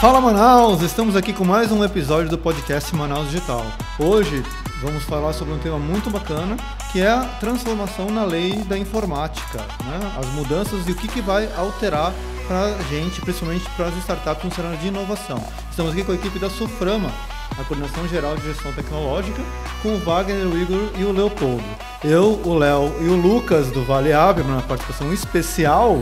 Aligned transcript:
Fala 0.00 0.20
Manaus! 0.20 0.80
Estamos 0.80 1.16
aqui 1.16 1.32
com 1.32 1.44
mais 1.44 1.72
um 1.72 1.82
episódio 1.82 2.30
do 2.30 2.38
podcast 2.38 2.94
Manaus 2.94 3.30
Digital. 3.30 3.66
Hoje 3.98 4.44
vamos 4.80 5.02
falar 5.02 5.32
sobre 5.32 5.52
um 5.52 5.58
tema 5.58 5.76
muito 5.76 6.08
bacana, 6.08 6.56
que 6.92 7.00
é 7.00 7.10
a 7.10 7.24
transformação 7.40 8.08
na 8.08 8.24
lei 8.24 8.52
da 8.62 8.78
informática, 8.78 9.58
né? 9.58 10.16
as 10.16 10.26
mudanças 10.34 10.86
e 10.86 10.92
o 10.92 10.94
que, 10.94 11.08
que 11.08 11.20
vai 11.20 11.52
alterar 11.56 12.14
para 12.46 12.76
a 12.76 12.82
gente, 12.84 13.20
principalmente 13.20 13.68
para 13.70 13.86
as 13.86 13.96
startups 13.96 14.44
no 14.44 14.54
cenário 14.54 14.78
de 14.78 14.86
inovação. 14.86 15.42
Estamos 15.68 15.92
aqui 15.92 16.04
com 16.04 16.12
a 16.12 16.14
equipe 16.14 16.38
da 16.38 16.48
Suframa, 16.48 17.10
a 17.58 17.64
Coordenação 17.64 18.06
Geral 18.06 18.36
de 18.36 18.44
Gestão 18.44 18.72
Tecnológica, 18.72 19.42
com 19.82 19.96
o 19.96 19.98
Wagner, 19.98 20.46
o 20.46 20.56
Igor 20.56 20.90
e 20.96 21.02
o 21.02 21.10
Leopoldo. 21.10 21.64
Eu, 22.04 22.40
o 22.44 22.54
Léo 22.54 22.94
e 23.00 23.08
o 23.08 23.16
Lucas 23.16 23.66
do 23.72 23.84
Vale 23.84 24.12
Ab, 24.12 24.44
na 24.44 24.62
participação 24.62 25.12
especial, 25.12 26.00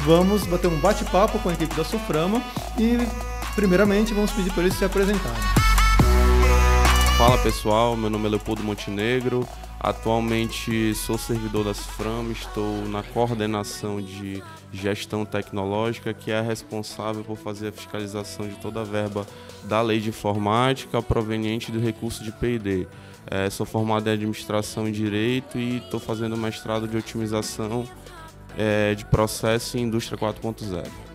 vamos 0.00 0.44
bater 0.44 0.66
um 0.66 0.80
bate-papo 0.80 1.38
com 1.38 1.48
a 1.48 1.52
equipe 1.52 1.76
da 1.76 1.84
Suframa 1.84 2.42
e, 2.76 2.98
primeiramente, 3.56 4.12
vamos 4.12 4.30
pedir 4.30 4.52
para 4.52 4.64
eles 4.64 4.74
se 4.74 4.84
apresentarem. 4.84 5.42
Fala 7.16 7.38
pessoal, 7.38 7.96
meu 7.96 8.10
nome 8.10 8.26
é 8.26 8.28
Leopoldo 8.28 8.62
Montenegro, 8.62 9.48
atualmente 9.80 10.94
sou 10.94 11.16
servidor 11.16 11.64
da 11.64 11.72
Suframa, 11.72 12.30
estou 12.30 12.86
na 12.88 13.02
coordenação 13.02 14.02
de 14.02 14.42
gestão 14.70 15.24
tecnológica, 15.24 16.12
que 16.12 16.30
é 16.30 16.42
responsável 16.42 17.24
por 17.24 17.38
fazer 17.38 17.68
a 17.68 17.72
fiscalização 17.72 18.46
de 18.46 18.56
toda 18.56 18.82
a 18.82 18.84
verba 18.84 19.26
da 19.64 19.80
lei 19.80 19.98
de 19.98 20.10
informática 20.10 21.00
proveniente 21.00 21.72
do 21.72 21.80
recurso 21.80 22.22
de 22.22 22.30
P&D. 22.32 22.86
É, 23.28 23.48
sou 23.48 23.64
formado 23.64 24.06
em 24.06 24.12
administração 24.12 24.86
e 24.86 24.92
direito 24.92 25.58
e 25.58 25.78
estou 25.78 25.98
fazendo 25.98 26.36
mestrado 26.36 26.86
de 26.86 26.96
otimização 26.96 27.88
é, 28.58 28.94
de 28.94 29.06
processo 29.06 29.78
em 29.78 29.82
indústria 29.82 30.18
4.0. 30.18 31.05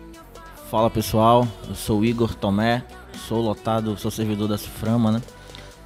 Fala 0.72 0.88
pessoal, 0.88 1.46
eu 1.68 1.74
sou 1.74 2.02
Igor 2.02 2.34
Tomé, 2.34 2.82
sou 3.28 3.42
lotado, 3.42 3.94
sou 3.98 4.10
servidor 4.10 4.48
da 4.48 4.56
Suframa, 4.56 5.12
né? 5.12 5.20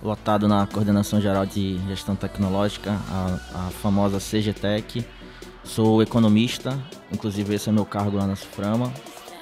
Lotado 0.00 0.46
na 0.46 0.64
Coordenação 0.64 1.20
Geral 1.20 1.44
de 1.44 1.76
Gestão 1.88 2.14
Tecnológica, 2.14 2.92
a, 3.10 3.66
a 3.66 3.70
famosa 3.82 4.20
CGTEC. 4.20 5.04
Sou 5.64 6.00
economista, 6.02 6.80
inclusive 7.12 7.52
esse 7.52 7.68
é 7.68 7.72
meu 7.72 7.84
cargo 7.84 8.16
lá 8.16 8.28
na 8.28 8.36
Suframa, 8.36 8.92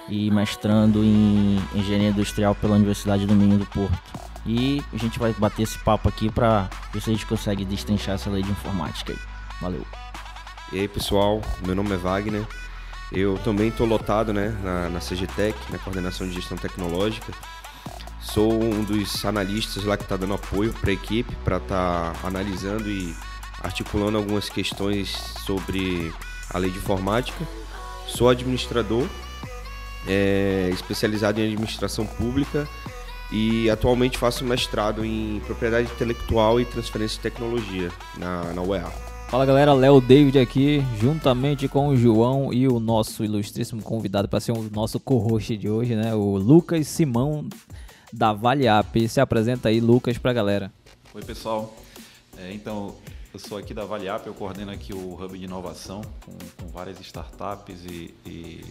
e 0.09 0.31
mestrando 0.31 1.05
em 1.05 1.61
Engenharia 1.75 2.09
Industrial 2.09 2.55
pela 2.55 2.77
Universidade 2.77 3.27
do 3.27 3.35
Minho 3.35 3.59
do 3.59 3.67
Porto. 3.67 3.99
E 4.47 4.83
a 4.95 4.97
gente 4.97 5.19
vai 5.19 5.35
bater 5.35 5.65
esse 5.65 5.79
papo 5.81 6.09
aqui 6.09 6.31
para 6.31 6.71
ver 6.91 7.03
se 7.03 7.11
a 7.11 7.13
gente 7.13 7.27
consegue 7.27 7.67
destrinchar 7.67 8.15
essa 8.15 8.31
lei 8.31 8.43
de 8.43 8.51
informática 8.51 9.13
aí. 9.13 9.19
Valeu! 9.61 9.85
E 10.73 10.81
aí 10.81 10.89
pessoal, 10.89 11.43
meu 11.67 11.77
nome 11.77 11.93
é 11.93 11.99
Wagner, 11.99 12.47
eu 13.15 13.39
também 13.39 13.69
estou 13.69 13.87
lotado 13.87 14.33
né, 14.33 14.49
na, 14.63 14.89
na 14.89 14.99
CGTEC, 14.99 15.57
na 15.71 15.79
Coordenação 15.79 16.27
de 16.27 16.35
Gestão 16.35 16.59
Tecnológica. 16.59 17.33
Sou 18.21 18.53
um 18.53 18.83
dos 18.83 19.25
analistas 19.25 19.85
lá 19.85 19.97
que 19.97 20.03
está 20.03 20.17
dando 20.17 20.35
apoio 20.35 20.73
para 20.73 20.91
a 20.91 20.95
equipe 20.95 21.35
para 21.45 21.59
estar 21.59 22.13
tá 22.13 22.27
analisando 22.27 22.91
e 22.91 23.15
articulando 23.63 24.19
algumas 24.19 24.49
questões 24.49 25.11
sobre 25.47 26.13
a 26.51 26.59
lei 26.59 26.71
de 26.71 26.79
informática. 26.79 27.47
Sou 28.09 28.29
administrador, 28.29 29.07
é, 30.09 30.71
especializado 30.73 31.41
em 31.41 31.45
administração 31.45 32.07
pública 32.07 32.69
e 33.31 33.71
atualmente 33.71 34.19
faço 34.19 34.45
mestrado 34.45 35.05
em 35.05 35.41
propriedade 35.47 35.91
intelectual 35.91 36.61
e 36.61 36.65
transferência 36.65 37.17
de 37.17 37.23
tecnologia 37.23 37.91
na, 38.19 38.53
na 38.53 38.63
UEA. 38.63 39.14
Fala 39.35 39.47
galera, 39.47 39.73
Léo 39.73 40.01
David 40.01 40.39
aqui, 40.39 40.81
juntamente 41.01 41.67
com 41.67 41.89
o 41.89 41.97
João 41.97 42.53
e 42.53 42.69
o 42.69 42.79
nosso 42.79 43.25
ilustríssimo 43.25 43.83
convidado 43.83 44.29
para 44.29 44.39
ser 44.39 44.53
o 44.53 44.71
nosso 44.71 45.01
co-host 45.01 45.57
de 45.57 45.69
hoje, 45.69 45.97
né? 45.97 46.15
O 46.15 46.37
Lucas 46.37 46.87
Simão 46.87 47.49
da 48.13 48.33
Vale 48.33 48.69
App. 48.69 49.09
Se 49.09 49.21
apresenta 49.21 49.71
aí, 49.71 49.81
Lucas, 49.81 50.19
para 50.19 50.31
a 50.31 50.35
galera. 50.35 50.73
Oi, 51.13 51.21
pessoal. 51.25 51.75
É, 52.39 52.53
então, 52.53 52.95
eu 53.33 53.41
sou 53.41 53.59
aqui 53.59 53.75
da 53.75 53.85
Vale 53.85 54.07
App, 54.07 54.25
eu 54.25 54.35
coordeno 54.35 54.71
aqui 54.71 54.95
o 54.95 55.21
Hub 55.21 55.37
de 55.37 55.47
Inovação 55.47 56.01
com, 56.25 56.33
com 56.63 56.71
várias 56.71 57.01
startups 57.01 57.85
e, 57.85 58.15
e, 58.25 58.65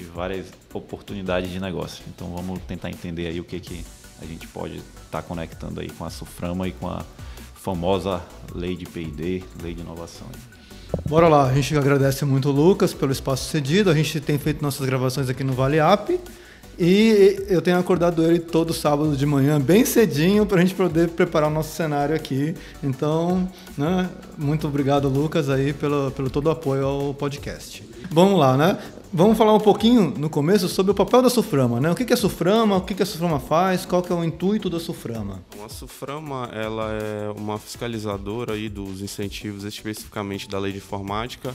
e, 0.00 0.04
várias 0.12 0.48
oportunidades 0.72 1.52
de 1.52 1.60
negócio. 1.60 2.04
Então, 2.08 2.34
vamos 2.34 2.58
tentar 2.66 2.90
entender 2.90 3.28
aí 3.28 3.38
o 3.38 3.44
que, 3.44 3.60
que 3.60 3.84
a 4.20 4.24
gente 4.24 4.48
pode 4.48 4.78
estar 4.78 4.88
tá 5.10 5.22
conectando 5.22 5.78
aí 5.78 5.88
com 5.88 6.04
a 6.04 6.10
Suframa 6.10 6.66
e 6.66 6.72
com 6.72 6.88
a 6.88 7.04
famosa 7.64 8.20
lei 8.54 8.76
de 8.76 8.84
P&D, 8.84 9.42
lei 9.62 9.72
de 9.72 9.80
inovação. 9.80 10.26
Bora 11.08 11.28
lá, 11.28 11.46
a 11.46 11.54
gente 11.54 11.74
agradece 11.76 12.22
muito 12.26 12.50
o 12.50 12.52
Lucas 12.52 12.92
pelo 12.92 13.10
espaço 13.10 13.50
cedido. 13.50 13.90
A 13.90 13.94
gente 13.94 14.20
tem 14.20 14.38
feito 14.38 14.62
nossas 14.62 14.86
gravações 14.86 15.30
aqui 15.30 15.42
no 15.42 15.54
Vale 15.54 15.78
App. 15.78 16.20
E 16.78 17.42
eu 17.48 17.62
tenho 17.62 17.78
acordado 17.78 18.22
ele 18.22 18.38
todo 18.38 18.74
sábado 18.74 19.16
de 19.16 19.24
manhã, 19.24 19.60
bem 19.60 19.84
cedinho, 19.84 20.44
para 20.44 20.58
a 20.58 20.60
gente 20.60 20.74
poder 20.74 21.08
preparar 21.08 21.48
o 21.48 21.52
nosso 21.52 21.74
cenário 21.74 22.14
aqui. 22.14 22.54
Então, 22.82 23.48
né, 23.78 24.10
muito 24.36 24.66
obrigado, 24.66 25.08
Lucas, 25.08 25.48
aí, 25.48 25.72
pelo, 25.72 26.10
pelo 26.10 26.28
todo 26.28 26.48
o 26.48 26.50
apoio 26.50 26.84
ao 26.84 27.14
podcast. 27.14 27.82
Vamos 28.10 28.38
lá, 28.38 28.56
né? 28.56 28.78
Vamos 29.16 29.38
falar 29.38 29.54
um 29.54 29.60
pouquinho 29.60 30.12
no 30.18 30.28
começo 30.28 30.68
sobre 30.68 30.90
o 30.90 30.94
papel 30.94 31.22
da 31.22 31.30
Suframa, 31.30 31.78
né? 31.78 31.88
O 31.88 31.94
que 31.94 32.02
é 32.02 32.14
a 32.14 32.16
Suframa, 32.16 32.78
o 32.78 32.80
que 32.80 33.00
a 33.00 33.06
Suframa 33.06 33.38
faz, 33.38 33.86
qual 33.86 34.04
é 34.10 34.12
o 34.12 34.24
intuito 34.24 34.68
da 34.68 34.80
Suframa? 34.80 35.40
A 35.64 35.68
Suframa 35.68 36.50
ela 36.52 36.90
é 36.90 37.30
uma 37.30 37.56
fiscalizadora 37.56 38.54
aí 38.54 38.68
dos 38.68 39.00
incentivos 39.02 39.62
especificamente 39.62 40.48
da 40.48 40.58
lei 40.58 40.72
de 40.72 40.78
informática. 40.78 41.54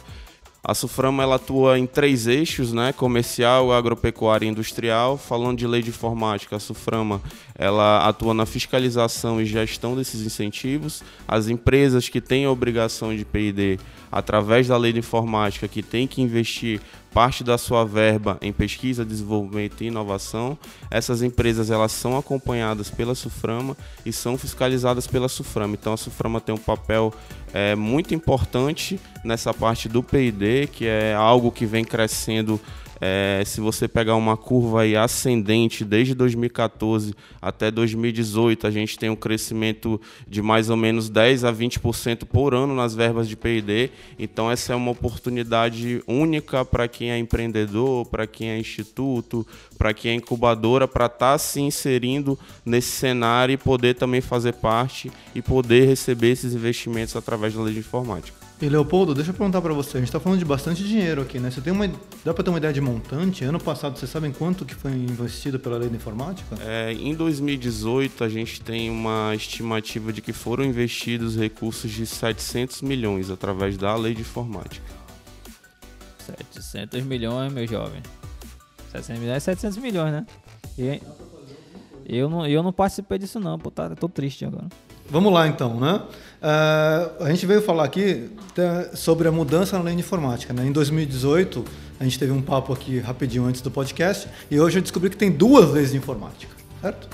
A 0.64 0.74
Suframa 0.74 1.22
ela 1.22 1.36
atua 1.36 1.78
em 1.78 1.86
três 1.86 2.28
eixos, 2.28 2.72
né? 2.72 2.94
Comercial, 2.94 3.74
agropecuária 3.74 4.46
e 4.46 4.50
industrial. 4.50 5.18
Falando 5.18 5.58
de 5.58 5.68
lei 5.68 5.82
de 5.82 5.90
informática, 5.90 6.56
a 6.56 6.60
Suframa 6.62 7.22
ela 7.56 8.08
atua 8.08 8.34
na 8.34 8.46
fiscalização 8.46 9.42
e 9.42 9.46
gestão 9.46 9.98
desses 9.98 10.22
incentivos. 10.22 11.04
As 11.28 11.50
empresas 11.50 12.08
que 12.08 12.22
têm 12.22 12.46
a 12.46 12.52
obrigação 12.52 13.14
de 13.14 13.26
P&D 13.26 13.80
através 14.12 14.68
da 14.68 14.78
lei 14.78 14.94
de 14.94 15.00
informática, 15.00 15.68
que 15.68 15.84
tem 15.84 16.08
que 16.08 16.22
investir 16.22 16.82
parte 17.14 17.44
da 17.44 17.58
sua 17.58 17.84
verba 17.84 18.38
em 18.42 18.52
pesquisa, 18.52 19.04
desenvolvimento 19.04 19.84
e 19.84 19.88
inovação. 19.88 20.58
Essas 20.92 21.22
empresas 21.22 21.72
elas 21.72 21.92
são 21.92 22.18
acompanhadas 22.18 22.90
pela 22.90 23.16
Suframa 23.16 23.76
e 24.06 24.14
são 24.14 24.38
fiscalizadas 24.38 25.08
pela 25.08 25.28
Suframa. 25.28 25.76
Então 25.80 25.94
a 25.94 25.98
Suframa 25.98 26.40
tem 26.40 26.54
um 26.54 26.60
papel 26.60 27.14
é, 27.54 27.76
muito 27.76 28.14
importante 28.14 29.00
nessa 29.24 29.54
parte 29.54 29.90
do 29.90 30.04
P&D, 30.04 30.68
que 30.68 30.86
é 30.86 31.14
algo 31.14 31.52
que 31.52 31.66
vem 31.66 31.84
crescendo 31.84 32.60
é, 33.02 33.44
se 33.46 33.62
você 33.62 33.88
pegar 33.88 34.16
uma 34.16 34.36
curva 34.36 34.82
aí 34.82 34.96
ascendente 34.96 35.86
desde 35.86 36.14
2014 36.14 37.16
até 37.42 37.72
2018, 37.72 38.68
a 38.68 38.72
gente 38.72 38.98
tem 38.98 39.10
um 39.10 39.16
crescimento 39.16 40.00
de 40.28 40.42
mais 40.42 40.70
ou 40.70 40.78
menos 40.78 41.10
10 41.10 41.44
a 41.46 41.54
20% 41.54 42.26
por 42.26 42.54
ano 42.54 42.76
nas 42.76 42.94
verbas 42.94 43.28
de 43.28 43.36
P&D. 43.36 43.90
Então 44.18 44.52
essa 44.52 44.74
é 44.74 44.76
uma 44.76 44.92
oportunidade 44.92 46.04
única 46.08 46.66
para 46.66 46.88
quem 46.88 47.12
é 47.12 47.18
empreendedor, 47.18 48.06
para 48.06 48.28
quem 48.28 48.50
é 48.50 48.60
instituto, 48.60 49.46
para 49.78 49.94
quem 49.94 50.12
é 50.12 50.16
incubadora, 50.16 50.88
para 50.88 51.06
estar 51.06 51.34
tá 51.34 51.38
se 51.38 51.62
inserindo 51.62 52.38
nesse 52.66 52.92
cenário 52.92 53.54
e 53.54 53.58
poder 53.58 53.96
também 53.96 54.22
fazer 54.22 54.54
parte 54.54 55.12
e 55.34 55.42
poder 55.42 55.88
receber 55.88 56.32
esses 56.32 56.54
investimentos 56.54 57.16
através 57.16 57.54
da 57.54 57.62
lei 57.62 57.74
de 57.74 57.80
informática. 57.80 58.39
E 58.62 58.68
Leopoldo, 58.68 59.16
deixa 59.16 59.30
eu 59.30 59.34
perguntar 59.34 59.62
para 59.62 59.74
você, 59.74 59.96
a 59.96 60.00
gente 60.02 60.10
está 60.10 60.20
falando 60.20 60.38
de 60.38 60.44
bastante 60.44 60.84
dinheiro 60.84 61.22
aqui, 61.22 61.40
né? 61.40 61.50
Você 61.50 61.62
tem 61.62 61.72
uma, 61.72 61.88
dá 62.26 62.34
para 62.34 62.44
ter 62.44 62.50
uma 62.50 62.58
ideia 62.58 62.74
de 62.74 62.82
montante? 62.82 63.46
Ano 63.46 63.58
passado, 63.58 63.98
vocês 63.98 64.12
sabem 64.12 64.34
quanto 64.34 64.66
que 64.66 64.76
foi 64.76 64.92
investido 64.92 65.58
pela 65.58 65.78
lei 65.78 65.88
da 65.88 65.96
informática? 65.96 66.58
É, 66.62 66.92
em 66.92 67.16
2018, 67.16 68.22
a 68.22 68.28
gente 68.28 68.60
tem 68.60 68.90
uma 68.90 69.34
estimativa 69.34 70.12
de 70.12 70.22
que 70.22 70.34
foram 70.34 70.66
investidos 70.66 71.38
recursos 71.38 71.90
de 71.90 72.06
700 72.06 72.82
milhões 72.82 73.30
através 73.30 73.78
da 73.78 73.96
lei 73.96 74.14
de 74.14 74.22
informática. 74.22 74.86
700 76.52 77.02
milhões, 77.04 77.54
meu 77.54 77.66
jovem. 77.66 78.02
700 78.92 79.22
milhões 79.22 79.38
é 79.38 79.40
700 79.40 79.78
milhões, 79.78 80.12
né? 80.12 80.26
E, 80.78 81.02
eu, 82.06 82.30
não, 82.30 82.46
eu 82.46 82.62
não 82.62 82.74
participei 82.74 83.18
disso 83.18 83.40
não, 83.40 83.58
pô, 83.58 83.72
tá, 83.72 83.96
tô 83.96 84.10
triste 84.10 84.44
agora. 84.44 84.68
Vamos 85.12 85.34
lá 85.34 85.48
então, 85.48 85.80
né? 85.80 86.02
Uh, 86.40 87.24
a 87.24 87.30
gente 87.32 87.46
veio 87.46 87.62
falar 87.62 87.84
aqui 87.84 88.30
sobre 88.94 89.28
a 89.28 89.32
mudança 89.32 89.78
na 89.78 89.84
lei 89.84 89.96
de 89.96 90.02
informática. 90.02 90.54
Né? 90.54 90.68
Em 90.68 90.72
2018, 90.72 91.66
a 92.00 92.04
gente 92.04 92.20
teve 92.20 92.32
um 92.32 92.42
papo 92.42 92.72
aqui 92.72 93.00
rapidinho 93.00 93.46
antes 93.46 93.60
do 93.62 93.72
podcast 93.72 94.28
e 94.52 94.60
hoje 94.60 94.78
eu 94.78 94.82
descobri 94.82 95.10
que 95.10 95.18
tem 95.18 95.32
duas 95.32 95.72
leis 95.72 95.92
de 95.92 95.98
informática, 95.98 96.54
certo? 96.82 97.10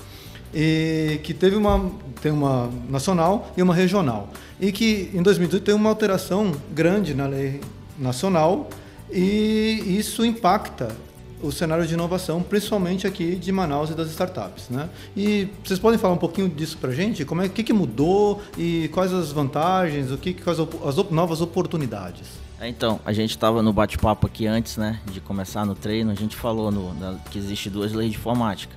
E 0.54 1.20
que 1.22 1.32
teve 1.32 1.56
uma, 1.56 1.90
tem 2.20 2.30
uma 2.30 2.70
nacional 2.88 3.52
e 3.56 3.62
uma 3.62 3.74
regional. 3.74 4.28
E 4.60 4.70
que 4.70 5.10
em 5.14 5.22
2018 5.22 5.64
tem 5.64 5.74
uma 5.74 5.88
alteração 5.88 6.52
grande 6.72 7.14
na 7.14 7.26
lei 7.26 7.60
nacional 7.98 8.68
e 9.10 9.82
isso 9.98 10.24
impacta 10.24 10.94
o 11.42 11.52
cenário 11.52 11.86
de 11.86 11.94
inovação, 11.94 12.42
principalmente 12.42 13.06
aqui 13.06 13.36
de 13.36 13.52
Manaus 13.52 13.90
e 13.90 13.94
das 13.94 14.08
startups. 14.10 14.68
Né? 14.68 14.88
E 15.16 15.48
vocês 15.64 15.78
podem 15.78 15.98
falar 15.98 16.14
um 16.14 16.18
pouquinho 16.18 16.48
disso 16.48 16.78
para 16.78 16.92
gente? 16.92 17.24
Como 17.24 17.42
é, 17.42 17.48
que, 17.48 17.62
que 17.62 17.72
mudou 17.72 18.40
e 18.56 18.88
quais 18.92 19.12
as 19.12 19.32
vantagens, 19.32 20.10
o 20.10 20.18
que, 20.18 20.34
quais 20.34 20.58
as 20.58 21.10
novas 21.10 21.40
oportunidades? 21.40 22.26
É, 22.58 22.68
então, 22.68 23.00
a 23.04 23.12
gente 23.12 23.30
estava 23.30 23.62
no 23.62 23.72
bate-papo 23.72 24.26
aqui 24.26 24.46
antes 24.46 24.76
né, 24.76 25.00
de 25.12 25.20
começar 25.20 25.66
no 25.66 25.74
treino, 25.74 26.10
a 26.10 26.14
gente 26.14 26.34
falou 26.34 26.70
no, 26.70 26.94
na, 26.94 27.18
que 27.30 27.38
existe 27.38 27.68
duas 27.68 27.92
leis 27.92 28.12
de 28.12 28.16
informática. 28.16 28.74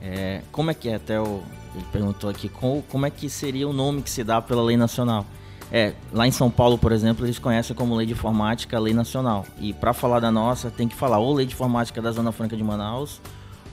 É, 0.00 0.42
como 0.50 0.70
é 0.70 0.74
que 0.74 0.88
é, 0.88 0.94
até 0.94 1.20
o, 1.20 1.42
ele 1.74 1.84
perguntou 1.92 2.30
aqui, 2.30 2.48
como, 2.48 2.82
como 2.82 3.04
é 3.04 3.10
que 3.10 3.28
seria 3.28 3.68
o 3.68 3.72
nome 3.72 4.00
que 4.00 4.10
se 4.10 4.24
dá 4.24 4.40
pela 4.40 4.62
lei 4.62 4.76
nacional? 4.76 5.26
É, 5.70 5.92
lá 6.12 6.26
em 6.26 6.30
São 6.30 6.50
Paulo, 6.50 6.78
por 6.78 6.92
exemplo, 6.92 7.26
eles 7.26 7.38
conhecem 7.38 7.76
como 7.76 7.94
lei 7.94 8.06
de 8.06 8.12
informática, 8.12 8.78
lei 8.78 8.94
nacional. 8.94 9.44
E 9.60 9.72
para 9.72 9.92
falar 9.92 10.20
da 10.20 10.30
nossa, 10.30 10.70
tem 10.70 10.88
que 10.88 10.96
falar 10.96 11.18
ou 11.18 11.34
lei 11.34 11.46
de 11.46 11.52
informática 11.52 12.00
da 12.00 12.10
Zona 12.10 12.32
Franca 12.32 12.56
de 12.56 12.64
Manaus 12.64 13.20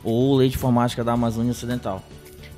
ou 0.03 0.35
lei 0.35 0.49
de 0.49 0.55
informática 0.55 1.03
da 1.03 1.13
Amazônia 1.13 1.51
Ocidental 1.51 2.03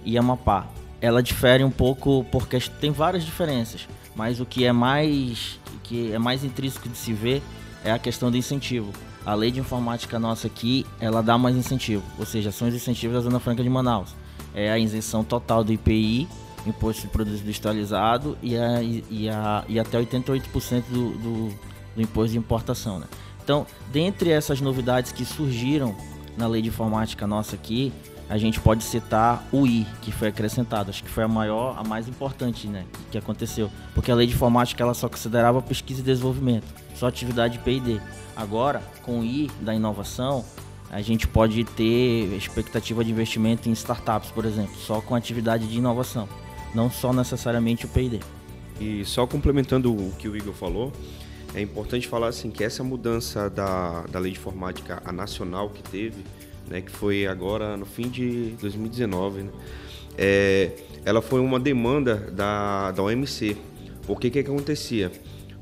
e 0.03 0.17
Amapá. 0.17 0.67
Ela 0.99 1.21
difere 1.21 1.63
um 1.63 1.69
pouco 1.69 2.25
porque 2.31 2.59
tem 2.81 2.91
várias 2.91 3.23
diferenças, 3.23 3.87
mas 4.15 4.39
o 4.39 4.45
que 4.45 4.65
é 4.65 4.71
mais 4.71 5.59
que 5.83 6.11
é 6.11 6.19
mais 6.19 6.43
intrínseco 6.43 6.89
de 6.89 6.97
se 6.97 7.13
ver 7.13 7.41
é 7.83 7.91
a 7.91 7.99
questão 7.99 8.31
do 8.31 8.37
incentivo. 8.37 8.91
A 9.25 9.33
lei 9.33 9.51
de 9.51 9.59
informática 9.59 10.17
nossa 10.17 10.47
aqui, 10.47 10.85
ela 10.99 11.21
dá 11.21 11.37
mais 11.37 11.55
incentivo, 11.55 12.03
ou 12.17 12.25
seja, 12.25 12.51
são 12.51 12.67
os 12.67 12.73
incentivos 12.73 13.15
da 13.15 13.21
Zona 13.21 13.39
Franca 13.39 13.61
de 13.61 13.69
Manaus. 13.69 14.15
É 14.53 14.71
a 14.71 14.79
isenção 14.79 15.23
total 15.23 15.63
do 15.63 15.71
IPI, 15.71 16.27
Imposto 16.69 17.03
de 17.03 17.07
Produto 17.07 17.39
Industrializado, 17.39 18.37
e, 18.41 18.57
a, 18.57 18.81
e, 18.81 19.29
a, 19.29 19.63
e 19.67 19.79
até 19.79 19.99
88% 19.99 20.83
do, 20.89 21.09
do, 21.11 21.53
do 21.95 22.01
imposto 22.01 22.31
de 22.31 22.37
importação. 22.37 22.99
Né? 22.99 23.05
Então, 23.43 23.65
dentre 23.91 24.29
essas 24.29 24.61
novidades 24.61 25.11
que 25.11 25.23
surgiram 25.25 25.95
na 26.37 26.47
lei 26.47 26.61
de 26.61 26.69
informática 26.69 27.25
nossa 27.25 27.55
aqui, 27.55 27.91
a 28.29 28.37
gente 28.37 28.59
pode 28.59 28.83
citar 28.83 29.47
o 29.51 29.65
I, 29.65 29.87
que 30.01 30.11
foi 30.11 30.27
acrescentado. 30.27 30.89
Acho 30.89 31.03
que 31.03 31.09
foi 31.09 31.23
a 31.23 31.27
maior, 31.27 31.77
a 31.77 31.83
mais 31.83 32.07
importante, 32.07 32.67
né, 32.67 32.85
que 33.09 33.17
aconteceu. 33.17 33.71
Porque 33.93 34.11
a 34.11 34.15
lei 34.15 34.27
de 34.27 34.33
informática 34.33 34.83
ela 34.83 34.93
só 34.93 35.07
considerava 35.07 35.61
pesquisa 35.61 36.01
e 36.01 36.03
desenvolvimento, 36.03 36.65
só 36.93 37.07
atividade 37.07 37.57
P&D. 37.59 37.99
Agora, 38.35 38.81
com 39.03 39.21
o 39.21 39.23
I 39.23 39.49
da 39.61 39.73
inovação, 39.73 40.43
a 40.89 41.01
gente 41.01 41.27
pode 41.27 41.63
ter 41.63 42.33
expectativa 42.35 43.03
de 43.03 43.11
investimento 43.11 43.69
em 43.69 43.71
startups, 43.71 44.31
por 44.31 44.45
exemplo, 44.45 44.75
só 44.77 45.01
com 45.01 45.15
atividade 45.15 45.67
de 45.67 45.77
inovação, 45.77 46.27
não 46.73 46.89
só 46.89 47.13
necessariamente 47.13 47.85
o 47.85 47.89
P&D. 47.89 48.19
E 48.79 49.03
só 49.05 49.25
complementando 49.25 49.93
o 49.93 50.11
que 50.17 50.27
o 50.27 50.35
Igor 50.35 50.53
falou, 50.53 50.91
é 51.55 51.61
importante 51.61 52.07
falar 52.07 52.27
assim 52.27 52.51
que 52.51 52.63
essa 52.63 52.83
mudança 52.83 53.49
da, 53.49 54.03
da 54.03 54.19
lei 54.19 54.31
de 54.31 54.37
informática 54.37 55.01
a 55.03 55.11
nacional 55.11 55.69
que 55.69 55.81
teve, 55.81 56.23
né, 56.67 56.81
que 56.81 56.91
foi 56.91 57.25
agora 57.25 57.75
no 57.77 57.85
fim 57.85 58.09
de 58.09 58.55
2019, 58.61 59.43
né, 59.43 59.51
é, 60.17 60.71
ela 61.05 61.21
foi 61.21 61.39
uma 61.39 61.59
demanda 61.59 62.15
da, 62.15 62.91
da 62.91 63.01
OMC. 63.01 63.57
O 64.07 64.15
que 64.15 64.29
que 64.29 64.39
acontecia? 64.39 65.11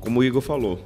Como 0.00 0.20
o 0.20 0.24
Igor 0.24 0.42
falou, 0.42 0.84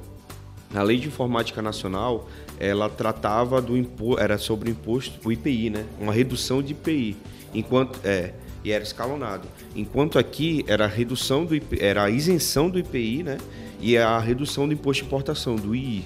a 0.73 0.83
lei 0.83 0.97
de 0.97 1.07
informática 1.07 1.61
nacional 1.61 2.29
ela 2.59 2.87
tratava 2.89 3.61
do 3.61 3.75
imposto, 3.75 4.21
era 4.21 4.37
sobre 4.37 4.69
o 4.69 4.71
imposto, 4.71 5.27
o 5.27 5.31
IPI, 5.31 5.71
né, 5.71 5.85
uma 5.99 6.13
redução 6.13 6.61
de 6.61 6.73
IPI, 6.73 7.17
enquanto 7.53 7.99
é 8.05 8.33
e 8.63 8.71
era 8.71 8.83
escalonado. 8.83 9.47
Enquanto 9.75 10.19
aqui 10.19 10.63
era 10.67 10.85
a 10.85 10.87
redução 10.87 11.45
do 11.45 11.55
IPI, 11.55 11.79
era 11.81 12.03
a 12.03 12.09
isenção 12.09 12.69
do 12.69 12.79
IPI, 12.79 13.23
né, 13.23 13.37
e 13.79 13.97
a 13.97 14.19
redução 14.19 14.67
do 14.67 14.73
imposto 14.73 15.03
de 15.03 15.07
importação 15.07 15.55
do 15.55 15.75
II. 15.75 16.05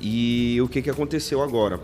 E 0.00 0.58
o 0.60 0.68
que 0.68 0.82
que 0.82 0.90
aconteceu 0.90 1.42
agora? 1.42 1.80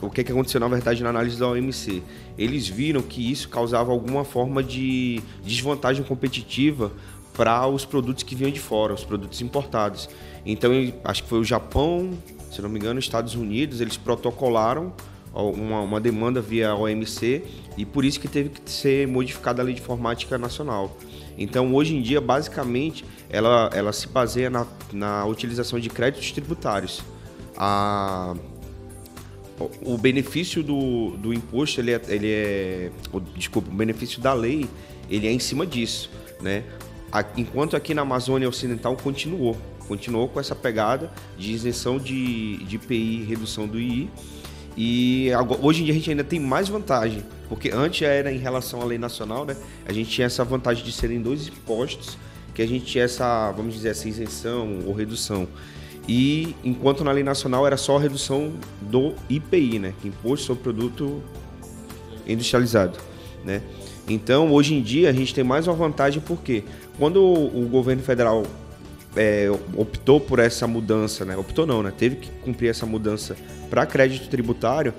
o 0.00 0.08
que, 0.08 0.22
que 0.22 0.30
aconteceu 0.30 0.60
na 0.60 0.68
verdade 0.68 1.02
na 1.02 1.10
análise 1.10 1.38
da 1.38 1.48
OMC? 1.48 2.02
Eles 2.36 2.68
viram 2.68 3.02
que 3.02 3.32
isso 3.32 3.48
causava 3.48 3.90
alguma 3.90 4.24
forma 4.24 4.62
de 4.62 5.20
desvantagem 5.42 6.04
competitiva 6.04 6.92
para 7.34 7.66
os 7.66 7.84
produtos 7.84 8.22
que 8.22 8.34
vinham 8.34 8.50
de 8.50 8.60
fora, 8.60 8.94
os 8.94 9.04
produtos 9.04 9.40
importados. 9.40 10.08
Então, 10.46 10.72
acho 11.04 11.22
que 11.22 11.28
foi 11.28 11.40
o 11.40 11.44
Japão, 11.44 12.10
se 12.50 12.62
não 12.62 12.68
me 12.68 12.78
engano, 12.78 12.98
os 12.98 13.04
Estados 13.04 13.34
Unidos, 13.34 13.80
eles 13.80 13.96
protocolaram 13.96 14.92
uma, 15.32 15.80
uma, 15.80 16.00
demanda 16.00 16.40
via 16.40 16.74
OMC 16.74 17.44
e 17.76 17.84
por 17.84 18.04
isso 18.04 18.18
que 18.18 18.28
teve 18.28 18.48
que 18.48 18.70
ser 18.70 19.06
modificada 19.06 19.62
a 19.62 19.64
lei 19.64 19.74
de 19.74 19.80
informática 19.80 20.36
nacional. 20.38 20.96
Então, 21.36 21.74
hoje 21.74 21.94
em 21.94 22.02
dia, 22.02 22.20
basicamente, 22.20 23.04
ela, 23.30 23.70
ela 23.72 23.92
se 23.92 24.08
baseia 24.08 24.50
na, 24.50 24.66
na 24.92 25.24
utilização 25.26 25.78
de 25.78 25.88
créditos 25.88 26.32
tributários. 26.32 27.02
A, 27.56 28.34
o 29.82 29.96
benefício 29.96 30.62
do, 30.62 31.16
do 31.16 31.32
imposto, 31.32 31.80
ele 31.80 31.92
é, 31.92 32.00
ele 32.08 32.30
é 32.30 32.90
desculpa, 33.36 33.70
o 33.70 33.74
benefício 33.74 34.20
da 34.20 34.32
lei, 34.32 34.68
ele 35.10 35.26
é 35.26 35.32
em 35.32 35.38
cima 35.38 35.66
disso, 35.66 36.10
né? 36.40 36.64
Enquanto 37.36 37.74
aqui 37.74 37.94
na 37.94 38.02
Amazônia 38.02 38.48
Ocidental 38.48 38.94
continuou, 38.96 39.56
continuou 39.88 40.28
com 40.28 40.38
essa 40.38 40.54
pegada 40.54 41.10
de 41.38 41.52
isenção 41.52 41.98
de, 41.98 42.58
de 42.58 42.76
IPI, 42.76 43.24
redução 43.24 43.66
do 43.66 43.80
II, 43.80 44.10
e 44.80 45.28
hoje 45.60 45.82
em 45.82 45.86
dia 45.86 45.92
a 45.92 45.96
gente 45.96 46.08
ainda 46.08 46.22
tem 46.22 46.38
mais 46.38 46.68
vantagem, 46.68 47.24
porque 47.48 47.68
antes 47.74 48.00
era 48.02 48.32
em 48.32 48.38
relação 48.38 48.80
à 48.80 48.84
lei 48.84 48.96
nacional, 48.96 49.44
né? 49.44 49.56
A 49.84 49.92
gente 49.92 50.08
tinha 50.08 50.28
essa 50.28 50.44
vantagem 50.44 50.84
de 50.84 50.92
serem 50.92 51.20
dois 51.20 51.48
impostos, 51.48 52.16
que 52.54 52.62
a 52.62 52.66
gente 52.66 52.84
tinha 52.84 53.02
essa, 53.02 53.50
vamos 53.50 53.74
dizer, 53.74 53.88
essa 53.88 54.08
isenção 54.08 54.78
ou 54.86 54.94
redução. 54.94 55.48
E 56.06 56.54
enquanto 56.62 57.02
na 57.02 57.10
lei 57.10 57.24
nacional 57.24 57.66
era 57.66 57.76
só 57.76 57.96
a 57.96 58.00
redução 58.00 58.52
do 58.80 59.14
IPI, 59.28 59.80
né? 59.80 59.94
Imposto 60.04 60.46
sobre 60.46 60.62
Produto 60.62 61.24
Industrializado, 62.24 63.00
né? 63.44 63.62
Então, 64.08 64.52
hoje 64.52 64.74
em 64.74 64.80
dia, 64.80 65.10
a 65.10 65.12
gente 65.12 65.34
tem 65.34 65.42
mais 65.42 65.66
uma 65.66 65.74
vantagem 65.74 66.22
porque 66.24 66.62
quando 66.96 67.20
o 67.20 67.66
governo 67.68 68.04
federal 68.04 68.44
é, 69.16 69.48
optou 69.74 70.20
por 70.20 70.38
essa 70.38 70.66
mudança, 70.66 71.24
né? 71.24 71.36
Optou 71.36 71.66
não, 71.66 71.82
né? 71.82 71.92
Teve 71.96 72.16
que 72.16 72.30
cumprir 72.42 72.68
essa 72.68 72.86
mudança 72.86 73.36
para 73.70 73.86
crédito 73.86 74.28
tributário, 74.28 74.94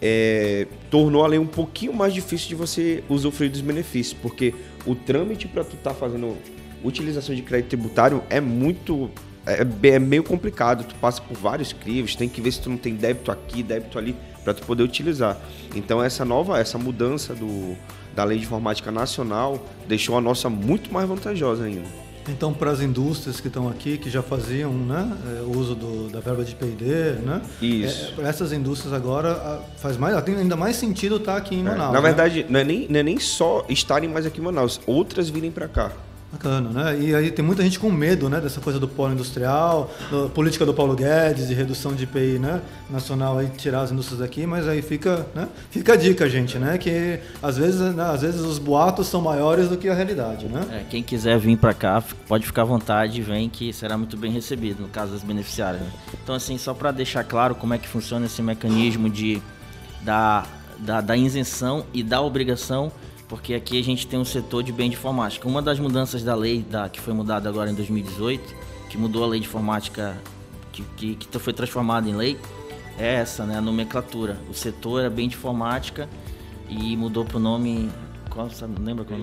é, 0.00 0.66
tornou 0.90 1.24
a 1.24 1.26
lei 1.26 1.38
um 1.38 1.46
pouquinho 1.46 1.92
mais 1.92 2.12
difícil 2.12 2.48
de 2.48 2.54
você 2.54 3.02
usufruir 3.08 3.50
dos 3.50 3.60
benefícios, 3.60 4.18
porque 4.20 4.54
o 4.84 4.94
trâmite 4.94 5.48
para 5.48 5.64
tu 5.64 5.76
estar 5.76 5.90
tá 5.90 5.96
fazendo 5.96 6.36
utilização 6.82 7.34
de 7.34 7.42
crédito 7.42 7.70
tributário 7.70 8.22
é 8.28 8.40
muito 8.40 9.10
é, 9.46 9.66
é, 9.88 9.98
meio 9.98 10.22
complicado. 10.22 10.84
Tu 10.84 10.94
passa 10.96 11.22
por 11.22 11.36
vários 11.36 11.72
crivos, 11.72 12.14
tem 12.14 12.28
que 12.28 12.40
ver 12.40 12.52
se 12.52 12.60
tu 12.60 12.70
não 12.70 12.76
tem 12.76 12.94
débito 12.94 13.30
aqui, 13.30 13.62
débito 13.62 13.98
ali, 13.98 14.14
para 14.42 14.52
tu 14.52 14.62
poder 14.66 14.82
utilizar. 14.82 15.38
Então 15.74 16.02
essa 16.02 16.24
nova, 16.24 16.58
essa 16.58 16.76
mudança 16.76 17.34
do, 17.34 17.76
da 18.14 18.24
lei 18.24 18.38
de 18.38 18.44
informática 18.44 18.90
nacional 18.90 19.64
deixou 19.88 20.16
a 20.18 20.20
nossa 20.20 20.50
muito 20.50 20.92
mais 20.92 21.08
vantajosa 21.08 21.64
ainda. 21.64 22.03
Então, 22.28 22.52
para 22.54 22.70
as 22.70 22.80
indústrias 22.80 23.40
que 23.40 23.48
estão 23.48 23.68
aqui, 23.68 23.98
que 23.98 24.08
já 24.08 24.22
faziam 24.22 24.72
né, 24.72 25.12
é, 25.26 25.42
uso 25.42 25.74
do, 25.74 26.08
da 26.08 26.20
verba 26.20 26.44
de 26.44 26.54
P&D, 26.54 27.20
né? 27.22 27.42
Isso. 27.60 28.12
É, 28.12 28.14
para 28.14 28.28
essas 28.28 28.52
indústrias 28.52 28.92
agora, 28.94 29.60
faz 29.76 29.96
mais, 29.96 30.20
tem 30.22 30.36
ainda 30.36 30.56
mais 30.56 30.76
sentido 30.76 31.16
estar 31.16 31.32
tá 31.32 31.38
aqui 31.38 31.56
em 31.56 31.60
é, 31.60 31.64
Manaus. 31.64 31.90
É, 31.90 31.92
na 31.92 32.00
verdade, 32.00 32.42
né? 32.44 32.48
não, 32.50 32.60
é 32.60 32.64
nem, 32.64 32.88
não 32.88 33.00
é 33.00 33.02
nem 33.02 33.18
só 33.18 33.64
estarem 33.68 34.08
mais 34.08 34.26
aqui 34.26 34.40
em 34.40 34.44
Manaus, 34.44 34.80
outras 34.86 35.28
virem 35.28 35.50
para 35.50 35.68
cá. 35.68 35.92
Bacana, 36.34 36.70
né? 36.70 36.98
E 37.00 37.14
aí 37.14 37.30
tem 37.30 37.44
muita 37.44 37.62
gente 37.62 37.78
com 37.78 37.90
medo, 37.90 38.28
né, 38.28 38.40
dessa 38.40 38.60
coisa 38.60 38.80
do 38.80 38.88
polo 38.88 39.12
industrial, 39.12 39.90
da 40.10 40.28
política 40.28 40.66
do 40.66 40.74
Paulo 40.74 40.96
Guedes 40.96 41.46
de 41.46 41.54
redução 41.54 41.94
de 41.94 42.04
IPI, 42.04 42.40
né, 42.40 42.60
nacional 42.90 43.38
aí 43.38 43.48
tirar 43.56 43.82
as 43.82 43.92
indústrias 43.92 44.20
daqui, 44.20 44.44
mas 44.44 44.66
aí 44.66 44.82
fica, 44.82 45.26
né? 45.34 45.48
Fica 45.70 45.92
a 45.92 45.96
dica, 45.96 46.28
gente, 46.28 46.58
né, 46.58 46.76
que 46.76 47.20
às 47.40 47.56
vezes, 47.56 47.94
né, 47.94 48.04
às 48.04 48.22
vezes 48.22 48.40
os 48.40 48.58
boatos 48.58 49.06
são 49.06 49.20
maiores 49.20 49.68
do 49.68 49.76
que 49.76 49.88
a 49.88 49.94
realidade, 49.94 50.46
né? 50.46 50.66
É, 50.72 50.84
quem 50.90 51.02
quiser 51.02 51.38
vir 51.38 51.56
para 51.56 51.72
cá, 51.72 52.02
pode 52.26 52.44
ficar 52.44 52.62
à 52.62 52.66
vontade, 52.66 53.22
vem 53.22 53.48
que 53.48 53.72
será 53.72 53.96
muito 53.96 54.16
bem 54.16 54.32
recebido 54.32 54.82
no 54.82 54.88
caso 54.88 55.12
das 55.12 55.22
beneficiárias. 55.22 55.82
Né? 55.82 55.90
Então 56.22 56.34
assim, 56.34 56.58
só 56.58 56.74
para 56.74 56.90
deixar 56.90 57.22
claro 57.22 57.54
como 57.54 57.74
é 57.74 57.78
que 57.78 57.86
funciona 57.86 58.26
esse 58.26 58.42
mecanismo 58.42 59.08
de 59.08 59.40
da, 60.02 60.44
da, 60.78 61.00
da 61.00 61.16
isenção 61.16 61.86
e 61.94 62.02
da 62.02 62.20
obrigação 62.20 62.92
porque 63.28 63.54
aqui 63.54 63.78
a 63.78 63.82
gente 63.82 64.06
tem 64.06 64.18
um 64.18 64.24
setor 64.24 64.62
de 64.62 64.72
bem 64.72 64.90
de 64.90 64.96
informática. 64.96 65.48
Uma 65.48 65.62
das 65.62 65.78
mudanças 65.78 66.22
da 66.22 66.34
lei 66.34 66.62
da, 66.62 66.88
que 66.88 67.00
foi 67.00 67.14
mudada 67.14 67.48
agora 67.48 67.70
em 67.70 67.74
2018, 67.74 68.54
que 68.90 68.98
mudou 68.98 69.24
a 69.24 69.26
lei 69.26 69.40
de 69.40 69.46
informática, 69.46 70.16
que, 70.72 70.82
que, 70.96 71.16
que 71.16 71.38
foi 71.38 71.52
transformada 71.52 72.08
em 72.08 72.14
lei, 72.14 72.38
é 72.98 73.14
essa, 73.14 73.44
né? 73.44 73.58
A 73.58 73.60
nomenclatura. 73.60 74.38
O 74.48 74.54
setor 74.54 75.00
era 75.00 75.10
bem 75.10 75.28
de 75.28 75.36
informática 75.36 76.08
e 76.68 76.96
mudou 76.96 77.24
para 77.24 77.36
o 77.36 77.40
nome. 77.40 77.90
Qual, 78.30 78.50
sabe, 78.50 78.80
lembra 78.80 79.04
qual? 79.04 79.18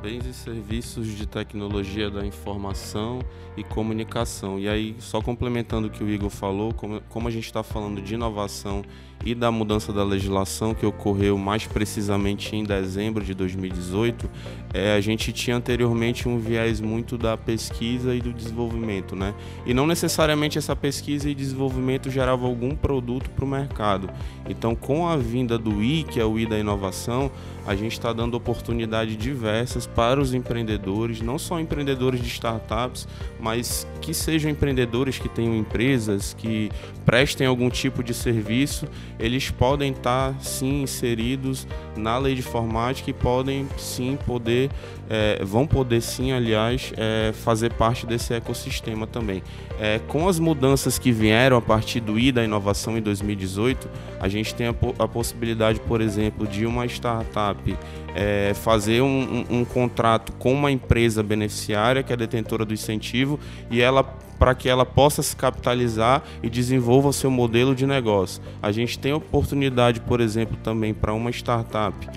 Bens 0.00 0.24
e 0.26 0.32
serviços 0.32 1.08
de 1.08 1.26
tecnologia 1.26 2.08
da 2.08 2.24
informação 2.24 3.20
e 3.56 3.64
comunicação. 3.64 4.58
E 4.58 4.68
aí, 4.68 4.94
só 5.00 5.20
complementando 5.20 5.88
o 5.88 5.90
que 5.90 6.04
o 6.04 6.08
Igor 6.08 6.30
falou, 6.30 6.72
como, 6.72 7.00
como 7.08 7.26
a 7.26 7.30
gente 7.30 7.46
está 7.46 7.64
falando 7.64 8.00
de 8.00 8.14
inovação 8.14 8.84
e 9.24 9.34
da 9.34 9.50
mudança 9.50 9.92
da 9.92 10.04
legislação 10.04 10.74
que 10.74 10.86
ocorreu 10.86 11.36
mais 11.36 11.66
precisamente 11.66 12.54
em 12.54 12.64
dezembro 12.64 13.24
de 13.24 13.34
2018, 13.34 14.28
é, 14.72 14.94
a 14.94 15.00
gente 15.00 15.32
tinha 15.32 15.56
anteriormente 15.56 16.28
um 16.28 16.38
viés 16.38 16.80
muito 16.80 17.18
da 17.18 17.36
pesquisa 17.36 18.14
e 18.14 18.20
do 18.20 18.32
desenvolvimento, 18.32 19.16
né? 19.16 19.34
E 19.66 19.74
não 19.74 19.86
necessariamente 19.86 20.58
essa 20.58 20.76
pesquisa 20.76 21.28
e 21.28 21.34
desenvolvimento 21.34 22.10
gerava 22.10 22.46
algum 22.46 22.74
produto 22.74 23.30
para 23.30 23.44
o 23.44 23.48
mercado. 23.48 24.10
Então, 24.48 24.74
com 24.74 25.06
a 25.08 25.16
vinda 25.16 25.58
do 25.58 25.82
I, 25.82 26.04
que 26.04 26.20
é 26.20 26.24
o 26.24 26.38
I 26.38 26.46
da 26.46 26.58
inovação, 26.58 27.30
a 27.68 27.76
gente 27.76 27.92
está 27.92 28.14
dando 28.14 28.34
oportunidades 28.34 29.14
diversas 29.14 29.86
para 29.86 30.18
os 30.18 30.32
empreendedores, 30.32 31.20
não 31.20 31.38
só 31.38 31.60
empreendedores 31.60 32.18
de 32.18 32.26
startups, 32.26 33.06
mas 33.38 33.86
que 34.00 34.14
sejam 34.14 34.50
empreendedores 34.50 35.18
que 35.18 35.28
tenham 35.28 35.54
empresas, 35.54 36.32
que 36.32 36.70
prestem 37.04 37.46
algum 37.46 37.68
tipo 37.68 38.02
de 38.02 38.14
serviço. 38.14 38.88
Eles 39.18 39.50
podem 39.50 39.92
estar 39.92 40.34
sim 40.40 40.80
inseridos 40.80 41.66
na 41.98 42.16
lei 42.18 42.34
de 42.34 42.40
informática 42.40 43.10
e 43.10 43.12
podem 43.12 43.68
sim 43.76 44.18
poder, 44.26 44.70
é, 45.10 45.44
vão 45.44 45.66
poder 45.66 46.00
sim, 46.00 46.32
aliás, 46.32 46.92
é, 46.96 47.32
fazer 47.32 47.72
parte 47.72 48.06
desse 48.06 48.32
ecossistema 48.32 49.06
também. 49.06 49.42
É, 49.80 50.00
com 50.08 50.28
as 50.28 50.38
mudanças 50.38 50.98
que 50.98 51.12
vieram 51.12 51.56
a 51.56 51.62
partir 51.62 52.00
do 52.00 52.18
I 52.18 52.32
da 52.32 52.44
inovação 52.44 52.96
em 52.96 53.02
2018, 53.02 53.88
a 54.20 54.28
gente 54.28 54.54
tem 54.54 54.68
a, 54.68 54.74
a 54.98 55.08
possibilidade, 55.08 55.80
por 55.80 56.00
exemplo, 56.00 56.46
de 56.46 56.64
uma 56.64 56.86
startup 56.86 57.76
é, 58.14 58.52
fazer 58.54 59.00
um, 59.02 59.44
um, 59.50 59.58
um 59.60 59.64
contrato 59.64 60.32
com 60.32 60.52
uma 60.52 60.70
empresa 60.70 61.22
beneficiária 61.22 62.02
que 62.02 62.12
é 62.12 62.16
detentora 62.16 62.64
do 62.64 62.74
incentivo 62.74 63.38
e 63.70 63.80
ela 63.80 64.02
para 64.38 64.54
que 64.54 64.68
ela 64.68 64.86
possa 64.86 65.22
se 65.22 65.34
capitalizar 65.34 66.22
e 66.42 66.48
desenvolva 66.48 67.08
o 67.08 67.12
seu 67.12 67.30
modelo 67.30 67.74
de 67.74 67.86
negócio. 67.86 68.42
A 68.62 68.70
gente 68.70 68.98
tem 68.98 69.12
oportunidade, 69.12 70.00
por 70.00 70.20
exemplo, 70.20 70.56
também 70.62 70.94
para 70.94 71.12
uma 71.12 71.30
startup 71.30 72.08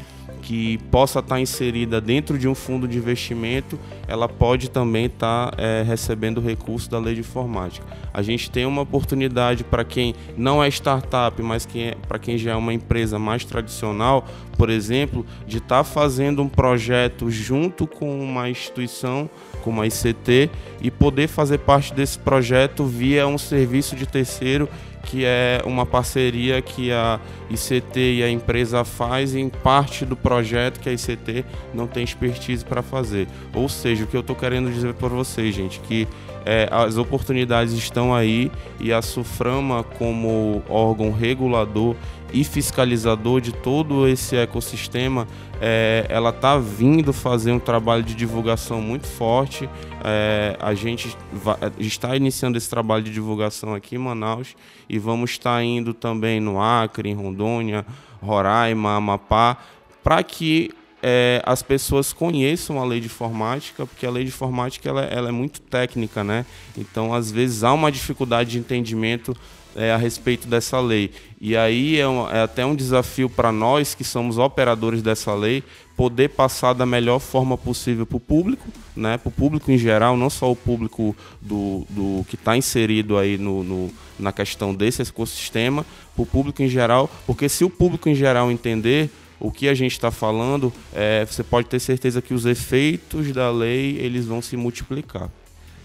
que 0.42 0.80
possa 0.90 1.20
estar 1.20 1.40
inserida 1.40 2.02
dentro 2.02 2.38
de 2.38 2.48
um 2.48 2.56
fundo 2.56 2.88
de 2.88 2.98
investimento, 2.98 3.80
ela 4.08 4.28
pode 4.28 4.70
também 4.70 5.06
estar 5.06 5.54
é, 5.58 5.84
recebendo 5.84 6.42
recurso 6.42 6.90
da 6.90 7.00
lei 7.00 7.14
de 7.14 7.22
informática. 7.22 7.86
A 8.14 8.22
gente 8.22 8.50
tem 8.50 8.66
uma 8.66 8.82
oportunidade 8.82 9.64
para 9.64 9.86
quem 9.86 10.14
não 10.36 10.62
é 10.62 10.68
startup, 10.68 11.42
mas 11.42 11.66
quem 11.66 11.90
é, 11.90 11.96
para 12.08 12.20
quem 12.20 12.38
já 12.38 12.52
é 12.52 12.56
uma 12.56 12.74
empresa 12.74 13.18
mais 13.20 13.46
tradicional, 13.46 14.26
por 14.58 14.70
exemplo, 14.70 15.26
de 15.48 15.60
estar 15.60 15.84
fazendo 15.84 16.42
um 16.42 16.50
projeto 16.50 17.30
junto 17.30 17.88
com 17.88 18.20
uma 18.22 18.50
instituição 18.50 19.30
como 19.62 19.82
a 19.82 19.88
ICT 19.88 20.50
e 20.82 20.92
poder 20.92 21.28
fazer 21.28 21.60
parte 21.60 21.94
desse 21.94 22.18
projeto 22.20 22.86
via 22.86 23.28
um 23.28 23.38
serviço 23.38 23.96
de 23.96 24.06
terceiro 24.06 24.68
que 25.04 25.26
é 25.26 25.62
uma 25.66 25.86
parceria 25.86 26.62
que 26.62 26.92
a 26.92 27.20
ICT 27.50 28.00
e 28.00 28.24
a 28.24 28.30
empresa 28.30 28.84
faz 28.84 29.36
em 29.36 29.50
parte 29.50 30.06
do 30.06 30.16
projeto 30.16 30.80
que 30.80 30.90
a 30.90 30.94
ICT 30.94 31.46
não 31.74 31.88
tem 31.88 32.04
expertise 32.04 32.64
para 32.64 32.82
fazer. 32.82 33.28
Ou 33.54 33.68
seja, 33.68 34.04
o 34.04 34.08
que 34.08 34.16
eu 34.16 34.22
estou 34.22 34.36
querendo 34.36 34.72
dizer 34.72 34.94
para 34.94 35.10
vocês, 35.10 35.54
gente, 35.54 35.80
que 35.82 36.08
é, 36.46 36.68
as 36.72 36.98
oportunidades 36.98 37.74
estão 37.74 38.14
aí 38.14 38.52
e 38.80 38.92
a 38.92 39.02
Suframa, 39.02 39.84
como 39.84 40.64
órgão 40.70 41.12
regulador 41.12 41.96
e 42.34 42.44
fiscalizador 42.44 43.42
de 43.42 43.52
todo 43.52 44.08
esse 44.08 44.36
ecossistema, 44.36 45.28
é, 45.60 46.06
ela 46.10 46.30
está 46.30 46.58
vindo 46.58 47.12
fazer 47.12 47.52
um 47.52 47.60
trabalho 47.60 48.04
de 48.04 48.16
divulgação 48.16 48.82
muito 48.82 49.06
forte. 49.06 49.70
É, 50.04 50.56
a 50.60 50.74
gente 50.74 51.16
vai, 51.32 51.58
está 51.78 52.16
iniciando 52.16 52.58
esse 52.58 52.70
trabalho 52.70 53.04
de 53.04 53.12
divulgação 53.12 53.74
aqui 53.74 53.96
em 53.96 54.00
Manaus 54.00 54.56
e 54.90 54.98
vamos 54.98 55.32
estar 55.32 55.62
indo 55.64 55.94
também 55.94 56.40
no 56.40 56.62
Acre, 56.62 57.10
em 57.10 57.14
Rondônia, 57.14 57.86
Roraima, 58.22 58.96
Amapá, 58.96 59.58
para 60.04 60.24
que 60.24 60.72
é, 61.04 61.42
as 61.46 61.64
pessoas 61.64 62.14
conheçam 62.14 62.80
a 62.80 62.86
lei 62.86 63.00
de 63.00 63.08
informática, 63.08 63.86
porque 63.86 64.06
a 64.06 64.12
lei 64.12 64.24
de 64.24 64.30
informática 64.30 64.88
ela, 64.88 65.02
ela 65.02 65.30
é 65.30 65.32
muito 65.32 65.60
técnica, 65.62 66.24
né? 66.24 66.46
Então, 66.78 67.14
às 67.14 67.32
vezes, 67.32 67.64
há 67.64 67.74
uma 67.74 67.92
dificuldade 67.92 68.52
de 68.52 68.60
entendimento 68.60 69.36
é, 69.76 69.92
a 69.92 69.98
respeito 69.98 70.48
dessa 70.48 70.80
lei. 70.80 71.12
E 71.40 71.56
aí 71.58 72.00
é, 72.00 72.08
um, 72.08 72.30
é 72.30 72.42
até 72.42 72.66
um 72.66 72.76
desafio 72.76 73.30
para 73.30 73.52
nós, 73.52 73.96
que 73.96 74.04
somos 74.04 74.38
operadores 74.38 75.02
dessa 75.02 75.34
lei, 75.34 75.64
poder 75.96 76.30
passar 76.30 76.74
da 76.74 76.86
melhor 76.86 77.20
forma 77.20 77.58
possível 77.58 78.06
para 78.06 78.18
o 78.18 78.20
público, 78.20 78.68
né? 78.96 79.18
para 79.18 79.30
o 79.30 79.32
público 79.32 79.72
em 79.72 79.78
geral, 79.78 80.18
não 80.18 80.30
só 80.30 80.52
o 80.52 80.56
público 80.56 81.16
do, 81.42 81.86
do 81.90 82.26
que 82.28 82.36
está 82.36 82.58
inserido 82.58 83.18
aí 83.18 83.38
no, 83.38 83.64
no, 83.64 83.92
na 84.20 84.32
questão 84.32 84.74
desse 84.74 85.02
ecossistema, 85.02 85.86
para 86.16 86.24
o 86.24 86.26
público 86.26 86.62
em 86.62 86.68
geral, 86.68 87.10
porque 87.26 87.48
se 87.48 87.64
o 87.64 87.70
público 87.70 88.10
em 88.10 88.16
geral 88.16 88.52
entender 88.52 89.10
o 89.40 89.52
que 89.52 89.68
a 89.68 89.74
gente 89.74 89.94
está 89.94 90.12
falando, 90.12 90.72
é, 90.94 91.26
você 91.26 91.44
pode 91.44 91.68
ter 91.68 91.80
certeza 91.80 92.22
que 92.22 92.34
os 92.34 92.46
efeitos 92.46 93.32
da 93.32 93.50
lei 93.50 93.98
eles 93.98 94.26
vão 94.26 94.42
se 94.42 94.56
multiplicar. 94.56 95.30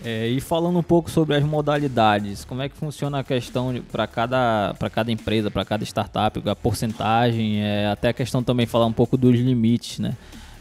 É, 0.04 0.28
e 0.28 0.40
falando 0.40 0.78
um 0.78 0.82
pouco 0.82 1.10
sobre 1.10 1.34
as 1.34 1.42
modalidades, 1.42 2.44
como 2.44 2.62
é 2.62 2.68
que 2.68 2.76
funciona 2.76 3.20
a 3.20 3.24
questão 3.24 3.74
para 3.90 4.06
cada, 4.06 4.74
cada 4.92 5.10
empresa, 5.10 5.50
para 5.50 5.64
cada 5.64 5.84
startup, 5.84 6.48
a 6.48 6.54
porcentagem, 6.54 7.62
é, 7.62 7.88
até 7.88 8.08
a 8.08 8.12
questão 8.12 8.42
também 8.42 8.66
falar 8.66 8.86
um 8.86 8.92
pouco 8.92 9.16
dos 9.16 9.34
limites, 9.34 9.98
né? 9.98 10.14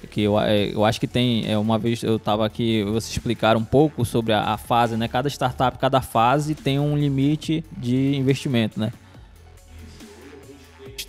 Que 0.10 0.22
eu, 0.22 0.40
é, 0.40 0.74
eu 0.74 0.86
acho 0.86 1.00
que 1.00 1.08
tem, 1.08 1.50
é, 1.52 1.58
uma 1.58 1.78
vez 1.78 2.02
eu 2.02 2.16
estava 2.16 2.46
aqui, 2.46 2.84
vocês 2.84 3.12
explicaram 3.12 3.60
um 3.60 3.66
pouco 3.66 4.06
sobre 4.06 4.34
a, 4.34 4.54
a, 4.54 4.58
fase, 4.58 4.96
né? 4.96 5.08
Cada 5.08 5.30
startup, 5.30 5.78
cada 5.78 6.02
fase 6.02 6.56
tem 6.56 6.80
um 6.80 6.98
limite 6.98 7.64
de 7.78 8.16
investimento, 8.16 8.80
né? 8.80 8.92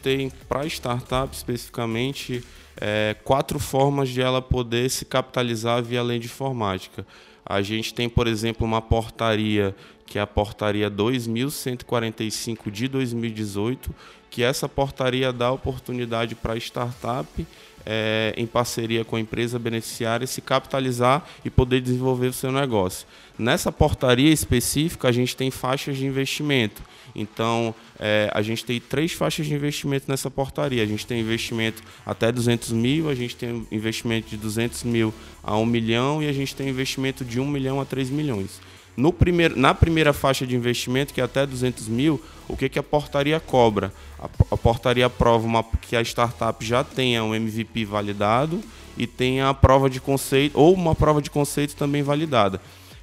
tem 0.07 0.31
para 0.49 0.65
startup 0.67 1.35
especificamente 1.35 2.45
é, 2.81 3.17
quatro 3.25 3.59
formas 3.59 4.09
de 4.09 4.21
ela 4.21 4.41
poder 4.41 4.89
se 4.89 5.05
capitalizar 5.05 5.83
via 5.83 6.01
lei 6.01 6.21
de 6.21 6.27
informática. 6.27 7.05
A 7.47 7.63
gente 7.63 7.95
tem, 7.95 8.09
por 8.09 8.27
exemplo, 8.27 8.67
uma 8.67 8.83
portaria 8.83 9.75
que 10.05 10.19
é 10.19 10.23
a 10.23 10.27
portaria 10.27 10.89
2145 10.89 12.71
de 12.71 12.87
2018, 12.89 13.95
que 14.31 14.43
essa 14.43 14.69
portaria 14.69 15.33
dá 15.33 15.51
oportunidade 15.51 16.35
para 16.35 16.53
a 16.53 16.57
startup 16.57 17.47
é, 17.85 18.35
em 18.37 18.47
parceria 18.47 19.05
com 19.05 19.17
a 19.17 19.21
empresa 19.21 19.59
beneficiária 19.59 20.27
se 20.27 20.41
capitalizar 20.41 21.25
e 21.45 21.51
poder 21.51 21.81
desenvolver 21.81 22.29
o 22.29 22.33
seu 22.33 22.51
negócio. 22.51 23.07
Nessa 23.39 23.71
portaria 23.71 24.33
específica, 24.33 25.09
a 25.09 25.13
gente 25.13 25.37
tem 25.37 25.51
faixas 25.51 25.97
de 25.97 26.05
investimento. 26.05 26.83
Então, 27.15 27.75
é, 27.99 28.31
a 28.33 28.43
gente 28.43 28.65
tem 28.65 28.81
três 28.81 29.13
faixas 29.13 29.47
de 29.47 29.55
investimento 29.55 30.07
nessa 30.09 30.31
portaria. 30.31 30.83
A 30.83 30.87
gente 30.87 31.07
tem 31.07 31.21
investimento 31.21 31.83
até 32.05 32.31
200 32.31 32.73
mil, 32.73 33.09
a 33.09 33.15
gente 33.15 33.37
tem 33.37 33.67
investimento 33.71 34.29
de 34.29 34.37
200 34.37 34.85
mil 34.85 35.15
a 35.43 35.57
1 35.57 35.67
milhão 35.67 36.23
e 36.23 36.29
a 36.29 36.33
gente 36.33 36.55
tem 36.55 36.69
investimento 36.69 37.25
de 37.25 37.41
1 37.41 37.47
milhão 37.47 37.81
a 37.81 37.85
3 37.85 38.11
milhões. 38.11 38.61
No 38.97 39.13
primeiro, 39.13 39.59
na 39.59 39.75
primeira 39.75 40.13
faixa 40.13 40.47
de 40.47 40.57
investimento, 40.57 41.13
que 41.13 41.21
é 41.21 41.25
até 41.25 41.47
200 41.47 41.87
mil, 41.87 42.23
o 42.49 42.57
que, 42.57 42.69
que 42.69 42.79
a 42.79 42.83
portaria 42.83 43.39
cobra? 43.39 43.93
A, 44.19 44.25
a 44.25 44.57
portaria 44.57 45.09
prova 45.11 45.47
uma, 45.47 45.63
que 45.63 45.95
a 45.95 46.01
startup 46.01 46.65
já 46.65 46.83
tenha 46.83 47.23
um 47.23 47.35
MVP 47.35 47.85
validado 47.85 48.61
e 48.97 49.07
tenha 49.07 49.51
a 49.51 49.55
prova 49.55 49.91
de 49.91 50.01
conceito, 50.01 50.59
ou 50.59 50.73
uma 50.73 50.95
prova 50.95 51.21
de 51.21 51.31
conceito 51.31 51.77
também 51.77 52.03
validada. 52.03 52.59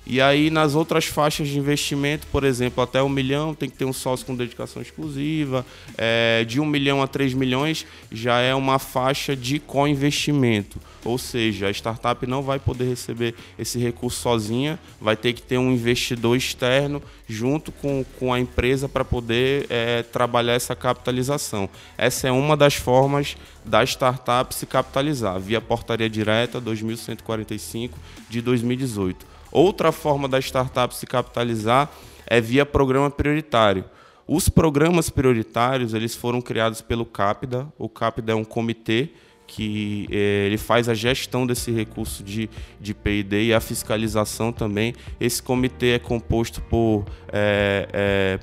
E 0.06 0.20
aí, 0.20 0.50
nas 0.50 0.76
outras 0.76 1.06
faixas 1.06 1.48
de 1.48 1.58
investimento, 1.58 2.28
por 2.28 2.44
exemplo, 2.44 2.84
até 2.84 3.02
um 3.02 3.08
milhão 3.08 3.56
tem 3.56 3.70
que 3.70 3.78
ter 3.78 3.86
um 3.86 3.94
sócio 3.94 4.26
com 4.26 4.36
dedicação 4.36 4.82
exclusiva. 4.82 5.66
É, 5.98 6.44
de 6.44 6.60
um 6.60 6.66
milhão 6.66 7.02
a 7.02 7.08
três 7.08 7.34
milhões 7.34 7.86
já 8.12 8.40
é 8.40 8.54
uma 8.54 8.80
faixa 8.80 9.34
de 9.34 9.60
co-investimento. 9.60 10.78
Ou 11.06 11.18
seja, 11.18 11.68
a 11.68 11.72
startup 11.72 12.26
não 12.28 12.42
vai 12.42 12.60
poder 12.60 12.86
receber 12.86 13.34
esse 13.58 13.80
recurso 13.80 14.22
sozinha, 14.22 14.78
vai 15.00 15.16
ter 15.16 15.32
que 15.32 15.42
ter 15.42 15.58
um 15.58 15.72
investidor 15.72 16.36
externo 16.36 17.02
junto 17.28 17.72
com, 17.72 18.06
com 18.20 18.34
a 18.34 18.40
empresa 18.40 18.90
para 18.90 19.06
poder 19.06 19.66
é, 19.70 20.04
trabalhar 20.04 20.54
essa 20.54 20.76
capitalização. 20.76 21.70
Essa 21.98 22.28
é 22.28 22.32
uma 22.32 22.58
das 22.58 22.76
formas 22.76 23.38
da 23.64 23.84
startup 23.84 24.54
se 24.54 24.66
capitalizar, 24.66 25.40
via 25.40 25.62
portaria 25.62 26.10
direta 26.10 26.60
2145 26.60 27.98
de 28.30 28.42
2018. 28.42 29.33
Outra 29.54 29.92
forma 29.92 30.28
da 30.28 30.40
startup 30.40 30.96
se 30.96 31.06
capitalizar 31.06 31.92
é 32.26 32.42
via 32.42 32.66
programa 32.66 33.12
prioritário. 33.12 33.86
Os 34.28 34.50
programas 34.50 35.12
prioritários 35.12 35.94
eles 35.94 36.16
foram 36.16 36.42
criados 36.42 36.82
pelo 36.82 37.06
CAPDA. 37.06 37.72
O 37.78 37.88
CAPDA 37.88 38.32
é 38.32 38.36
um 38.36 38.44
comitê 38.44 39.10
que 39.46 40.08
eh, 40.10 40.48
ele 40.48 40.58
faz 40.58 40.90
a 40.90 40.96
gestão 40.96 41.46
desse 41.46 41.70
recurso 41.70 42.24
de, 42.24 42.50
de 42.80 42.96
P&D 42.96 43.44
e 43.44 43.54
a 43.54 43.60
fiscalização 43.60 44.52
também. 44.52 44.96
Esse 45.20 45.44
comitê 45.44 45.92
é 45.92 46.00
composto 46.00 46.60
por 46.62 47.06
é, 47.32 47.88
é, 47.94 48.40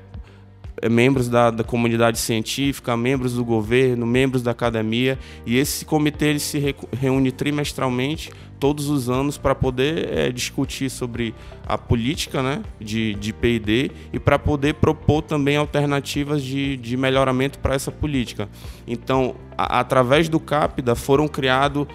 membros 0.89 1.29
da, 1.29 1.51
da, 1.51 1.65
comunidade 1.65 2.19
científica, 2.19 2.97
membros 2.97 3.35
do 3.35 3.45
governo, 3.45 4.07
membros 4.07 4.43
da 4.43 4.53
academia, 4.53 5.19
e 5.45 5.59
esse 5.59 5.85
comitê 5.85 6.27
ele 6.27 6.39
se 6.39 6.75
reúne 6.93 7.31
trimestralmente 7.31 8.31
todos 8.59 8.91
os 8.91 9.09
anos 9.09 9.39
para 9.39 9.55
poder 9.55 10.09
é, 10.13 10.31
discutir 10.31 10.91
sobre 10.91 11.35
a 11.67 11.79
política 11.79 12.43
né, 12.43 12.63
de, 12.79 13.15
de 13.15 13.33
PD 13.33 13.91
e 14.13 14.21
para 14.21 14.39
poder 14.39 14.75
propor 14.75 15.23
também 15.23 15.57
alternativas 15.57 16.43
de, 16.43 16.77
de 16.77 16.97
melhoramento 16.97 17.59
para 17.59 17.75
essa 17.75 17.91
política. 17.91 18.49
Então, 18.87 19.35
a, 19.57 19.81
através 19.81 20.29
do 20.29 20.39
CAPDA 20.39 20.95
foram 20.95 21.27
criados 21.27 21.87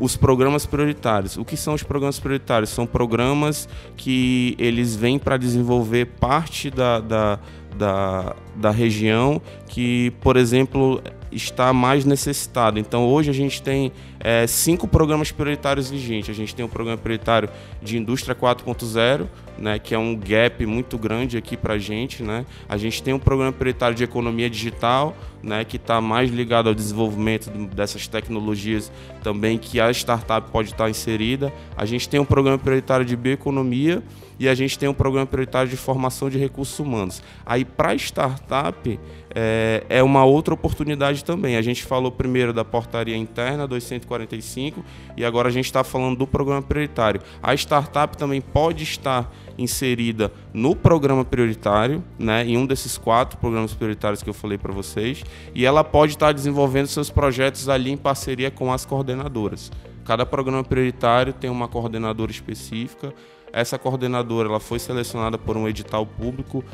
os 0.00 0.16
programas 0.16 0.64
prioritários. 0.64 1.36
O 1.36 1.44
que 1.44 1.56
são 1.56 1.74
os 1.74 1.82
programas 1.82 2.18
prioritários? 2.20 2.70
São 2.70 2.86
programas 2.86 3.68
que 3.96 4.54
eles 4.58 4.94
vêm 4.94 5.18
para 5.18 5.36
desenvolver 5.36 6.06
parte 6.06 6.70
da, 6.70 7.00
da, 7.00 7.40
da, 7.76 8.34
da 8.54 8.70
região 8.70 9.40
que, 9.68 10.12
por 10.20 10.36
exemplo, 10.36 11.00
está 11.30 11.72
mais 11.72 12.04
necessitado. 12.04 12.78
Então, 12.78 13.06
hoje 13.06 13.30
a 13.30 13.34
gente 13.34 13.62
tem 13.62 13.92
é, 14.20 14.46
cinco 14.46 14.88
programas 14.88 15.30
prioritários 15.30 15.90
vigentes. 15.90 16.30
A 16.30 16.32
gente 16.32 16.54
tem 16.54 16.64
o 16.64 16.68
programa 16.68 16.96
prioritário 16.96 17.48
de 17.82 17.98
Indústria 17.98 18.34
4.0, 18.34 19.26
né, 19.58 19.78
que 19.78 19.94
é 19.94 19.98
um 19.98 20.16
gap 20.16 20.64
muito 20.66 20.96
grande 20.96 21.36
aqui 21.36 21.56
para 21.56 21.74
a 21.74 21.78
gente. 21.78 22.22
Né? 22.22 22.46
A 22.68 22.76
gente 22.76 23.02
tem 23.02 23.12
um 23.12 23.18
programa 23.18 23.52
prioritário 23.52 23.96
de 23.96 24.04
Economia 24.04 24.48
Digital, 24.48 25.16
né, 25.42 25.64
que 25.64 25.76
está 25.76 26.00
mais 26.00 26.30
ligado 26.30 26.68
ao 26.68 26.74
desenvolvimento 26.74 27.50
dessas 27.50 28.06
tecnologias 28.06 28.90
também 29.22 29.58
que 29.58 29.80
a 29.80 29.90
startup 29.90 30.50
pode 30.50 30.70
estar 30.70 30.88
inserida. 30.88 31.52
A 31.76 31.84
gente 31.84 32.08
tem 32.08 32.18
um 32.18 32.24
programa 32.24 32.58
prioritário 32.58 33.04
de 33.04 33.16
bioeconomia 33.16 34.02
e 34.38 34.48
a 34.48 34.54
gente 34.54 34.78
tem 34.78 34.88
um 34.88 34.94
programa 34.94 35.26
prioritário 35.26 35.70
de 35.70 35.76
formação 35.76 36.30
de 36.30 36.38
recursos 36.38 36.78
humanos. 36.78 37.22
Aí, 37.44 37.64
para 37.64 37.94
startup, 37.94 38.98
é, 39.34 39.84
é, 39.88 40.02
uma 40.02 40.24
outra 40.24 40.54
oportunidade 40.54 41.24
também. 41.24 41.56
A 41.56 41.62
gente 41.62 41.84
falou 41.84 42.10
primeiro 42.10 42.52
da 42.52 42.64
portaria 42.64 43.16
interna 43.16 43.66
245 43.66 44.84
e 45.16 45.24
agora 45.24 45.48
a 45.48 45.52
gente 45.52 45.66
está 45.66 45.84
falando 45.84 46.16
do 46.16 46.26
programa 46.26 46.62
prioritário. 46.62 47.20
A 47.42 47.54
startup 47.54 48.16
também 48.16 48.40
pode 48.40 48.84
estar 48.84 49.32
inserida 49.56 50.32
no 50.52 50.74
programa 50.74 51.24
prioritário, 51.24 52.02
né, 52.18 52.44
em 52.44 52.56
um 52.56 52.64
desses 52.64 52.96
quatro 52.96 53.38
programas 53.38 53.74
prioritários 53.74 54.22
que 54.22 54.30
eu 54.30 54.34
falei 54.34 54.56
para 54.56 54.72
vocês, 54.72 55.24
e 55.54 55.66
ela 55.66 55.82
pode 55.82 56.12
estar 56.12 56.32
desenvolvendo 56.32 56.86
seus 56.86 57.10
projetos 57.10 57.68
ali 57.68 57.90
em 57.90 57.96
parceria 57.96 58.50
com 58.50 58.72
as 58.72 58.84
coordenadoras. 58.84 59.72
Cada 60.04 60.24
programa 60.24 60.64
prioritário 60.64 61.34
tem 61.34 61.50
uma 61.50 61.68
coordenadora 61.68 62.30
específica. 62.30 63.12
Essa 63.52 63.78
coordenadora 63.78 64.48
ela 64.48 64.60
foi 64.60 64.78
selecionada 64.78 65.38
por 65.38 65.56
um 65.56 65.68
edital 65.68 66.04
público, 66.04 66.64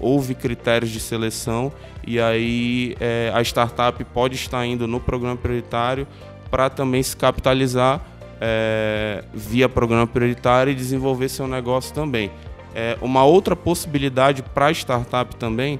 houve 0.00 0.34
critérios 0.34 0.90
de 0.90 1.00
seleção 1.00 1.72
e 2.06 2.20
aí 2.20 2.94
é, 3.00 3.32
a 3.34 3.42
startup 3.42 4.02
pode 4.04 4.36
estar 4.36 4.64
indo 4.64 4.86
no 4.86 5.00
programa 5.00 5.36
prioritário 5.36 6.06
para 6.50 6.68
também 6.68 7.02
se 7.02 7.16
capitalizar 7.16 8.00
é, 8.40 9.24
via 9.32 9.68
programa 9.68 10.06
prioritário 10.06 10.72
e 10.72 10.74
desenvolver 10.74 11.28
seu 11.28 11.46
negócio 11.46 11.94
também. 11.94 12.30
É, 12.74 12.96
uma 13.00 13.24
outra 13.24 13.54
possibilidade 13.54 14.42
para 14.42 14.66
a 14.66 14.72
startup 14.72 15.36
também 15.36 15.78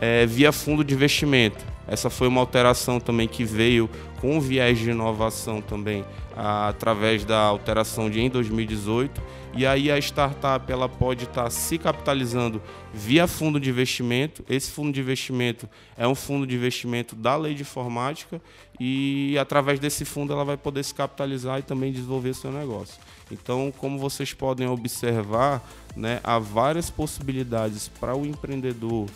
é 0.00 0.26
via 0.26 0.52
fundo 0.52 0.84
de 0.84 0.94
investimento. 0.94 1.64
Essa 1.86 2.08
foi 2.08 2.28
uma 2.28 2.40
alteração 2.40 2.98
também 2.98 3.28
que 3.28 3.44
veio 3.44 3.90
com 4.20 4.40
viés 4.40 4.78
de 4.78 4.90
inovação 4.90 5.60
também 5.60 6.04
através 6.36 7.24
da 7.24 7.38
alteração 7.38 8.08
de 8.08 8.20
em 8.20 8.30
2018 8.30 9.20
e 9.56 9.64
aí 9.64 9.90
a 9.90 9.98
startup 9.98 10.70
ela 10.70 10.88
pode 10.88 11.24
estar 11.24 11.44
tá 11.44 11.50
se 11.50 11.78
capitalizando 11.78 12.60
via 12.92 13.26
fundo 13.26 13.60
de 13.60 13.70
investimento. 13.70 14.44
Esse 14.48 14.70
fundo 14.70 14.92
de 14.92 15.00
investimento 15.00 15.68
é 15.96 16.06
um 16.06 16.14
fundo 16.14 16.46
de 16.46 16.56
investimento 16.56 17.14
da 17.14 17.36
lei 17.36 17.54
de 17.54 17.62
informática 17.62 18.40
e 18.80 19.36
através 19.38 19.78
desse 19.78 20.04
fundo 20.04 20.32
ela 20.32 20.44
vai 20.44 20.56
poder 20.56 20.82
se 20.82 20.94
capitalizar 20.94 21.60
e 21.60 21.62
também 21.62 21.92
desenvolver 21.92 22.34
seu 22.34 22.50
negócio. 22.50 22.98
Então, 23.30 23.72
como 23.78 23.98
vocês 23.98 24.34
podem 24.34 24.66
observar, 24.66 25.62
né, 25.96 26.20
há 26.24 26.38
várias 26.38 26.90
possibilidades 26.90 27.88
para 27.88 28.14
o 28.16 28.26
empreendedor 28.26 29.06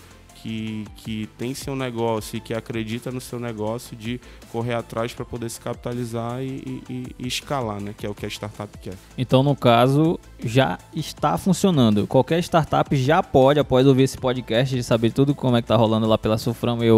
que, 0.43 0.85
que 0.97 1.29
tem 1.37 1.55
seu 1.55 1.75
negócio 1.75 2.37
e 2.37 2.41
que 2.41 2.55
acredita 2.55 3.11
no 3.11 3.21
seu 3.21 3.41
negócio 3.41 3.97
de 3.97 4.21
correr 4.53 4.75
atrás 4.75 5.13
para 5.13 5.25
poder 5.25 5.49
se 5.49 5.61
capitalizar 5.61 6.43
e, 6.43 6.83
e, 6.89 7.15
e, 7.19 7.27
escalar, 7.27 7.81
né? 7.81 7.95
Que 7.97 8.07
é 8.07 8.09
o 8.09 8.15
que 8.15 8.25
a 8.25 8.29
startup 8.29 8.77
quer. 8.79 8.95
Então, 9.17 9.43
no 9.43 9.57
caso, 9.57 10.19
já 10.43 10.79
está 10.95 11.37
funcionando. 11.37 12.07
Qualquer 12.07 12.39
startup 12.41 12.95
já 12.97 13.23
pode, 13.23 13.59
após 13.59 13.87
ouvir 13.87 14.05
esse 14.05 14.17
podcast, 14.17 14.75
de 14.75 14.83
saber 14.83 15.13
tudo 15.13 15.35
como 15.35 15.57
é 15.57 15.61
que 15.61 15.65
está 15.65 15.77
rolando 15.77 16.07
lá 16.07 16.17
pela 16.17 16.39
Suframa 16.39 16.85
e 16.85 16.91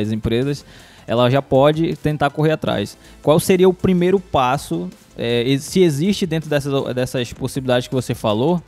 as 0.00 0.10
empresas, 0.10 0.64
ela 1.06 1.30
já 1.30 1.42
pode 1.42 1.94
tentar 1.96 2.30
correr 2.30 2.52
atrás. 2.52 2.96
Qual 3.22 3.38
seria 3.38 3.68
o 3.68 3.74
primeiro 3.74 4.18
passo? 4.18 4.88
É, 5.16 5.56
se 5.58 5.80
existe 5.80 6.26
dentro 6.26 6.48
dessas, 6.48 6.94
dessas 6.94 7.32
possibilidades 7.32 7.88
que 7.88 7.94
você 7.94 8.14
falou, 8.14 8.62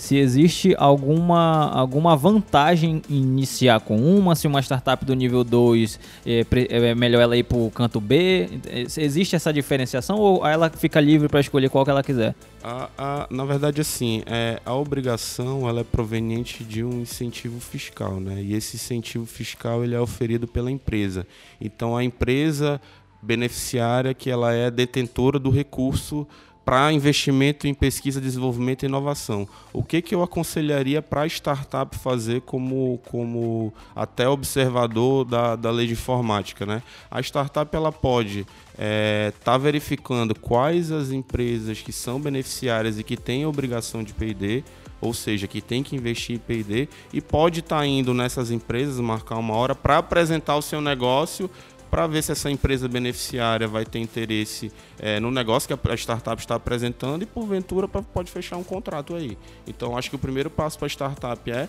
se 0.00 0.16
existe 0.16 0.74
alguma, 0.78 1.70
alguma 1.72 2.16
vantagem 2.16 3.02
em 3.10 3.16
iniciar 3.16 3.80
com 3.80 3.98
uma, 3.98 4.34
se 4.34 4.46
uma 4.46 4.62
startup 4.62 5.04
do 5.04 5.12
nível 5.12 5.44
2 5.44 6.00
é, 6.24 6.46
é 6.70 6.94
melhor 6.94 7.20
ela 7.20 7.36
ir 7.36 7.42
para 7.42 7.58
o 7.58 7.70
canto 7.70 8.00
B, 8.00 8.48
existe 8.96 9.36
essa 9.36 9.52
diferenciação 9.52 10.16
ou 10.16 10.46
ela 10.46 10.70
fica 10.70 10.98
livre 10.98 11.28
para 11.28 11.38
escolher 11.38 11.68
qual 11.68 11.84
que 11.84 11.90
ela 11.90 12.02
quiser? 12.02 12.34
A, 12.64 12.88
a, 12.96 13.26
na 13.30 13.44
verdade, 13.44 13.82
assim, 13.82 14.22
é, 14.24 14.58
a 14.64 14.74
obrigação 14.74 15.68
ela 15.68 15.82
é 15.82 15.84
proveniente 15.84 16.64
de 16.64 16.82
um 16.82 17.02
incentivo 17.02 17.60
fiscal, 17.60 18.18
né? 18.18 18.42
E 18.42 18.54
esse 18.54 18.76
incentivo 18.76 19.26
fiscal 19.26 19.84
ele 19.84 19.94
é 19.94 20.00
oferido 20.00 20.48
pela 20.48 20.70
empresa. 20.70 21.26
Então, 21.60 21.94
a 21.94 22.02
empresa 22.02 22.80
beneficiária 23.20 24.14
que 24.14 24.30
ela 24.30 24.54
é 24.54 24.70
detentora 24.70 25.38
do 25.38 25.50
recurso 25.50 26.26
para 26.64 26.92
investimento 26.92 27.66
em 27.66 27.74
pesquisa, 27.74 28.20
desenvolvimento 28.20 28.82
e 28.82 28.86
inovação. 28.86 29.48
O 29.72 29.82
que, 29.82 30.00
que 30.00 30.14
eu 30.14 30.22
aconselharia 30.22 31.02
para 31.02 31.22
a 31.22 31.26
startup 31.26 31.96
fazer 31.96 32.42
como, 32.42 33.00
como 33.10 33.72
até 33.94 34.28
observador 34.28 35.24
da, 35.24 35.56
da 35.56 35.70
lei 35.70 35.86
de 35.86 35.94
informática? 35.94 36.64
Né? 36.64 36.82
A 37.10 37.20
startup 37.20 37.74
ela 37.74 37.90
pode 37.90 38.40
estar 38.40 38.48
é, 38.78 39.32
tá 39.42 39.58
verificando 39.58 40.34
quais 40.34 40.92
as 40.92 41.10
empresas 41.10 41.80
que 41.80 41.92
são 41.92 42.20
beneficiárias 42.20 42.98
e 42.98 43.02
que 43.02 43.16
têm 43.16 43.46
obrigação 43.46 44.04
de 44.04 44.12
P&D, 44.12 44.62
ou 45.00 45.14
seja, 45.14 45.46
que 45.46 45.60
tem 45.60 45.82
que 45.82 45.96
investir 45.96 46.36
em 46.36 46.38
P&D 46.38 46.88
e 47.12 47.20
pode 47.20 47.60
estar 47.60 47.78
tá 47.78 47.86
indo 47.86 48.12
nessas 48.12 48.50
empresas, 48.50 49.00
marcar 49.00 49.38
uma 49.38 49.54
hora 49.54 49.74
para 49.74 49.98
apresentar 49.98 50.56
o 50.56 50.62
seu 50.62 50.80
negócio 50.80 51.50
para 51.90 52.06
ver 52.06 52.22
se 52.22 52.30
essa 52.30 52.50
empresa 52.50 52.88
beneficiária 52.88 53.66
vai 53.66 53.84
ter 53.84 53.98
interesse 53.98 54.70
é, 54.98 55.18
no 55.18 55.30
negócio 55.30 55.66
que 55.66 55.88
a 55.90 55.94
startup 55.94 56.40
está 56.40 56.54
apresentando 56.54 57.22
e, 57.22 57.26
porventura, 57.26 57.88
pode 57.88 58.30
fechar 58.30 58.56
um 58.56 58.62
contrato 58.62 59.14
aí. 59.16 59.36
Então, 59.66 59.96
acho 59.98 60.08
que 60.08 60.16
o 60.16 60.18
primeiro 60.18 60.48
passo 60.48 60.78
para 60.78 60.86
a 60.86 60.88
startup 60.88 61.50
é, 61.50 61.68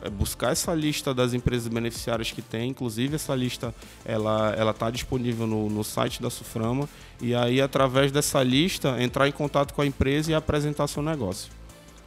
é 0.00 0.08
buscar 0.08 0.52
essa 0.52 0.72
lista 0.74 1.12
das 1.12 1.34
empresas 1.34 1.68
beneficiárias 1.68 2.30
que 2.30 2.40
tem, 2.40 2.70
inclusive 2.70 3.16
essa 3.16 3.34
lista 3.34 3.74
ela 4.04 4.54
ela 4.56 4.70
está 4.70 4.90
disponível 4.90 5.46
no, 5.46 5.68
no 5.68 5.82
site 5.82 6.22
da 6.22 6.30
Suframa 6.30 6.88
e 7.20 7.34
aí 7.34 7.60
através 7.60 8.12
dessa 8.12 8.40
lista 8.42 9.02
entrar 9.02 9.26
em 9.26 9.32
contato 9.32 9.74
com 9.74 9.82
a 9.82 9.86
empresa 9.86 10.30
e 10.30 10.34
apresentar 10.34 10.86
seu 10.86 11.02
negócio. 11.02 11.50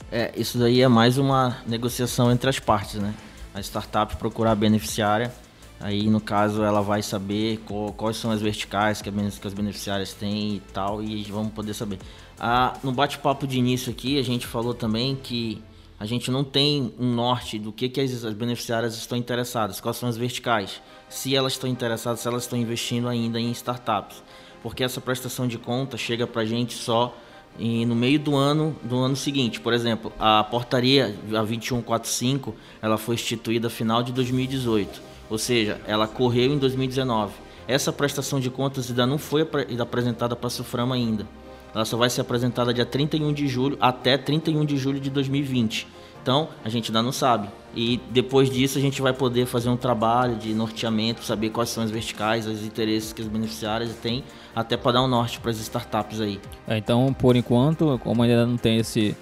É, 0.10 0.32
isso 0.36 0.58
daí 0.58 0.82
é 0.82 0.88
mais 0.88 1.18
uma 1.18 1.58
negociação 1.68 2.32
entre 2.32 2.50
as 2.50 2.60
partes, 2.60 2.96
né? 2.96 3.14
A 3.54 3.60
startup 3.60 4.16
procurar 4.16 4.52
a 4.52 4.56
beneficiária 4.56 5.32
Aí, 5.82 6.08
no 6.08 6.22
caso, 6.22 6.64
ela 6.64 6.82
vai 6.82 7.02
saber 7.02 7.60
qual, 7.66 7.92
quais 7.92 8.18
são 8.18 8.30
as 8.32 8.42
verticais 8.42 9.02
que, 9.02 9.12
que 9.12 9.48
as 9.48 9.54
beneficiárias 9.54 10.14
têm 10.14 10.56
e 10.56 10.60
tal, 10.72 11.02
e 11.02 11.24
vamos 11.24 11.52
poder 11.54 11.74
saber. 11.74 11.98
Ah, 12.40 12.74
no 12.84 12.92
bate-papo 12.92 13.48
de 13.48 13.58
início 13.58 13.92
aqui, 13.92 14.20
a 14.20 14.24
gente 14.24 14.46
falou 14.46 14.74
também 14.74 15.16
que 15.16 15.62
a 16.00 16.06
gente 16.06 16.32
não 16.32 16.44
tem 16.44 16.94
um 17.00 17.14
norte 17.14 17.60
do 17.60 17.72
que, 17.72 17.90
que 17.90 18.00
as, 18.00 18.24
as 18.24 18.34
beneficiárias 18.34 18.96
estão 18.96 19.18
interessadas, 19.18 19.80
quais 19.80 19.98
são 19.98 20.08
as 20.08 20.18
verticais, 20.18 20.82
se 21.10 21.36
elas 21.36 21.54
estão 21.54 21.70
interessadas, 21.70 22.22
se 22.22 22.28
elas 22.28 22.44
estão 22.44 22.58
investindo 22.58 23.08
ainda 23.08 23.40
em 23.40 23.52
startups. 23.52 24.24
Porque 24.64 24.84
essa 24.84 25.02
prestação 25.02 25.48
de 25.48 25.58
conta 25.58 25.98
chega 25.98 26.28
para 26.28 26.44
a 26.44 26.46
gente 26.46 26.74
só 26.76 27.16
e 27.60 27.86
no 27.86 27.96
meio 27.96 28.20
do 28.20 28.36
ano 28.36 28.76
do 28.84 28.98
ano 28.98 29.16
seguinte. 29.16 29.60
Por 29.60 29.74
exemplo, 29.74 30.12
a 30.20 30.44
portaria 30.44 31.16
a 31.28 31.44
2145, 31.44 32.56
ela 32.82 32.98
foi 32.98 33.16
instituída 33.16 33.70
final 33.70 34.02
de 34.02 34.12
2018 34.12 35.12
ou 35.32 35.38
seja, 35.38 35.80
ela 35.88 36.10
correu 36.10 36.52
em 36.52 36.58
2019. 36.58 37.32
Essa 37.66 37.94
prestação 37.94 38.38
de 38.38 38.50
contas 38.50 38.90
ainda 38.90 39.08
não 39.08 39.18
foi 39.18 39.48
apresentada 39.80 40.36
para 40.36 40.48
a 40.48 40.50
Suframa 40.50 40.94
ainda. 40.94 41.26
Ela 41.74 41.86
só 41.86 41.96
vai 41.96 42.10
ser 42.10 42.20
apresentada 42.20 42.74
dia 42.74 42.86
31 42.86 43.32
de 43.32 43.48
julho 43.48 43.78
até 43.80 44.18
31 44.18 44.66
de 44.66 44.76
julho 44.76 45.00
de 45.00 45.10
2020. 45.10 45.88
Então, 46.22 46.50
a 46.64 46.70
gente 46.70 46.92
ainda 46.92 47.02
não 47.02 47.12
sabe. 47.12 47.50
E 47.76 48.00
depois 48.10 48.50
disso, 48.50 48.78
a 48.78 48.82
gente 48.82 49.02
vai 49.02 49.14
poder 49.14 49.46
fazer 49.46 49.70
um 49.70 49.78
trabalho 49.78 50.36
de 50.36 50.54
norteamento, 50.54 51.24
saber 51.24 51.50
quais 51.50 51.70
são 51.70 51.84
as 51.84 51.90
verticais, 51.90 52.46
os 52.46 52.64
interesses 52.64 53.14
que 53.14 53.22
as 53.22 53.28
beneficiárias 53.28 53.94
têm, 53.96 54.24
até 54.56 54.76
para 54.76 54.94
dar 54.94 55.04
um 55.04 55.08
norte 55.08 55.40
para 55.40 55.52
as 55.52 55.60
startups 55.60 56.20
aí. 56.20 56.40
É, 56.68 56.78
então, 56.78 57.14
por 57.14 57.36
enquanto, 57.36 58.00
como 58.04 58.24
ainda 58.24 58.46
não 58.46 58.58
tem 58.58 58.78
esse, 58.78 59.16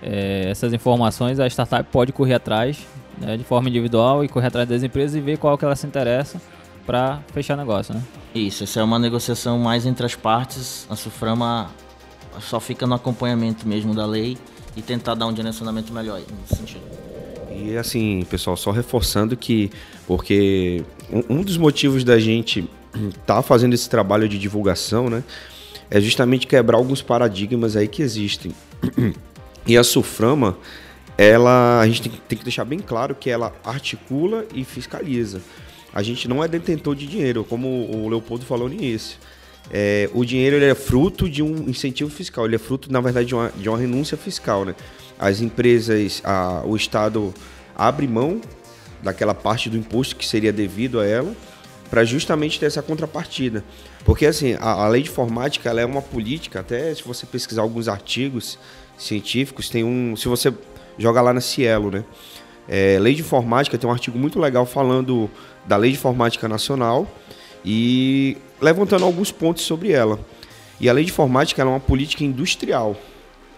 é, 0.00 0.48
essas 0.48 0.72
informações, 0.72 1.40
a 1.40 1.46
startup 1.46 1.88
pode 1.90 2.12
correr 2.12 2.34
atrás 2.34 2.86
né, 3.18 3.36
de 3.36 3.44
forma 3.44 3.68
individual 3.68 4.24
e 4.24 4.28
correr 4.28 4.46
atrás 4.46 4.68
das 4.68 4.82
empresas 4.82 5.16
e 5.16 5.20
ver 5.20 5.38
qual 5.38 5.58
que 5.58 5.64
ela 5.64 5.74
se 5.74 5.86
interessa 5.86 6.40
para 6.86 7.20
fechar 7.32 7.56
negócio, 7.56 7.92
né? 7.92 8.02
Isso, 8.32 8.62
essa 8.62 8.78
é 8.78 8.82
uma 8.82 8.98
negociação 8.98 9.58
mais 9.58 9.84
entre 9.84 10.06
as 10.06 10.14
partes. 10.14 10.86
A 10.88 10.94
Suframa 10.94 11.68
só 12.38 12.60
fica 12.60 12.86
no 12.86 12.94
acompanhamento 12.94 13.66
mesmo 13.66 13.92
da 13.94 14.06
lei 14.06 14.38
e 14.76 14.82
tentar 14.82 15.14
dar 15.14 15.26
um 15.26 15.32
direcionamento 15.32 15.92
melhor 15.92 16.20
nesse 16.40 16.56
sentido. 16.56 16.82
E 17.50 17.76
assim, 17.76 18.24
pessoal, 18.28 18.56
só 18.56 18.70
reforçando 18.70 19.36
que, 19.36 19.70
porque 20.06 20.84
um 21.28 21.42
dos 21.42 21.56
motivos 21.56 22.04
da 22.04 22.18
gente 22.18 22.68
estar 22.94 23.10
tá 23.40 23.42
fazendo 23.42 23.72
esse 23.72 23.88
trabalho 23.88 24.28
de 24.28 24.38
divulgação, 24.38 25.08
né, 25.08 25.24
é 25.90 26.00
justamente 26.00 26.46
quebrar 26.46 26.76
alguns 26.76 27.00
paradigmas 27.00 27.76
aí 27.76 27.88
que 27.88 28.02
existem. 28.02 28.52
E 29.68 29.76
a 29.76 29.82
Suframa, 29.82 30.56
ela 31.18 31.80
a 31.80 31.86
gente 31.88 32.08
tem, 32.08 32.38
que 32.38 32.44
deixar 32.44 32.64
bem 32.64 32.78
claro 32.78 33.16
que 33.16 33.28
ela 33.28 33.52
articula 33.64 34.46
e 34.54 34.62
fiscaliza. 34.62 35.40
A 35.92 36.04
gente 36.04 36.28
não 36.28 36.44
é 36.44 36.46
detentor 36.46 36.94
de 36.94 37.04
dinheiro, 37.04 37.42
como 37.42 37.66
o 37.66 38.08
Leopoldo 38.08 38.44
falou 38.44 38.68
no 38.68 38.74
início. 38.74 39.18
É, 39.70 40.08
o 40.14 40.24
dinheiro 40.24 40.56
ele 40.56 40.66
é 40.66 40.74
fruto 40.74 41.28
de 41.28 41.42
um 41.42 41.68
incentivo 41.68 42.10
fiscal, 42.10 42.46
ele 42.46 42.56
é 42.56 42.58
fruto, 42.58 42.90
na 42.92 43.00
verdade, 43.00 43.26
de 43.26 43.34
uma, 43.34 43.52
de 43.56 43.68
uma 43.68 43.78
renúncia 43.78 44.16
fiscal. 44.16 44.64
Né? 44.64 44.74
As 45.18 45.40
empresas, 45.40 46.22
a, 46.24 46.62
o 46.64 46.76
Estado 46.76 47.34
abre 47.76 48.06
mão 48.06 48.40
daquela 49.02 49.34
parte 49.34 49.68
do 49.68 49.76
imposto 49.76 50.16
que 50.16 50.26
seria 50.26 50.52
devido 50.52 51.00
a 51.00 51.06
ela 51.06 51.34
para 51.90 52.04
justamente 52.04 52.58
ter 52.58 52.66
essa 52.66 52.82
contrapartida. 52.82 53.64
Porque 54.04 54.26
assim, 54.26 54.54
a, 54.54 54.70
a 54.70 54.88
lei 54.88 55.02
de 55.02 55.10
informática 55.10 55.70
é 55.70 55.84
uma 55.84 56.02
política, 56.02 56.60
até 56.60 56.94
se 56.94 57.02
você 57.02 57.26
pesquisar 57.26 57.62
alguns 57.62 57.88
artigos 57.88 58.58
científicos, 58.96 59.68
tem 59.68 59.84
um. 59.84 60.16
Se 60.16 60.28
você 60.28 60.52
joga 60.98 61.20
lá 61.20 61.32
na 61.32 61.40
Cielo, 61.40 61.90
né? 61.90 62.04
É, 62.68 62.98
lei 62.98 63.14
de 63.14 63.20
informática 63.20 63.78
tem 63.78 63.88
um 63.88 63.92
artigo 63.92 64.18
muito 64.18 64.40
legal 64.40 64.66
falando 64.66 65.30
da 65.66 65.76
lei 65.76 65.92
de 65.92 65.96
informática 65.96 66.48
nacional 66.48 67.06
e 67.66 68.36
levantando 68.62 69.04
alguns 69.04 69.32
pontos 69.32 69.64
sobre 69.64 69.90
ela. 69.90 70.20
E 70.78 70.88
a 70.88 70.92
lei 70.92 71.04
de 71.04 71.10
informática 71.10 71.60
é 71.60 71.64
uma 71.64 71.80
política 71.80 72.22
industrial, 72.22 72.96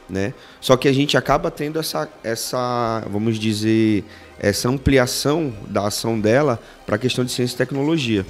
né? 0.08 0.32
Só 0.60 0.76
que 0.76 0.88
a 0.88 0.92
gente 0.92 1.16
acaba 1.16 1.50
tendo 1.50 1.78
essa, 1.78 2.08
essa, 2.24 3.04
vamos 3.10 3.38
dizer, 3.38 4.04
essa 4.38 4.68
ampliação 4.68 5.52
da 5.68 5.86
ação 5.86 6.18
dela 6.18 6.58
para 6.86 6.96
a 6.96 6.98
questão 6.98 7.24
de 7.24 7.30
ciência 7.30 7.54
e 7.54 7.58
tecnologia. 7.58 8.24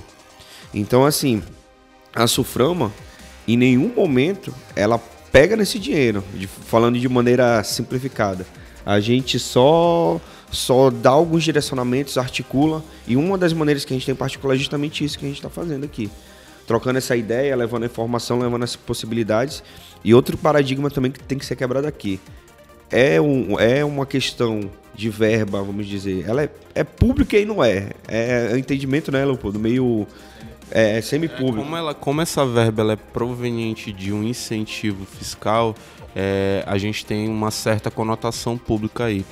Então, 0.74 1.04
assim, 1.04 1.42
a 2.14 2.26
Suframa, 2.26 2.92
em 3.46 3.56
nenhum 3.56 3.92
momento, 3.94 4.52
ela 4.74 4.98
pega 5.30 5.54
nesse 5.54 5.78
dinheiro, 5.78 6.24
de, 6.34 6.46
falando 6.46 6.98
de 6.98 7.08
maneira 7.08 7.62
simplificada. 7.62 8.44
A 8.84 8.98
gente 9.00 9.38
só 9.38 10.20
só 10.50 10.90
dá 10.90 11.10
alguns 11.10 11.44
direcionamentos, 11.44 12.16
articula, 12.16 12.82
e 13.06 13.16
uma 13.16 13.36
das 13.36 13.52
maneiras 13.52 13.84
que 13.84 13.92
a 13.92 13.96
gente 13.96 14.06
tem 14.06 14.12
em 14.12 14.16
particular 14.16 14.54
é 14.54 14.58
justamente 14.58 15.04
isso 15.04 15.18
que 15.18 15.24
a 15.24 15.28
gente 15.28 15.38
está 15.38 15.50
fazendo 15.50 15.84
aqui. 15.84 16.10
Trocando 16.66 16.98
essa 16.98 17.16
ideia, 17.16 17.56
levando 17.56 17.84
a 17.84 17.86
informação, 17.86 18.38
levando 18.38 18.62
as 18.62 18.76
possibilidades. 18.76 19.62
E 20.04 20.14
outro 20.14 20.36
paradigma 20.36 20.90
também 20.90 21.10
que 21.10 21.20
tem 21.20 21.38
que 21.38 21.46
ser 21.46 21.56
quebrado 21.56 21.86
aqui. 21.86 22.20
É, 22.90 23.20
um, 23.20 23.58
é 23.58 23.84
uma 23.84 24.04
questão 24.04 24.70
de 24.94 25.08
verba, 25.08 25.62
vamos 25.62 25.86
dizer. 25.86 26.24
Ela 26.28 26.42
é, 26.42 26.50
é 26.74 26.84
pública 26.84 27.38
e 27.38 27.44
não 27.44 27.62
é. 27.62 27.90
É, 28.06 28.50
é 28.52 28.58
entendimento, 28.58 29.10
né, 29.12 29.24
Leopoldo? 29.24 29.58
Meio 29.58 30.06
é, 30.70 31.00
semi-público. 31.00 31.60
É, 31.60 31.64
como, 31.64 31.76
ela, 31.76 31.94
como 31.94 32.20
essa 32.20 32.44
verba 32.44 32.82
ela 32.82 32.92
é 32.94 32.96
proveniente 32.96 33.92
de 33.92 34.12
um 34.12 34.22
incentivo 34.22 35.04
fiscal, 35.06 35.74
é, 36.14 36.62
a 36.66 36.76
gente 36.78 37.04
tem 37.04 37.28
uma 37.28 37.50
certa 37.50 37.90
conotação 37.90 38.58
pública 38.58 39.04
aí. 39.04 39.24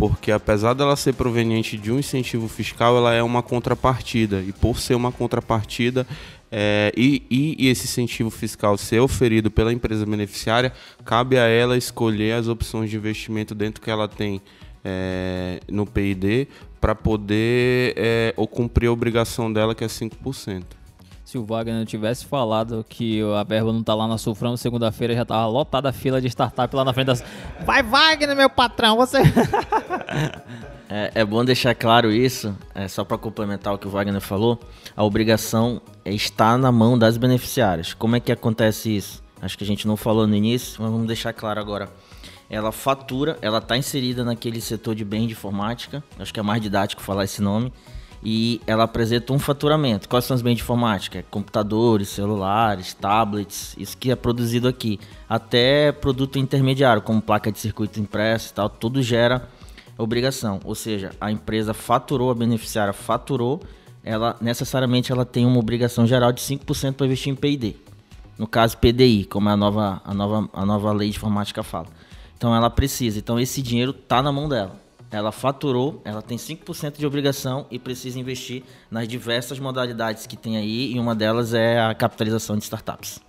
Porque 0.00 0.32
apesar 0.32 0.72
dela 0.72 0.96
ser 0.96 1.12
proveniente 1.12 1.76
de 1.76 1.92
um 1.92 1.98
incentivo 1.98 2.48
fiscal, 2.48 2.96
ela 2.96 3.12
é 3.12 3.22
uma 3.22 3.42
contrapartida. 3.42 4.40
E 4.40 4.50
por 4.50 4.80
ser 4.80 4.94
uma 4.94 5.12
contrapartida, 5.12 6.06
é, 6.50 6.90
e, 6.96 7.22
e, 7.30 7.68
esse 7.68 7.84
incentivo 7.84 8.30
fiscal 8.30 8.78
ser 8.78 9.00
oferido 9.00 9.50
pela 9.50 9.70
empresa 9.70 10.06
beneficiária, 10.06 10.72
cabe 11.04 11.36
a 11.36 11.46
ela 11.46 11.76
escolher 11.76 12.32
as 12.32 12.48
opções 12.48 12.88
de 12.88 12.96
investimento 12.96 13.54
dentro 13.54 13.82
que 13.82 13.90
ela 13.90 14.08
tem 14.08 14.40
é, 14.82 15.60
no 15.70 15.84
PID 15.84 16.48
para 16.80 16.94
poder 16.94 17.92
é, 17.94 18.32
ou 18.38 18.48
cumprir 18.48 18.86
a 18.86 18.92
obrigação 18.92 19.52
dela, 19.52 19.74
que 19.74 19.84
é 19.84 19.86
5%. 19.86 20.79
Se 21.30 21.38
o 21.38 21.44
Wagner 21.44 21.76
não 21.76 21.84
tivesse 21.84 22.26
falado 22.26 22.84
que 22.88 23.22
a 23.38 23.44
verba 23.44 23.72
não 23.72 23.84
tá 23.84 23.94
lá 23.94 24.08
na 24.08 24.18
Sufrão, 24.18 24.56
segunda-feira 24.56 25.14
já 25.14 25.24
tava 25.24 25.46
lotada 25.46 25.88
a 25.88 25.92
fila 25.92 26.20
de 26.20 26.26
startup 26.26 26.74
lá 26.74 26.84
na 26.84 26.92
frente 26.92 27.06
das. 27.06 27.22
Vai, 27.64 27.84
Wagner, 27.84 28.34
meu 28.34 28.50
patrão, 28.50 28.96
você. 28.96 29.18
é, 30.90 31.12
é, 31.14 31.24
bom 31.24 31.44
deixar 31.44 31.72
claro 31.76 32.10
isso, 32.10 32.52
é, 32.74 32.88
só 32.88 33.04
para 33.04 33.16
complementar 33.16 33.72
o 33.72 33.78
que 33.78 33.86
o 33.86 33.90
Wagner 33.90 34.20
falou. 34.20 34.58
A 34.96 35.04
obrigação 35.04 35.80
está 36.04 36.58
na 36.58 36.72
mão 36.72 36.98
das 36.98 37.16
beneficiárias. 37.16 37.94
Como 37.94 38.16
é 38.16 38.18
que 38.18 38.32
acontece 38.32 38.96
isso? 38.96 39.22
Acho 39.40 39.56
que 39.56 39.62
a 39.62 39.66
gente 39.68 39.86
não 39.86 39.96
falou 39.96 40.26
no 40.26 40.34
início, 40.34 40.82
mas 40.82 40.90
vamos 40.90 41.06
deixar 41.06 41.32
claro 41.32 41.60
agora 41.60 41.88
ela 42.50 42.72
fatura, 42.72 43.38
ela 43.40 43.58
está 43.58 43.76
inserida 43.76 44.24
naquele 44.24 44.60
setor 44.60 44.96
de 44.96 45.04
bem 45.04 45.28
de 45.28 45.34
informática, 45.34 46.02
acho 46.18 46.34
que 46.34 46.40
é 46.40 46.42
mais 46.42 46.60
didático 46.60 47.00
falar 47.00 47.22
esse 47.22 47.40
nome, 47.40 47.72
e 48.22 48.60
ela 48.66 48.84
apresenta 48.84 49.32
um 49.32 49.38
faturamento. 49.38 50.08
Quais 50.08 50.24
são 50.24 50.34
os 50.34 50.42
bens 50.42 50.56
de 50.56 50.62
informática? 50.62 51.24
Computadores, 51.30 52.08
celulares, 52.08 52.92
tablets, 52.92 53.74
isso 53.78 53.96
que 53.96 54.10
é 54.10 54.16
produzido 54.16 54.68
aqui. 54.68 55.00
Até 55.28 55.90
produto 55.92 56.38
intermediário, 56.38 57.02
como 57.02 57.20
placa 57.22 57.50
de 57.50 57.58
circuito 57.58 57.98
impresso 57.98 58.50
e 58.50 58.54
tal, 58.54 58.68
tudo 58.68 59.02
gera 59.02 59.48
obrigação. 59.96 60.60
Ou 60.64 60.74
seja, 60.74 61.12
a 61.20 61.30
empresa 61.30 61.72
faturou, 61.72 62.30
a 62.30 62.34
beneficiária 62.34 62.92
faturou, 62.92 63.60
ela 64.04 64.36
necessariamente 64.40 65.12
ela 65.12 65.24
tem 65.24 65.46
uma 65.46 65.58
obrigação 65.58 66.06
geral 66.06 66.32
de 66.32 66.40
5% 66.40 66.94
para 66.94 67.06
investir 67.06 67.32
em 67.32 67.36
P&D. 67.36 67.76
No 68.38 68.46
caso 68.46 68.78
PDI, 68.78 69.24
como 69.24 69.48
a 69.50 69.56
nova, 69.56 70.00
a, 70.04 70.14
nova, 70.14 70.48
a 70.52 70.64
nova 70.64 70.92
lei 70.92 71.10
de 71.10 71.16
informática 71.16 71.62
fala. 71.62 71.86
Então 72.36 72.54
ela 72.54 72.70
precisa. 72.70 73.18
Então 73.18 73.38
esse 73.38 73.60
dinheiro 73.60 73.90
está 73.90 74.22
na 74.22 74.32
mão 74.32 74.48
dela. 74.48 74.79
Ela 75.10 75.32
faturou, 75.32 76.00
ela 76.04 76.22
tem 76.22 76.38
5% 76.38 76.98
de 76.98 77.04
obrigação 77.04 77.66
e 77.70 77.78
precisa 77.78 78.18
investir 78.18 78.62
nas 78.90 79.08
diversas 79.08 79.58
modalidades 79.58 80.26
que 80.26 80.36
tem 80.36 80.56
aí, 80.56 80.92
e 80.92 80.98
uma 81.00 81.14
delas 81.14 81.52
é 81.52 81.80
a 81.80 81.92
capitalização 81.94 82.56
de 82.56 82.62
startups. 82.62 83.20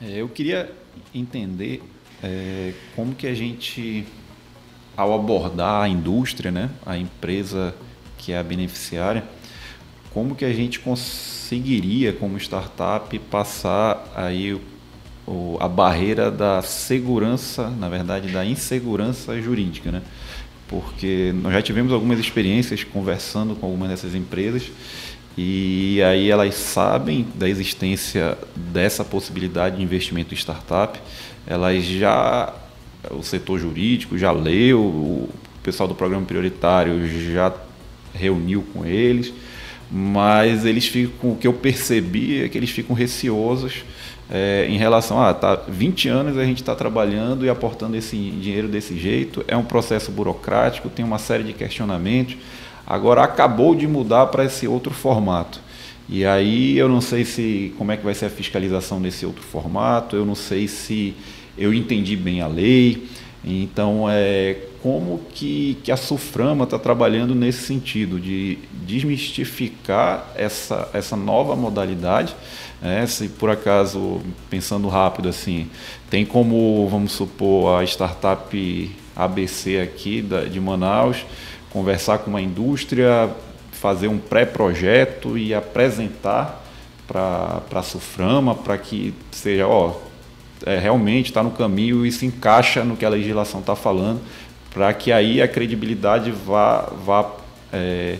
É, 0.00 0.20
eu 0.20 0.28
queria 0.28 0.72
entender 1.14 1.82
é, 2.22 2.72
como 2.96 3.14
que 3.14 3.26
a 3.26 3.34
gente, 3.34 4.06
ao 4.96 5.12
abordar 5.12 5.82
a 5.82 5.88
indústria, 5.88 6.50
né, 6.50 6.70
a 6.86 6.96
empresa 6.96 7.74
que 8.16 8.32
é 8.32 8.38
a 8.38 8.42
beneficiária, 8.42 9.24
como 10.10 10.34
que 10.34 10.44
a 10.44 10.52
gente 10.52 10.80
conseguiria, 10.80 12.12
como 12.12 12.38
startup, 12.38 13.18
passar 13.18 14.10
aí 14.14 14.58
o, 15.26 15.58
a 15.60 15.68
barreira 15.68 16.30
da 16.30 16.62
segurança, 16.62 17.68
na 17.68 17.88
verdade, 17.88 18.32
da 18.32 18.44
insegurança 18.44 19.40
jurídica, 19.40 19.90
né? 19.90 20.02
Porque 20.68 21.32
nós 21.42 21.52
já 21.52 21.62
tivemos 21.62 21.92
algumas 21.92 22.18
experiências 22.18 22.82
conversando 22.84 23.54
com 23.54 23.66
algumas 23.66 23.90
dessas 23.90 24.14
empresas 24.14 24.70
e 25.36 26.00
aí 26.02 26.30
elas 26.30 26.54
sabem 26.54 27.26
da 27.34 27.48
existência 27.48 28.38
dessa 28.54 29.04
possibilidade 29.04 29.76
de 29.76 29.82
investimento 29.82 30.32
em 30.32 30.36
startup, 30.36 30.98
elas 31.46 31.84
já 31.84 32.54
o 33.10 33.22
setor 33.22 33.58
jurídico 33.58 34.16
já 34.16 34.30
leu, 34.30 34.80
o 34.80 35.28
pessoal 35.62 35.88
do 35.88 35.94
programa 35.94 36.24
prioritário 36.24 37.06
já 37.32 37.52
reuniu 38.14 38.64
com 38.72 38.86
eles, 38.86 39.32
mas 39.90 40.64
eles 40.64 40.86
ficam, 40.86 41.32
o 41.32 41.36
que 41.36 41.46
eu 41.46 41.52
percebi 41.52 42.42
é 42.42 42.48
que 42.48 42.56
eles 42.56 42.70
ficam 42.70 42.94
receosos 42.94 43.84
é, 44.36 44.66
em 44.68 44.76
relação 44.76 45.22
a 45.22 45.32
tá 45.32 45.54
20 45.68 46.08
anos 46.08 46.36
a 46.36 46.44
gente 46.44 46.60
está 46.60 46.74
trabalhando 46.74 47.46
e 47.46 47.48
aportando 47.48 47.96
esse 47.96 48.16
dinheiro 48.16 48.66
desse 48.66 48.98
jeito, 48.98 49.44
é 49.46 49.56
um 49.56 49.62
processo 49.62 50.10
burocrático, 50.10 50.88
tem 50.88 51.04
uma 51.04 51.18
série 51.18 51.44
de 51.44 51.52
questionamentos. 51.52 52.36
Agora 52.84 53.22
acabou 53.22 53.76
de 53.76 53.86
mudar 53.86 54.26
para 54.26 54.44
esse 54.44 54.66
outro 54.66 54.92
formato. 54.92 55.60
E 56.08 56.26
aí 56.26 56.76
eu 56.76 56.88
não 56.88 57.00
sei 57.00 57.24
se 57.24 57.72
como 57.78 57.92
é 57.92 57.96
que 57.96 58.04
vai 58.04 58.12
ser 58.12 58.26
a 58.26 58.30
fiscalização 58.30 58.98
nesse 58.98 59.24
outro 59.24 59.44
formato, 59.44 60.16
eu 60.16 60.26
não 60.26 60.34
sei 60.34 60.66
se 60.66 61.14
eu 61.56 61.72
entendi 61.72 62.16
bem 62.16 62.40
a 62.40 62.48
lei. 62.48 63.06
Então, 63.44 64.06
é, 64.08 64.56
como 64.82 65.20
que, 65.34 65.78
que 65.84 65.92
a 65.92 65.96
Suframa 65.96 66.64
está 66.64 66.78
trabalhando 66.78 67.34
nesse 67.34 67.66
sentido 67.66 68.18
de 68.18 68.58
desmistificar 68.72 70.30
essa, 70.34 70.88
essa 70.94 71.14
nova 71.14 71.54
modalidade? 71.54 72.34
Né? 72.80 73.06
Se 73.06 73.28
por 73.28 73.50
acaso, 73.50 74.20
pensando 74.48 74.88
rápido 74.88 75.28
assim, 75.28 75.68
tem 76.08 76.24
como, 76.24 76.88
vamos 76.88 77.12
supor, 77.12 77.80
a 77.80 77.84
startup 77.84 78.96
ABC 79.14 79.78
aqui 79.80 80.22
da, 80.22 80.44
de 80.44 80.58
Manaus 80.58 81.24
conversar 81.70 82.18
com 82.18 82.30
uma 82.30 82.40
indústria, 82.40 83.28
fazer 83.72 84.06
um 84.06 84.16
pré-projeto 84.16 85.36
e 85.36 85.52
apresentar 85.52 86.64
para 87.06 87.62
a 87.74 87.82
Suframa 87.82 88.54
para 88.54 88.78
que 88.78 89.12
seja, 89.32 89.66
ó, 89.66 89.96
é, 90.64 90.78
realmente 90.78 91.26
está 91.26 91.42
no 91.42 91.50
caminho 91.50 92.04
e 92.04 92.12
se 92.12 92.26
encaixa 92.26 92.84
no 92.84 92.96
que 92.96 93.04
a 93.04 93.08
legislação 93.08 93.60
está 93.60 93.76
falando, 93.76 94.20
para 94.70 94.92
que 94.92 95.12
aí 95.12 95.40
a 95.40 95.48
credibilidade 95.48 96.30
vá, 96.30 96.82
vá 97.04 97.36
é, 97.72 98.18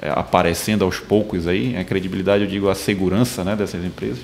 é, 0.00 0.10
aparecendo 0.10 0.84
aos 0.84 0.98
poucos 0.98 1.46
aí. 1.46 1.76
A 1.76 1.84
credibilidade, 1.84 2.44
eu 2.44 2.50
digo, 2.50 2.68
a 2.68 2.74
segurança 2.74 3.44
né, 3.44 3.54
dessas 3.54 3.84
empresas. 3.84 4.20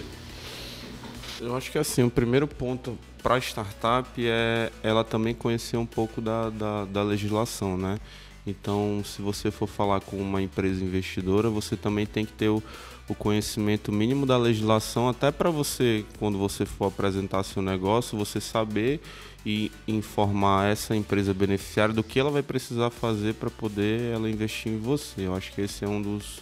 Eu 1.40 1.56
acho 1.56 1.70
que 1.70 1.78
assim, 1.78 2.02
o 2.02 2.10
primeiro 2.10 2.46
ponto 2.48 2.98
para 3.22 3.36
a 3.36 3.38
startup 3.38 4.08
é 4.18 4.70
ela 4.82 5.04
também 5.04 5.34
conhecer 5.34 5.76
um 5.76 5.86
pouco 5.86 6.20
da, 6.20 6.50
da, 6.50 6.84
da 6.84 7.02
legislação, 7.02 7.76
né? 7.76 7.98
Então, 8.46 9.02
se 9.04 9.20
você 9.20 9.50
for 9.50 9.68
falar 9.68 10.00
com 10.00 10.16
uma 10.16 10.40
empresa 10.40 10.82
investidora, 10.82 11.50
você 11.50 11.76
também 11.76 12.06
tem 12.06 12.24
que 12.24 12.32
ter 12.32 12.48
o, 12.48 12.62
o 13.08 13.14
conhecimento 13.14 13.90
mínimo 13.90 14.26
da 14.26 14.36
legislação, 14.36 15.08
até 15.08 15.30
para 15.30 15.50
você, 15.50 16.04
quando 16.18 16.36
você 16.36 16.66
for 16.66 16.86
apresentar 16.86 17.42
seu 17.42 17.62
negócio, 17.62 18.18
você 18.18 18.40
saber 18.40 19.00
e 19.46 19.72
informar 19.86 20.70
essa 20.70 20.94
empresa 20.94 21.32
beneficiária 21.32 21.94
do 21.94 22.02
que 22.02 22.20
ela 22.20 22.30
vai 22.30 22.42
precisar 22.42 22.90
fazer 22.90 23.34
para 23.34 23.48
poder 23.48 24.12
ela 24.12 24.28
investir 24.28 24.72
em 24.72 24.78
você. 24.78 25.26
Eu 25.26 25.34
acho 25.34 25.52
que 25.52 25.62
esse 25.62 25.84
é 25.84 25.88
um 25.88 26.02
dos, 26.02 26.40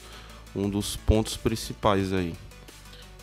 um 0.55 0.69
dos 0.69 0.97
pontos 0.97 1.37
principais 1.37 2.13
aí. 2.13 2.35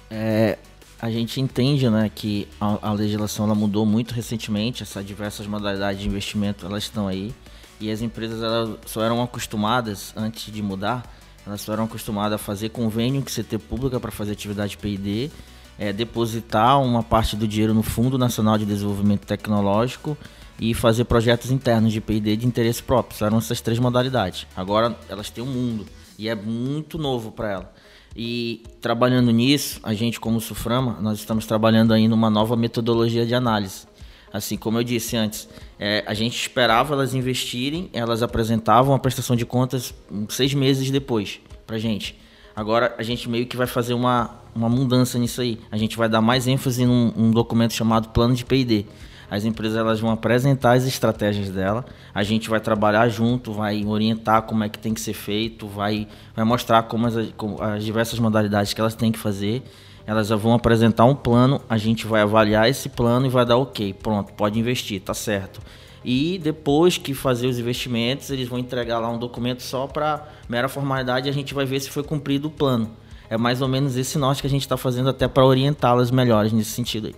É, 0.10 0.58
a 1.01 1.12
gente 1.12 1.41
entende 1.41 1.89
né, 1.89 2.10
que 2.13 2.47
a, 2.62 2.89
a 2.89 2.93
legislação 2.93 3.45
ela 3.45 3.56
mudou 3.56 3.86
muito 3.86 4.13
recentemente, 4.13 4.84
essas 4.84 5.06
diversas 5.06 5.45
modalidades 5.47 6.01
de 6.01 6.08
investimento 6.08 6.65
elas 6.65 6.84
estão 6.84 7.08
aí 7.08 7.34
e 7.79 7.91
as 7.91 8.01
empresas 8.01 8.41
elas 8.41 8.77
só 8.86 9.03
eram 9.03 9.21
acostumadas 9.21 10.13
antes 10.15 10.53
de 10.53 10.62
mudar 10.62 11.03
Elas 11.45 11.63
foram 11.63 11.84
acostumadas 11.84 12.34
a 12.34 12.38
fazer 12.38 12.69
convênio 12.69 13.21
com 13.21 13.29
CT 13.29 13.58
pública 13.58 13.99
para 13.99 14.12
fazer 14.12 14.32
atividade 14.32 14.77
P&D, 14.77 15.29
é, 15.77 15.91
depositar 15.91 16.82
uma 16.82 17.03
parte 17.03 17.36
do 17.36 17.47
dinheiro 17.47 17.73
no 17.73 17.84
Fundo 17.84 18.17
Nacional 18.17 18.58
de 18.58 18.65
Desenvolvimento 18.65 19.25
Tecnológico 19.25 20.17
e 20.60 20.73
fazer 20.73 21.06
projetos 21.06 21.51
internos 21.51 21.91
de 21.91 21.99
P&D 21.99 22.38
de 22.38 22.45
interesse 22.45 22.82
próprio. 22.82 23.25
Eram 23.25 23.38
essas 23.39 23.60
três 23.60 23.79
modalidades. 23.79 24.47
Agora 24.56 24.97
elas 25.10 25.29
têm 25.29 25.43
um 25.43 25.47
mundo 25.47 25.86
e 26.17 26.29
é 26.29 26.36
muito 26.36 26.97
novo 26.97 27.32
para 27.32 27.51
ela. 27.51 27.73
E 28.15 28.63
trabalhando 28.79 29.32
nisso, 29.32 29.79
a 29.82 29.93
gente 29.93 30.19
como 30.19 30.39
Suframa, 30.39 30.99
nós 31.01 31.17
estamos 31.17 31.47
trabalhando 31.47 31.93
aí 31.93 32.08
numa 32.08 32.29
nova 32.29 32.56
metodologia 32.56 33.25
de 33.25 33.34
análise. 33.34 33.88
Assim 34.34 34.58
como 34.58 34.80
eu 34.80 34.84
disse 34.84 35.15
antes, 35.15 35.48
é, 35.80 36.04
a 36.08 36.13
gente 36.15 36.36
esperava 36.36 36.96
elas 36.96 37.13
investirem, 37.13 37.88
elas 37.93 38.24
apresentavam 38.24 38.96
a 38.96 39.00
prestação 39.00 39.36
de 39.36 39.46
contas 39.46 39.93
seis 40.30 40.56
meses 40.56 40.89
depois 40.89 41.39
para 41.67 41.78
gente. 41.78 42.17
Agora 42.56 42.96
a 42.98 43.04
gente 43.04 43.30
meio 43.30 43.46
que 43.46 43.56
vai 43.56 43.67
fazer 43.67 43.93
uma, 43.93 44.32
uma 44.56 44.67
mudança 44.67 45.19
nisso 45.19 45.39
aí. 45.39 45.60
A 45.72 45.78
gente 45.78 45.96
vai 45.96 46.10
dar 46.10 46.19
mais 46.19 46.48
ênfase 46.48 46.84
num, 46.84 47.12
num 47.15 47.30
documento 47.30 47.74
chamado 47.74 48.10
plano 48.10 48.34
de 48.34 48.43
P&D. 48.43 48.88
As 49.30 49.46
empresas 49.46 49.78
elas 49.78 50.00
vão 50.00 50.12
apresentar 50.12 50.74
as 50.74 50.86
estratégias 50.86 51.50
dela, 51.50 51.86
a 52.13 52.22
gente 52.22 52.50
vai 52.50 52.60
trabalhar 52.60 53.10
junto, 53.10 53.52
vai 53.52 53.84
orientar 53.84 54.43
como 54.43 54.63
é 54.63 54.69
que 54.69 54.78
tem 54.78 54.93
que 54.93 55.02
ser 55.02 55.13
feito, 55.13 55.67
vai, 55.67 56.08
vai 56.36 56.46
mostrar 56.46 56.84
como 56.84 57.08
as, 57.08 57.32
como 57.36 57.62
as 57.62 57.84
diversas 57.84 58.19
modalidades 58.19 58.74
que 58.74 58.82
elas 58.82 58.93
têm 58.93 59.12
que 59.12 59.17
fazer. 59.17 59.63
Elas 60.06 60.30
vão 60.30 60.54
apresentar 60.54 61.06
um 61.06 61.16
plano, 61.16 61.62
a 61.70 61.78
gente 61.78 62.06
vai 62.06 62.22
avaliar 62.22 62.70
esse 62.70 62.89
plano 62.89 63.26
e 63.26 63.30
vai 63.30 63.46
dar 63.46 63.58
ok, 63.58 63.94
pronto, 63.94 64.34
pode 64.34 64.60
investir, 64.60 65.02
tá 65.02 65.13
certo. 65.13 65.62
E 66.04 66.38
depois 66.38 66.98
que 66.98 67.13
fazer 67.13 67.48
os 67.48 67.58
investimentos, 67.58 68.30
eles 68.30 68.48
vão 68.48 68.60
entregar 68.60 69.00
lá 69.00 69.10
um 69.10 69.18
documento 69.18 69.63
só 69.63 69.88
para 69.88 70.28
mera 70.50 70.68
formalidade 70.68 71.28
e 71.28 71.30
a 71.30 71.34
gente 71.34 71.54
vai 71.54 71.66
ver 71.66 71.80
se 71.80 71.89
foi 71.89 72.04
cumprido 72.04 72.50
o 72.50 72.52
plano. 72.52 72.89
É 73.30 73.38
mais 73.38 73.62
ou 73.62 73.68
menos 73.68 73.96
esse 73.96 74.18
norte 74.18 74.42
que 74.42 74.48
a 74.48 74.50
gente 74.50 74.62
está 74.62 74.76
fazendo 74.76 75.10
até 75.10 75.28
para 75.28 75.46
orientá-las 75.46 76.12
melhores 76.12 76.52
nesse 76.52 76.72
sentido 76.72 77.08
aí. 77.08 77.16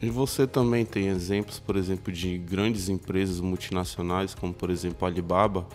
E 0.00 0.10
você 0.10 0.46
também 0.46 0.84
tem 0.84 1.08
exemplos, 1.08 1.58
por 1.58 1.76
exemplo, 1.76 2.12
de 2.12 2.38
grandes 2.38 2.88
empresas 2.88 3.40
multinacionais, 3.40 4.34
como 4.34 4.52
por 4.52 4.70
exemplo 4.70 5.06
a 5.06 5.10
Alibaba, 5.10 5.66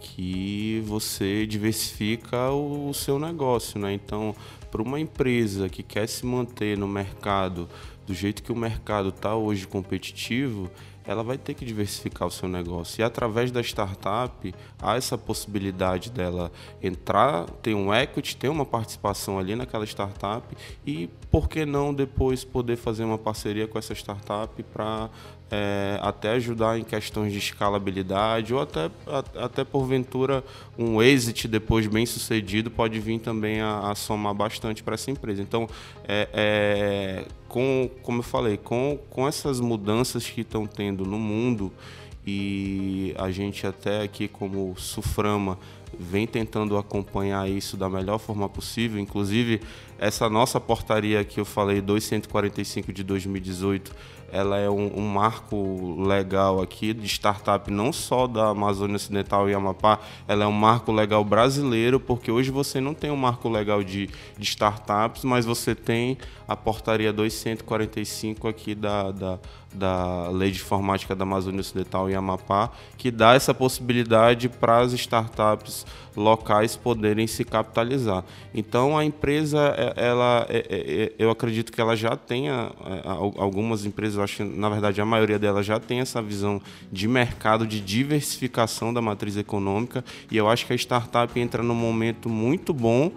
que 0.00 0.82
você 0.86 1.46
diversifica 1.46 2.50
o, 2.50 2.92
seu 2.92 3.18
negócio, 3.18 3.78
né? 3.78 3.92
Então, 3.92 4.34
para 4.70 4.82
uma 4.82 5.00
empresa 5.00 5.68
que 5.68 5.82
quer 5.82 6.08
se 6.08 6.24
manter 6.24 6.76
no 6.76 6.86
mercado 6.86 7.68
do 8.06 8.14
jeito 8.14 8.42
que 8.42 8.50
o 8.50 8.56
mercado 8.56 9.10
está 9.10 9.36
hoje 9.36 9.66
competitivo, 9.66 10.70
ela 11.04 11.22
vai 11.22 11.38
ter 11.38 11.54
que 11.54 11.64
diversificar 11.64 12.28
o 12.28 12.30
seu 12.30 12.48
negócio. 12.48 13.00
E 13.00 13.04
através 13.04 13.50
da 13.50 13.60
startup, 13.60 14.54
há 14.80 14.96
essa 14.96 15.16
possibilidade 15.16 16.10
dela 16.10 16.52
entrar, 16.82 17.48
ter 17.62 17.74
um 17.74 17.92
equity, 17.92 18.36
ter 18.36 18.48
uma 18.48 18.66
participação 18.66 19.38
ali 19.38 19.56
naquela 19.56 19.84
startup 19.84 20.56
e, 20.86 21.08
por 21.30 21.48
que 21.48 21.64
não, 21.64 21.94
depois 21.94 22.44
poder 22.44 22.76
fazer 22.76 23.04
uma 23.04 23.18
parceria 23.18 23.66
com 23.66 23.78
essa 23.78 23.94
startup 23.94 24.62
para 24.64 25.10
é, 25.50 25.98
até 26.00 26.30
ajudar 26.32 26.78
em 26.78 26.84
questões 26.84 27.32
de 27.32 27.38
escalabilidade 27.38 28.54
ou 28.54 28.60
até, 28.60 28.90
até 29.36 29.64
porventura 29.64 30.44
um 30.78 31.02
exit 31.02 31.48
depois 31.48 31.86
bem 31.86 32.06
sucedido 32.06 32.70
pode 32.70 33.00
vir 33.00 33.18
também 33.18 33.60
a, 33.60 33.90
a 33.90 33.94
somar 33.94 34.32
bastante 34.32 34.82
para 34.82 34.94
essa 34.94 35.10
empresa. 35.10 35.42
Então, 35.42 35.68
é, 36.06 36.28
é, 36.32 37.24
com, 37.48 37.90
como 38.02 38.20
eu 38.20 38.22
falei, 38.22 38.56
com, 38.56 38.98
com 39.10 39.26
essas 39.26 39.60
mudanças 39.60 40.28
que 40.28 40.42
estão 40.42 40.66
tendo 40.66 41.04
no 41.04 41.18
mundo 41.18 41.72
e 42.26 43.14
a 43.18 43.30
gente 43.30 43.66
até 43.66 44.02
aqui 44.02 44.28
como 44.28 44.74
Suframa 44.76 45.58
vem 45.98 46.26
tentando 46.26 46.76
acompanhar 46.76 47.48
isso 47.48 47.76
da 47.76 47.88
melhor 47.88 48.18
forma 48.18 48.48
possível, 48.48 49.00
inclusive 49.00 49.60
essa 49.98 50.28
nossa 50.30 50.58
portaria 50.58 51.24
que 51.24 51.38
eu 51.38 51.44
falei 51.44 51.80
245 51.80 52.92
de 52.92 53.04
2018 53.04 53.94
ela 54.32 54.58
é 54.58 54.70
um, 54.70 54.98
um, 54.98 55.08
marco 55.08 56.00
legal 56.02 56.62
aqui 56.62 56.94
de 56.94 57.06
startup, 57.06 57.70
não 57.70 57.92
só 57.92 58.26
da 58.26 58.48
Amazônia 58.48 58.96
Ocidental 58.96 59.50
e 59.50 59.54
Amapá, 59.54 59.98
ela 60.26 60.44
é 60.44 60.46
um 60.46 60.52
marco 60.52 60.92
legal 60.92 61.24
brasileiro, 61.24 61.98
porque 61.98 62.30
hoje 62.30 62.50
você 62.50 62.80
não 62.80 62.94
tem 62.94 63.10
um 63.10 63.16
marco 63.16 63.48
legal 63.48 63.82
de, 63.82 64.08
de 64.38 64.44
startups, 64.44 65.24
mas 65.24 65.44
você 65.44 65.74
tem 65.74 66.16
a 66.46 66.56
portaria 66.56 67.12
245 67.12 68.46
aqui 68.46 68.74
da, 68.74 69.10
da, 69.10 69.38
da 69.72 70.28
Lei 70.30 70.50
de 70.50 70.58
Informática 70.58 71.14
da 71.14 71.24
Amazônia 71.24 71.60
Ocidental 71.60 72.08
e 72.08 72.14
Amapá, 72.14 72.70
que 72.96 73.10
dá 73.10 73.34
essa 73.34 73.52
possibilidade 73.52 74.48
para 74.48 74.78
as 74.78 74.92
startups 74.92 75.79
locais 76.16 76.76
poderem 76.76 77.26
se 77.26 77.44
capitalizar. 77.44 78.24
Então 78.54 78.96
a 78.96 79.04
empresa, 79.04 79.74
é, 79.76 80.06
ela, 80.06 80.46
é, 80.48 80.66
é, 80.68 81.12
eu 81.18 81.30
acredito 81.30 81.72
que 81.72 81.80
ela 81.80 81.96
já 81.96 82.16
tenha 82.16 82.72
algumas 83.36 83.84
empresas, 83.84 84.16
eu 84.16 84.22
acho 84.22 84.36
que 84.36 84.44
na 84.44 84.68
verdade 84.68 85.00
a 85.00 85.06
maioria 85.06 85.38
delas 85.38 85.66
já 85.66 85.78
tem 85.78 86.00
essa 86.00 86.20
visão 86.20 86.60
de 86.90 87.06
mercado, 87.08 87.66
de 87.66 87.80
diversificação 87.80 88.92
da 88.92 89.00
matriz 89.00 89.36
econômica, 89.36 90.04
e 90.30 90.36
eu 90.36 90.48
acho 90.48 90.66
que 90.66 90.72
a 90.72 90.76
startup 90.76 91.38
entra 91.38 91.62
num 91.62 91.74
momento 91.74 92.28
muito 92.28 92.72
bom 92.72 93.12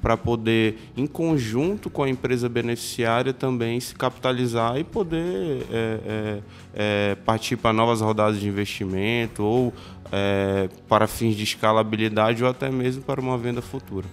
para 0.00 0.16
poder, 0.16 0.78
em 0.96 1.06
conjunto 1.06 1.90
com 1.90 2.02
a 2.02 2.08
empresa 2.08 2.48
beneficiária, 2.48 3.32
também 3.32 3.80
se 3.80 3.94
capitalizar 3.94 4.76
e 4.78 4.84
poder 4.84 5.66
é, 5.70 6.00
é, 6.06 6.40
é, 6.74 7.14
partir 7.16 7.56
para 7.56 7.72
novas 7.72 8.00
rodadas 8.00 8.38
de 8.38 8.46
investimento 8.46 9.42
ou 9.42 9.74
é, 10.12 10.68
para 10.88 11.06
fins 11.06 11.34
de 11.36 11.42
escalabilidade 11.42 12.42
ou 12.42 12.50
até 12.50 12.70
mesmo 12.70 13.02
para 13.02 13.20
uma 13.20 13.36
venda 13.36 13.60
futura. 13.60 14.06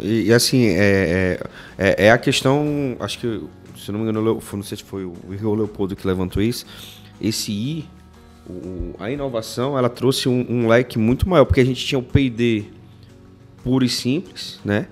E, 0.00 0.24
e 0.26 0.32
assim, 0.32 0.66
é, 0.66 1.38
é, 1.78 2.06
é, 2.06 2.10
a 2.10 2.18
questão, 2.18 2.96
acho 3.00 3.18
que, 3.18 3.42
se 3.76 3.92
não 3.92 4.00
me 4.00 4.08
engano, 4.08 4.40
não 4.52 4.62
sei 4.62 4.78
se 4.78 4.84
foi 4.84 5.04
o 5.04 5.14
Igor 5.30 5.54
Leopoldo 5.54 5.94
que 5.94 6.06
levantou 6.06 6.42
isso, 6.42 6.64
esse 7.20 7.52
I, 7.52 7.88
o, 8.48 8.94
a 8.98 9.10
inovação, 9.10 9.76
ela 9.76 9.88
trouxe 9.88 10.28
um, 10.28 10.46
um 10.48 10.68
leque 10.68 10.98
muito 10.98 11.28
maior, 11.28 11.44
porque 11.44 11.60
a 11.60 11.64
gente 11.64 11.84
tinha 11.84 11.98
o 11.98 12.02
P&D 12.02 12.64
puro 13.62 13.84
e 13.84 13.88
simples, 13.88 14.60
né? 14.64 14.86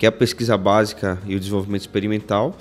Que 0.00 0.06
é 0.06 0.08
a 0.08 0.12
pesquisa 0.12 0.56
básica 0.56 1.18
e 1.26 1.36
o 1.36 1.38
desenvolvimento 1.38 1.82
experimental. 1.82 2.56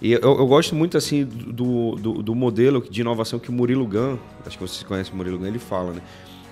E 0.00 0.12
eu, 0.12 0.20
eu 0.22 0.46
gosto 0.46 0.74
muito 0.74 0.96
assim 0.96 1.26
do, 1.26 1.94
do, 1.94 2.22
do, 2.22 2.34
modelo 2.34 2.82
de 2.88 3.02
inovação 3.02 3.38
que 3.38 3.50
o 3.50 3.52
Murilo 3.52 3.86
Gun, 3.86 4.16
acho 4.46 4.56
que 4.56 4.66
vocês 4.66 4.82
conhecem 4.82 5.12
o 5.12 5.16
Murilo 5.16 5.38
Gun, 5.38 5.44
ele 5.44 5.58
fala, 5.58 5.92
né? 5.92 6.00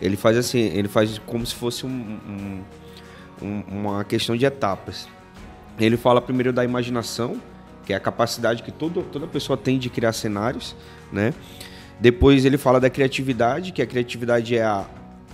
Ele 0.02 0.18
faz 0.18 0.36
assim, 0.36 0.58
ele 0.58 0.86
faz 0.86 1.18
como 1.24 1.46
se 1.46 1.54
fosse 1.54 1.86
um, 1.86 2.60
um, 3.40 3.62
uma 3.68 4.04
questão 4.04 4.36
de 4.36 4.44
etapas. 4.44 5.08
Ele 5.80 5.96
fala 5.96 6.20
primeiro 6.20 6.52
da 6.52 6.62
imaginação, 6.62 7.40
que 7.86 7.94
é 7.94 7.96
a 7.96 8.00
capacidade 8.00 8.62
que 8.62 8.70
todo, 8.70 9.02
toda 9.04 9.26
pessoa 9.26 9.56
tem 9.56 9.78
de 9.78 9.88
criar 9.88 10.12
cenários, 10.12 10.76
né? 11.10 11.32
Depois 11.98 12.44
ele 12.44 12.58
fala 12.58 12.78
da 12.78 12.90
criatividade, 12.90 13.72
que 13.72 13.80
a 13.80 13.86
criatividade 13.86 14.54
é 14.54 14.62
a, 14.62 14.84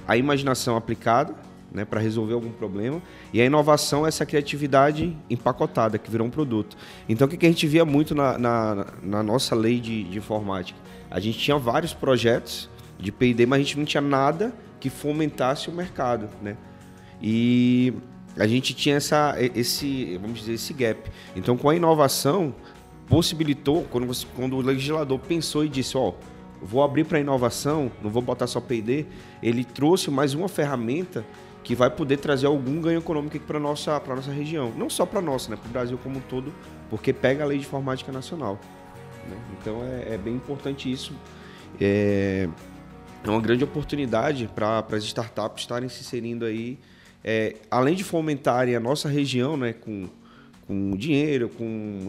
a 0.07 0.16
imaginação 0.16 0.76
aplicada, 0.76 1.35
né, 1.74 1.84
para 1.84 2.00
resolver 2.00 2.32
algum 2.34 2.52
problema. 2.52 3.02
E 3.32 3.40
a 3.40 3.44
inovação 3.44 4.06
é 4.06 4.08
essa 4.08 4.24
criatividade 4.24 5.14
empacotada, 5.28 5.98
que 5.98 6.08
virou 6.08 6.26
um 6.26 6.30
produto. 6.30 6.76
Então, 7.08 7.26
o 7.26 7.30
que 7.30 7.44
a 7.44 7.48
gente 7.48 7.66
via 7.66 7.84
muito 7.84 8.14
na, 8.14 8.38
na, 8.38 8.87
na 9.02 9.22
nossa 9.22 9.56
lei 9.56 9.80
de, 9.80 10.04
de, 10.04 10.18
informática? 10.18 10.78
A 11.10 11.18
gente 11.18 11.37
tinha 11.37 11.58
vários 11.58 11.92
projetos 11.92 12.70
de 12.98 13.10
P&D, 13.10 13.44
mas 13.44 13.58
a 13.58 13.62
gente 13.64 13.76
não 13.76 13.84
tinha 13.84 14.00
nada 14.00 14.54
que 14.78 14.88
fomentasse 14.88 15.68
o 15.68 15.72
mercado, 15.72 16.28
né? 16.40 16.56
E 17.20 17.92
a 18.37 18.46
gente 18.46 18.74
tinha 18.74 18.96
essa, 18.96 19.34
esse, 19.38 20.16
vamos 20.18 20.40
dizer, 20.40 20.54
esse 20.54 20.72
gap. 20.72 21.10
Então, 21.34 21.56
com 21.56 21.68
a 21.68 21.74
inovação, 21.74 22.54
possibilitou, 23.08 23.82
quando, 23.90 24.06
você, 24.06 24.26
quando 24.37 24.56
o 24.56 24.60
legislador 24.60 25.18
pensou 25.18 25.64
e 25.64 25.68
disse, 25.68 25.96
ó, 25.96 26.12
vou 26.62 26.82
abrir 26.82 27.04
para 27.04 27.18
inovação, 27.18 27.90
não 28.02 28.10
vou 28.10 28.22
botar 28.22 28.46
só 28.46 28.60
P&D, 28.60 29.06
ele 29.42 29.64
trouxe 29.64 30.10
mais 30.10 30.34
uma 30.34 30.48
ferramenta 30.48 31.24
que 31.64 31.74
vai 31.74 31.90
poder 31.90 32.18
trazer 32.18 32.46
algum 32.46 32.81
ganho 32.81 32.98
econômico 32.98 33.40
para 33.40 33.59
nossa 33.59 33.98
para 33.98 34.14
nossa 34.14 34.31
região, 34.31 34.72
não 34.77 34.90
só 34.90 35.07
para 35.07 35.20
nossa, 35.20 35.50
né, 35.50 35.57
para 35.57 35.68
o 35.68 35.72
Brasil 35.72 35.98
como 36.03 36.18
um 36.18 36.20
todo, 36.20 36.53
porque 36.90 37.12
pega 37.12 37.42
a 37.42 37.46
lei 37.46 37.59
de 37.59 37.64
informática 37.64 38.12
nacional. 38.12 38.61
Né? 39.29 39.37
Então 39.59 39.83
é, 39.83 40.14
é, 40.14 40.18
bem 40.18 40.35
importante 40.35 40.92
isso. 40.92 41.14
É, 41.81 42.46
é 43.24 43.31
uma 43.31 43.40
grande 43.40 43.64
oportunidade 43.64 44.48
para 44.55 44.85
as 44.92 45.03
startups 45.05 45.62
estarem 45.62 45.88
se 45.88 46.03
inserindo 46.03 46.44
aí, 46.44 46.79
é, 47.24 47.57
além 47.70 47.94
de 47.94 48.05
fomentarem 48.05 48.77
a 48.77 48.81
nossa 48.81 49.09
região, 49.09 49.57
né, 49.57 49.72
com 49.72 50.07
com 50.66 50.96
dinheiro, 50.96 51.50
com 51.50 51.64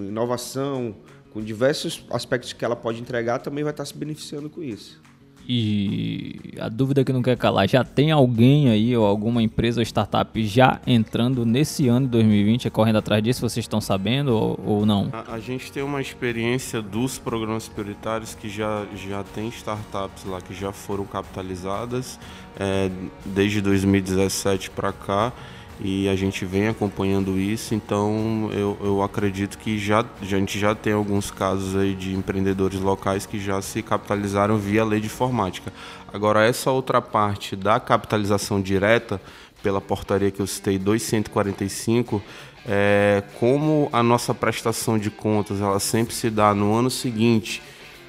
inovação, 0.08 0.96
com 1.32 1.42
diversos 1.42 2.06
aspectos 2.10 2.54
que 2.54 2.64
ela 2.64 2.76
pode 2.76 3.02
entregar, 3.02 3.40
também 3.40 3.64
vai 3.64 3.74
estar 3.74 3.84
se 3.84 3.94
beneficiando 3.94 4.50
com 4.50 4.64
isso. 4.64 5.02
E 5.48 6.54
a 6.60 6.70
dúvida 6.70 7.04
que 7.04 7.14
não 7.14 7.22
quer 7.22 7.38
calar, 7.38 7.68
já 7.68 7.84
tem 7.84 8.12
alguém 8.12 8.70
aí 8.70 8.96
ou 8.98 9.06
alguma 9.06 9.44
empresa 9.44 9.82
ou 9.82 9.86
startup 9.86 10.44
já 10.46 10.80
entrando 10.88 11.46
nesse 11.46 11.88
ano 11.88 12.08
de 12.08 12.12
2020, 12.14 12.70
correndo 12.70 12.98
atrás 12.98 13.24
disso, 13.24 13.42
vocês 13.42 13.64
estão 13.64 13.80
sabendo 13.80 14.30
ou, 14.30 14.60
ou 14.66 14.86
não? 14.86 15.10
A, 15.14 15.36
a, 15.36 15.40
gente 15.40 15.72
tem 15.72 15.84
uma 15.84 16.02
experiência 16.02 16.82
dos 16.82 17.20
programas 17.20 17.68
prioritários 17.68 18.34
que 18.34 18.50
já, 18.50 18.86
já 18.96 19.24
tem 19.24 19.48
startups 19.50 20.26
lá 20.26 20.42
que 20.42 20.54
já 20.54 20.72
foram 20.72 21.06
capitalizadas 21.06 22.20
é, 22.60 22.90
desde 23.26 23.62
2017 23.62 24.72
para 24.72 24.92
cá 24.92 25.32
e 25.80 26.08
a 26.08 26.16
gente 26.16 26.46
vem 26.46 26.68
acompanhando 26.68 27.38
isso, 27.38 27.76
então 27.76 28.50
eu, 28.54 28.78
eu 28.82 29.04
acredito 29.04 29.58
que 29.58 29.78
já, 29.78 30.06
a 30.22 30.26
gente 30.26 30.58
já 30.58 30.74
tem 30.74 30.94
alguns 30.94 31.30
casos 31.30 31.76
aí 31.76 31.94
de 31.94 32.14
empreendedores 32.14 32.80
locais 32.80 33.26
que 33.26 33.40
já 33.40 33.62
se 33.62 33.82
capitalizaram 33.82 34.58
via 34.58 34.86
lei 34.86 35.02
de 35.02 35.08
informática. 35.08 35.74
Agora, 36.14 36.46
essa 36.46 36.72
outra 36.72 37.02
parte 37.02 37.56
da 37.56 37.78
capitalização 37.80 38.62
direta, 38.62 39.20
pela 39.62 39.82
portaria 39.82 40.32
que 40.32 40.42
eu 40.42 40.48
citei, 40.48 40.80
2145, 40.80 42.22
é, 42.66 43.22
como 43.38 43.90
a 43.92 44.02
nossa 44.02 44.34
prestação 44.34 44.98
de 44.98 45.12
contas 45.12 45.60
ela 45.60 45.80
sempre 45.80 46.16
se 46.16 46.30
dá 46.30 46.54
no 46.54 46.74
ano 46.74 46.90
seguinte 46.90 47.62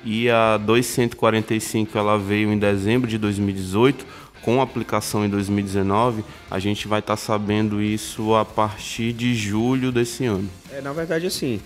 e 0.05 0.31
a 0.31 0.57
2145 0.57 1.98
ela 1.98 2.16
veio 2.16 2.52
em 2.52 2.59
dezembro 2.59 3.11
de 3.11 3.18
2018, 3.18 4.07
com 4.47 4.63
aplicação 4.63 5.25
em 5.25 5.29
2019, 5.29 6.25
a 6.49 6.61
gente 6.61 6.87
vai 6.87 7.01
estar 7.01 7.15
tá 7.15 7.17
sabendo 7.17 7.83
isso 7.83 8.33
a 8.37 8.45
partir 8.45 9.13
de 9.13 9.35
julho 9.35 9.91
desse 9.91 10.25
ano. 10.25 10.49
É, 10.71 10.81
na 10.81 10.93
verdade, 10.93 11.27
assim, 11.27 11.61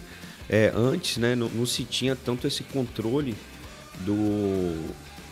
é, 0.48 0.72
antes 0.74 1.18
né, 1.18 1.34
não, 1.34 1.50
não, 1.50 1.66
se 1.66 1.84
tinha 1.84 2.16
tanto 2.16 2.46
esse 2.46 2.62
controle 2.62 3.36
do, 3.98 4.82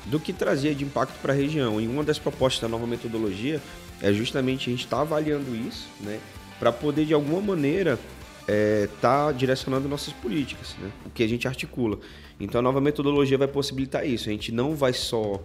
do 0.04 0.20
que 0.20 0.30
trazia 0.30 0.74
de 0.74 0.84
impacto 0.84 1.18
para 1.22 1.32
a 1.32 1.36
região. 1.36 1.80
E 1.80 1.88
uma 1.88 2.04
das 2.04 2.18
propostas 2.18 2.60
da 2.60 2.68
nova 2.68 2.86
metodologia 2.86 3.62
é 4.02 4.12
justamente 4.12 4.68
a 4.68 4.70
gente 4.70 4.84
estar 4.84 4.98
tá 4.98 5.02
avaliando 5.02 5.56
isso, 5.56 5.88
né, 6.02 6.20
para 6.58 6.70
poder 6.70 7.06
de 7.06 7.14
alguma 7.14 7.40
maneira 7.40 7.98
estar 8.42 8.52
é, 8.52 8.88
tá 9.00 9.32
direcionando 9.32 9.88
nossas 9.88 10.12
políticas, 10.12 10.76
né, 10.78 10.90
o 11.06 11.08
que 11.08 11.22
a 11.22 11.26
gente 11.26 11.48
articula. 11.48 11.98
Então 12.38 12.58
a 12.58 12.62
nova 12.62 12.78
metodologia 12.78 13.38
vai 13.38 13.48
possibilitar 13.48 14.06
isso. 14.06 14.28
A 14.28 14.32
gente 14.32 14.52
não 14.52 14.76
vai 14.76 14.92
só 14.92 15.42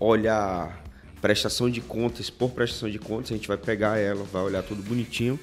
olhar 0.00 0.84
prestação 1.20 1.68
de 1.70 1.80
contas 1.80 2.30
por 2.30 2.50
prestação 2.50 2.90
de 2.90 2.98
contas, 2.98 3.32
a 3.32 3.34
gente 3.34 3.48
vai 3.48 3.56
pegar 3.56 3.98
ela, 3.98 4.24
vai 4.24 4.42
olhar 4.42 4.62
tudo 4.62 4.82
bonitinho 4.82 5.38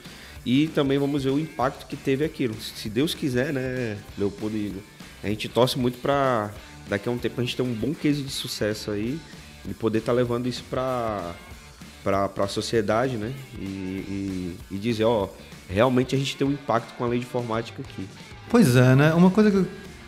e 0.46 0.68
também 0.68 0.98
vamos 0.98 1.24
ver 1.24 1.32
o 1.32 1.40
impacto 1.40 1.88
que 1.88 1.96
teve 1.96 2.24
aquilo. 2.26 2.56
Se 2.60 2.90
Deus 2.90 3.14
quiser, 3.14 3.54
né, 3.54 3.98
Leopoldo 4.18 4.56
e 4.56 4.68
Igor, 4.68 4.82
a 5.24 5.28
gente 5.28 5.48
torce 5.48 5.80
muito 5.80 5.98
para 6.00 6.52
daqui 6.88 7.08
a 7.08 7.12
um 7.12 7.18
tempo 7.18 7.40
a 7.40 7.44
gente 7.44 7.56
ter 7.56 7.62
um 7.62 7.74
bom 7.74 7.94
case 7.94 8.22
de 8.22 8.32
sucesso 8.32 8.92
aí 8.92 9.20
e 9.68 9.74
poder 9.74 10.00
estar 10.00 10.12
tá 10.12 10.16
levando 10.16 10.48
isso 10.48 10.64
para 10.70 11.34
para 12.04 12.30
a 12.44 12.48
sociedade, 12.50 13.16
né? 13.16 13.34
E, 13.58 13.64
e, 13.64 14.58
e 14.72 14.78
dizer, 14.78 15.06
ó, 15.06 15.30
realmente 15.70 16.14
a 16.14 16.18
gente 16.18 16.36
tem 16.36 16.46
um 16.46 16.52
impacto 16.52 16.94
com 16.96 17.06
a 17.06 17.08
lei 17.08 17.20
de 17.20 17.26
informática 17.26 17.82
aqui. 17.82 18.06
Pois 18.50 18.76
é, 18.76 18.94
né? 18.94 19.14
Uma 19.14 19.32
coisa 19.32 19.50
que, 19.50 19.66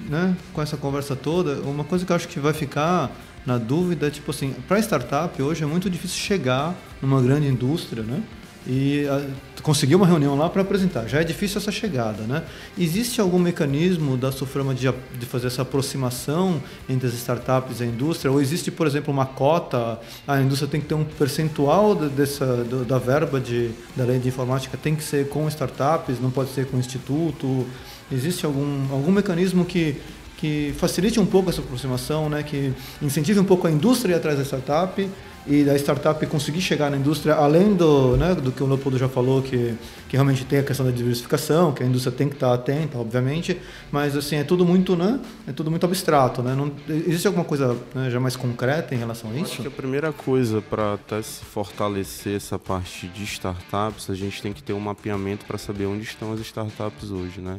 né, 0.10 0.36
com 0.52 0.62
essa 0.62 0.76
conversa 0.76 1.16
toda, 1.16 1.62
uma 1.62 1.86
coisa 1.86 2.06
que 2.06 2.12
eu 2.12 2.16
acho 2.18 2.28
que 2.28 2.38
vai 2.38 2.52
ficar 2.52 3.10
na 3.46 3.58
dúvida, 3.58 4.10
tipo 4.10 4.32
assim, 4.32 4.54
para 4.68 4.80
startup 4.80 5.42
hoje 5.42 5.64
é 5.64 5.68
muito 5.68 5.90
difícil 5.90 6.18
chegar 6.18 6.76
numa 7.02 7.22
grande 7.22 7.48
indústria, 7.48 8.04
né? 8.04 8.22
E 8.68 9.08
a, 9.08 9.18
ah, 9.18 9.46
conseguir 9.62 9.96
uma 9.96 10.08
reunião 10.08 10.36
lá 10.36 10.50
para 10.50 10.64
apresentar. 10.64 11.08
Já 11.08 11.22
é 11.22 11.24
difícil 11.24 11.60
essa 11.60 11.72
chegada, 11.72 12.24
né? 12.24 12.44
Existe 12.78 13.22
algum 13.22 13.38
mecanismo 13.38 14.18
da 14.18 14.32
Suframa 14.32 14.74
de, 14.74 14.92
de 15.20 15.26
fazer 15.26 15.48
essa 15.48 15.62
aproximação 15.62 16.62
entre 16.90 17.08
as 17.08 17.14
startups 17.14 17.80
e 17.80 17.84
a 17.84 17.86
indústria? 17.86 18.32
Ou 18.32 18.42
existe, 18.42 18.72
por 18.72 18.88
exemplo, 18.88 19.14
uma 19.14 19.26
cota? 19.26 20.00
A 20.28 20.42
indústria 20.42 20.70
tem 20.70 20.82
que 20.82 20.88
ter 20.88 20.96
um 20.96 21.04
percentual 21.04 21.96
dessa, 21.96 22.64
da 22.88 22.98
verba 22.98 23.40
de, 23.40 23.72
da 23.96 24.04
lei 24.04 24.20
de 24.20 24.28
informática 24.28 24.78
tem 24.78 24.96
que 24.96 25.04
ser 25.04 25.30
com 25.30 25.48
startups, 25.48 26.20
não 26.20 26.32
pode 26.32 26.52
ser 26.52 26.66
com 26.66 26.78
instituto? 26.78 27.68
Existe 28.12 28.46
algum, 28.46 28.92
algum 28.92 29.12
mecanismo 29.12 29.66
que 29.66 30.00
que 30.46 30.76
facilite 30.78 31.20
um 31.20 31.26
pouco 31.26 31.50
essa 31.50 31.62
aproximação, 31.62 32.30
né, 32.30 32.44
que 32.44 32.72
incentive 33.02 33.40
um 33.40 33.44
pouco 33.44 33.66
a 33.66 33.72
indústria 33.72 34.16
atrás 34.16 34.38
da 34.38 34.46
startup 34.46 35.10
e 35.48 35.64
da 35.64 35.76
startup 35.76 36.24
conseguir 36.28 36.62
chegar 36.62 36.90
na 36.90 36.98
indústria, 36.98 37.36
além 37.36 37.76
do, 37.76 38.16
né, 38.18 38.34
do 38.34 38.52
que 38.52 38.62
o 38.62 38.68
Leopoldo 38.68 38.98
já 38.98 39.08
falou, 39.08 39.42
que, 39.42 39.76
que 40.08 40.16
realmente 40.16 40.44
tem 40.46 40.60
a 40.60 40.64
questão 40.64 40.86
da 40.86 40.92
diversificação, 40.92 41.72
que 41.72 41.84
a 41.84 41.86
indústria 41.86 42.16
tem 42.16 42.28
que 42.28 42.36
estar 42.36 42.54
atenta, 42.54 42.98
obviamente, 42.98 43.60
mas 43.92 44.16
assim, 44.16 44.38
é 44.38 44.44
tudo 44.44 44.66
muito, 44.66 44.96
né, 44.96 45.20
é 45.48 45.52
tudo 45.52 45.70
muito 45.72 45.86
abstrato, 45.86 46.42
né, 46.44 46.56
não, 46.56 46.72
existe 46.88 47.28
alguma 47.28 47.46
coisa 47.46 47.76
né, 47.94 48.10
já 48.10 48.20
mais 48.20 48.36
concreta 48.36 48.94
em 48.94 48.98
relação 48.98 49.32
a 49.32 49.36
isso? 49.36 49.54
Acho 49.54 49.62
que 49.62 49.68
a 49.68 49.72
primeira 49.72 50.12
coisa 50.12 50.62
para 50.62 50.94
até 50.94 51.22
se 51.22 51.44
fortalecer 51.44 52.36
essa 52.36 52.58
parte 52.58 53.08
de 53.08 53.24
startups, 53.24 54.10
a 54.10 54.16
gente 54.16 54.42
tem 54.42 54.54
que 54.54 54.64
ter 54.64 54.74
um 54.74 54.80
mapeamento 54.80 55.46
para 55.46 55.58
saber 55.58 55.86
onde 55.86 56.04
estão 56.04 56.34
as 56.34 56.40
startups 56.40 57.12
hoje, 57.12 57.40
né, 57.40 57.58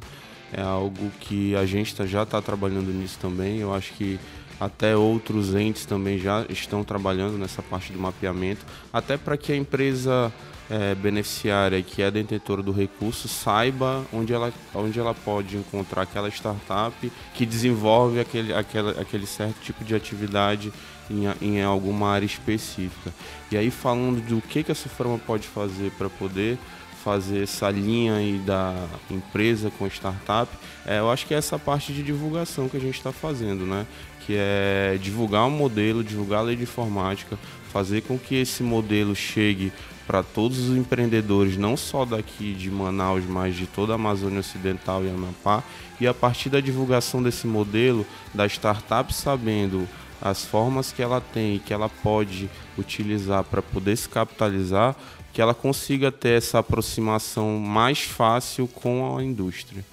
é 0.52 0.62
algo 0.62 1.10
que 1.20 1.54
a 1.56 1.66
gente 1.66 1.94
tá, 1.94 2.06
já 2.06 2.22
está 2.22 2.40
trabalhando 2.40 2.92
nisso 2.92 3.18
também. 3.20 3.58
Eu 3.58 3.74
acho 3.74 3.92
que 3.94 4.18
até 4.60 4.96
outros 4.96 5.54
entes 5.54 5.84
também 5.84 6.18
já 6.18 6.44
estão 6.48 6.82
trabalhando 6.82 7.36
nessa 7.36 7.62
parte 7.62 7.92
do 7.92 7.98
mapeamento, 7.98 8.64
até 8.92 9.16
para 9.16 9.36
que 9.36 9.52
a 9.52 9.56
empresa 9.56 10.32
é, 10.68 10.94
beneficiária 10.94 11.80
que 11.82 12.02
é 12.02 12.10
detentora 12.10 12.62
do 12.62 12.72
recurso 12.72 13.28
saiba 13.28 14.04
onde 14.12 14.32
ela, 14.32 14.52
onde 14.74 14.98
ela 14.98 15.14
pode 15.14 15.56
encontrar 15.56 16.02
aquela 16.02 16.28
startup 16.28 17.12
que 17.34 17.46
desenvolve 17.46 18.18
aquele, 18.18 18.52
aquele, 18.52 18.90
aquele 18.90 19.26
certo 19.26 19.60
tipo 19.62 19.84
de 19.84 19.94
atividade 19.94 20.72
em, 21.10 21.24
em 21.40 21.62
alguma 21.62 22.08
área 22.08 22.26
específica. 22.26 23.12
E 23.50 23.56
aí 23.56 23.70
falando 23.70 24.20
do 24.26 24.40
que, 24.40 24.62
que 24.62 24.72
a 24.72 24.74
Suframa 24.74 25.18
pode 25.18 25.46
fazer 25.46 25.92
para 25.92 26.08
poder 26.08 26.58
fazer 27.06 27.44
essa 27.44 27.70
linha 27.70 28.16
aí 28.16 28.42
da 28.44 28.74
empresa 29.08 29.70
com 29.78 29.86
startup, 29.86 30.50
é, 30.84 30.98
eu 30.98 31.08
acho 31.08 31.24
que 31.24 31.32
é 31.32 31.36
essa 31.36 31.56
parte 31.56 31.92
de 31.92 32.02
divulgação 32.02 32.68
que 32.68 32.76
a 32.76 32.80
gente 32.80 32.96
está 32.96 33.12
fazendo, 33.12 33.64
né? 33.64 33.86
Que 34.26 34.34
é 34.36 34.98
divulgar 35.00 35.46
o 35.46 35.50
modelo, 35.50 36.02
divulgar 36.02 36.40
a 36.40 36.42
lei 36.42 36.56
de 36.56 36.64
informática, 36.64 37.38
fazer 37.72 38.00
com 38.00 38.18
que 38.18 38.34
esse 38.34 38.60
modelo 38.64 39.14
chegue 39.14 39.72
para 40.04 40.24
todos 40.24 40.68
os 40.68 40.76
empreendedores, 40.76 41.56
não 41.56 41.76
só 41.76 42.04
daqui 42.04 42.52
de 42.52 42.72
Manaus, 42.72 43.24
mas 43.24 43.54
de 43.54 43.68
toda 43.68 43.92
a 43.92 43.94
Amazônia 43.94 44.40
Ocidental 44.40 45.04
e 45.04 45.08
Amapá. 45.08 45.62
E 46.00 46.08
a 46.08 46.14
partir 46.14 46.50
da 46.50 46.58
divulgação 46.58 47.22
desse 47.22 47.46
modelo, 47.46 48.04
da 48.34 48.46
startup 48.46 49.14
sabendo 49.14 49.88
as 50.20 50.44
formas 50.44 50.90
que 50.90 51.02
ela 51.02 51.20
tem 51.20 51.54
e 51.54 51.58
que 51.60 51.72
ela 51.72 51.88
pode 51.88 52.50
utilizar 52.76 53.44
para 53.44 53.62
poder 53.62 53.96
se 53.96 54.08
capitalizar, 54.08 54.96
que 55.36 55.42
ela 55.42 55.52
consiga 55.52 56.10
ter 56.10 56.38
essa 56.38 56.60
aproximação 56.60 57.58
mais 57.58 58.00
fácil 58.00 58.66
com 58.66 59.18
a 59.18 59.22
indústria. 59.22 59.84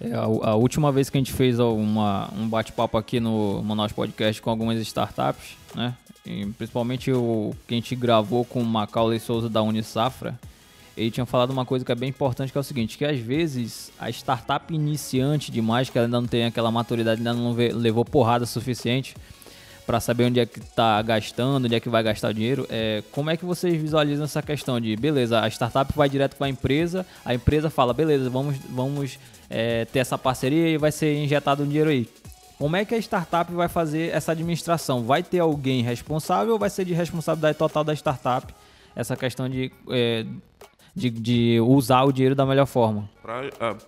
É, 0.00 0.14
a, 0.14 0.22
a, 0.22 0.54
última 0.54 0.90
vez 0.90 1.10
que 1.10 1.18
a 1.18 1.20
gente 1.20 1.34
fez 1.34 1.58
uma, 1.58 2.30
um 2.34 2.48
bate-papo 2.48 2.96
aqui 2.96 3.20
no 3.20 3.62
Manaus 3.62 3.92
Podcast 3.92 4.40
com 4.40 4.48
algumas 4.48 4.80
startups, 4.80 5.58
né? 5.74 5.94
E 6.24 6.46
principalmente 6.46 7.12
o 7.12 7.54
que 7.68 7.74
a 7.74 7.76
gente 7.76 7.94
gravou 7.94 8.42
com 8.42 8.62
o 8.62 8.64
Macaulay 8.64 9.20
Souza 9.20 9.50
da 9.50 9.60
Unisafra, 9.60 10.40
ele 10.96 11.10
tinha 11.10 11.26
falado 11.26 11.50
uma 11.50 11.66
coisa 11.66 11.84
que 11.84 11.92
é 11.92 11.94
bem 11.94 12.08
importante, 12.08 12.50
que 12.50 12.56
é 12.56 12.60
o 12.62 12.64
seguinte, 12.64 12.96
que 12.96 13.04
às 13.04 13.18
vezes 13.18 13.92
a 13.98 14.08
startup 14.08 14.74
iniciante 14.74 15.52
demais, 15.52 15.90
que 15.90 15.98
ainda 15.98 16.18
não 16.22 16.26
tem 16.26 16.46
aquela 16.46 16.70
maturidade, 16.70 17.18
ainda 17.20 17.34
não 17.34 17.52
levou 17.52 18.02
porrada 18.02 18.46
suficiente, 18.46 19.14
para 19.86 20.00
saber 20.00 20.24
onde 20.24 20.40
é 20.40 20.46
que 20.46 20.58
está 20.58 21.00
gastando, 21.02 21.66
onde 21.66 21.74
é 21.74 21.80
que 21.80 21.88
vai 21.88 22.02
gastar 22.02 22.30
o 22.30 22.34
dinheiro. 22.34 22.66
É, 22.68 23.02
como 23.12 23.30
é 23.30 23.36
que 23.36 23.44
vocês 23.44 23.80
visualizam 23.80 24.24
essa 24.24 24.42
questão 24.42 24.80
de, 24.80 24.96
beleza, 24.96 25.40
a 25.40 25.48
startup 25.48 25.92
vai 25.94 26.08
direto 26.08 26.36
para 26.36 26.46
a 26.46 26.50
empresa, 26.50 27.06
a 27.24 27.32
empresa 27.32 27.70
fala, 27.70 27.94
beleza, 27.94 28.28
vamos, 28.28 28.56
vamos 28.68 29.18
é, 29.48 29.84
ter 29.84 30.00
essa 30.00 30.18
parceria 30.18 30.68
e 30.68 30.76
vai 30.76 30.90
ser 30.90 31.14
injetado 31.16 31.62
um 31.62 31.66
dinheiro 31.66 31.90
aí. 31.90 32.08
Como 32.58 32.74
é 32.74 32.84
que 32.84 32.94
a 32.94 32.98
startup 32.98 33.52
vai 33.52 33.68
fazer 33.68 34.14
essa 34.14 34.32
administração? 34.32 35.04
Vai 35.04 35.22
ter 35.22 35.38
alguém 35.40 35.82
responsável 35.82 36.54
ou 36.54 36.58
vai 36.58 36.70
ser 36.70 36.84
de 36.84 36.94
responsabilidade 36.94 37.58
total 37.58 37.84
da 37.84 37.94
startup 37.94 38.52
essa 38.94 39.14
questão 39.14 39.46
de, 39.46 39.70
é, 39.90 40.24
de, 40.94 41.10
de, 41.10 41.60
usar 41.60 42.04
o 42.04 42.12
dinheiro 42.12 42.34
da 42.34 42.46
melhor 42.46 42.64
forma? 42.64 43.10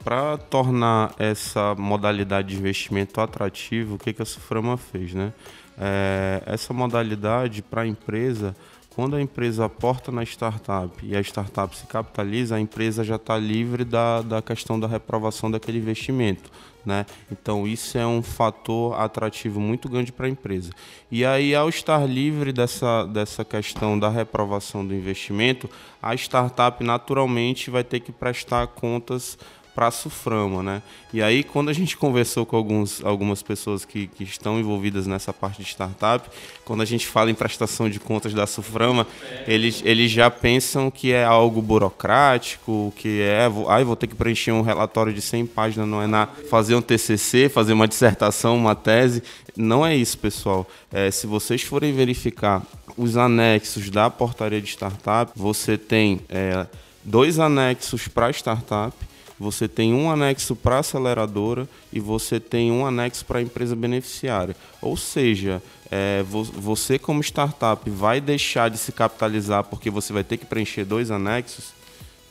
Para 0.04 0.36
tornar 0.36 1.14
essa 1.18 1.74
modalidade 1.76 2.48
de 2.48 2.56
investimento 2.56 3.18
atrativo, 3.22 3.94
o 3.94 3.98
que, 3.98 4.12
que 4.12 4.20
a 4.20 4.26
Suframa 4.26 4.76
fez, 4.76 5.14
né? 5.14 5.32
É, 5.80 6.42
essa 6.46 6.72
modalidade 6.72 7.62
para 7.62 7.82
a 7.82 7.86
empresa, 7.86 8.54
quando 8.90 9.14
a 9.14 9.22
empresa 9.22 9.64
aporta 9.64 10.10
na 10.10 10.24
startup 10.24 10.92
e 11.06 11.16
a 11.16 11.20
startup 11.20 11.76
se 11.76 11.86
capitaliza, 11.86 12.56
a 12.56 12.60
empresa 12.60 13.04
já 13.04 13.14
está 13.14 13.38
livre 13.38 13.84
da, 13.84 14.22
da 14.22 14.42
questão 14.42 14.78
da 14.78 14.88
reprovação 14.88 15.50
daquele 15.50 15.78
investimento. 15.78 16.50
Né? 16.84 17.04
Então 17.30 17.66
isso 17.66 17.98
é 17.98 18.06
um 18.06 18.22
fator 18.22 18.98
atrativo 18.98 19.60
muito 19.60 19.88
grande 19.88 20.10
para 20.10 20.26
a 20.26 20.28
empresa. 20.30 20.70
E 21.10 21.24
aí, 21.24 21.54
ao 21.54 21.68
estar 21.68 22.08
livre 22.08 22.52
dessa, 22.52 23.04
dessa 23.04 23.44
questão 23.44 23.98
da 23.98 24.08
reprovação 24.08 24.86
do 24.86 24.94
investimento, 24.94 25.68
a 26.02 26.14
startup 26.14 26.82
naturalmente 26.82 27.70
vai 27.70 27.84
ter 27.84 28.00
que 28.00 28.10
prestar 28.10 28.66
contas 28.68 29.38
para 29.78 29.92
Suframa, 29.92 30.60
né? 30.60 30.82
E 31.12 31.22
aí, 31.22 31.44
quando 31.44 31.68
a 31.68 31.72
gente 31.72 31.96
conversou 31.96 32.44
com 32.44 32.56
alguns, 32.56 33.00
algumas 33.04 33.44
pessoas 33.44 33.84
que, 33.84 34.08
que 34.08 34.24
estão 34.24 34.58
envolvidas 34.58 35.06
nessa 35.06 35.32
parte 35.32 35.62
de 35.62 35.68
startup, 35.68 36.28
quando 36.64 36.80
a 36.80 36.84
gente 36.84 37.06
fala 37.06 37.30
em 37.30 37.34
prestação 37.34 37.88
de 37.88 38.00
contas 38.00 38.34
da 38.34 38.44
Suframa, 38.44 39.06
eles, 39.46 39.80
eles 39.84 40.10
já 40.10 40.32
pensam 40.32 40.90
que 40.90 41.12
é 41.12 41.24
algo 41.24 41.62
burocrático, 41.62 42.92
que 42.96 43.20
é, 43.20 43.44
ah, 43.68 43.84
vou 43.84 43.94
ter 43.94 44.08
que 44.08 44.16
preencher 44.16 44.50
um 44.50 44.62
relatório 44.62 45.12
de 45.12 45.22
100 45.22 45.46
páginas, 45.46 45.88
não 45.88 46.02
é 46.02 46.08
na 46.08 46.26
fazer 46.26 46.74
um 46.74 46.82
TCC, 46.82 47.48
fazer 47.48 47.72
uma 47.72 47.86
dissertação, 47.86 48.56
uma 48.56 48.74
tese. 48.74 49.22
Não 49.56 49.86
é 49.86 49.94
isso, 49.94 50.18
pessoal. 50.18 50.66
É, 50.90 51.08
se 51.12 51.24
vocês 51.24 51.62
forem 51.62 51.92
verificar 51.92 52.64
os 52.96 53.16
anexos 53.16 53.90
da 53.90 54.10
portaria 54.10 54.60
de 54.60 54.70
startup, 54.70 55.30
você 55.36 55.78
tem... 55.78 56.18
É, 56.28 56.66
dois 57.08 57.38
anexos 57.38 58.06
para 58.06 58.30
startup, 58.30 58.94
você 59.38 59.68
tem 59.68 59.94
um 59.94 60.10
anexo 60.10 60.56
para 60.56 60.80
aceleradora 60.80 61.68
e 61.92 62.00
você 62.00 62.40
tem 62.40 62.72
um 62.72 62.84
anexo 62.84 63.24
para 63.24 63.38
a 63.38 63.42
empresa 63.42 63.76
beneficiária. 63.76 64.56
Ou 64.82 64.96
seja, 64.96 65.62
é, 65.90 66.24
você 66.24 66.98
como 66.98 67.22
startup 67.22 67.88
vai 67.88 68.20
deixar 68.20 68.68
de 68.68 68.78
se 68.78 68.92
capitalizar 68.92 69.64
porque 69.64 69.90
você 69.90 70.12
vai 70.12 70.24
ter 70.24 70.36
que 70.36 70.46
preencher 70.46 70.84
dois 70.84 71.10
anexos? 71.10 71.72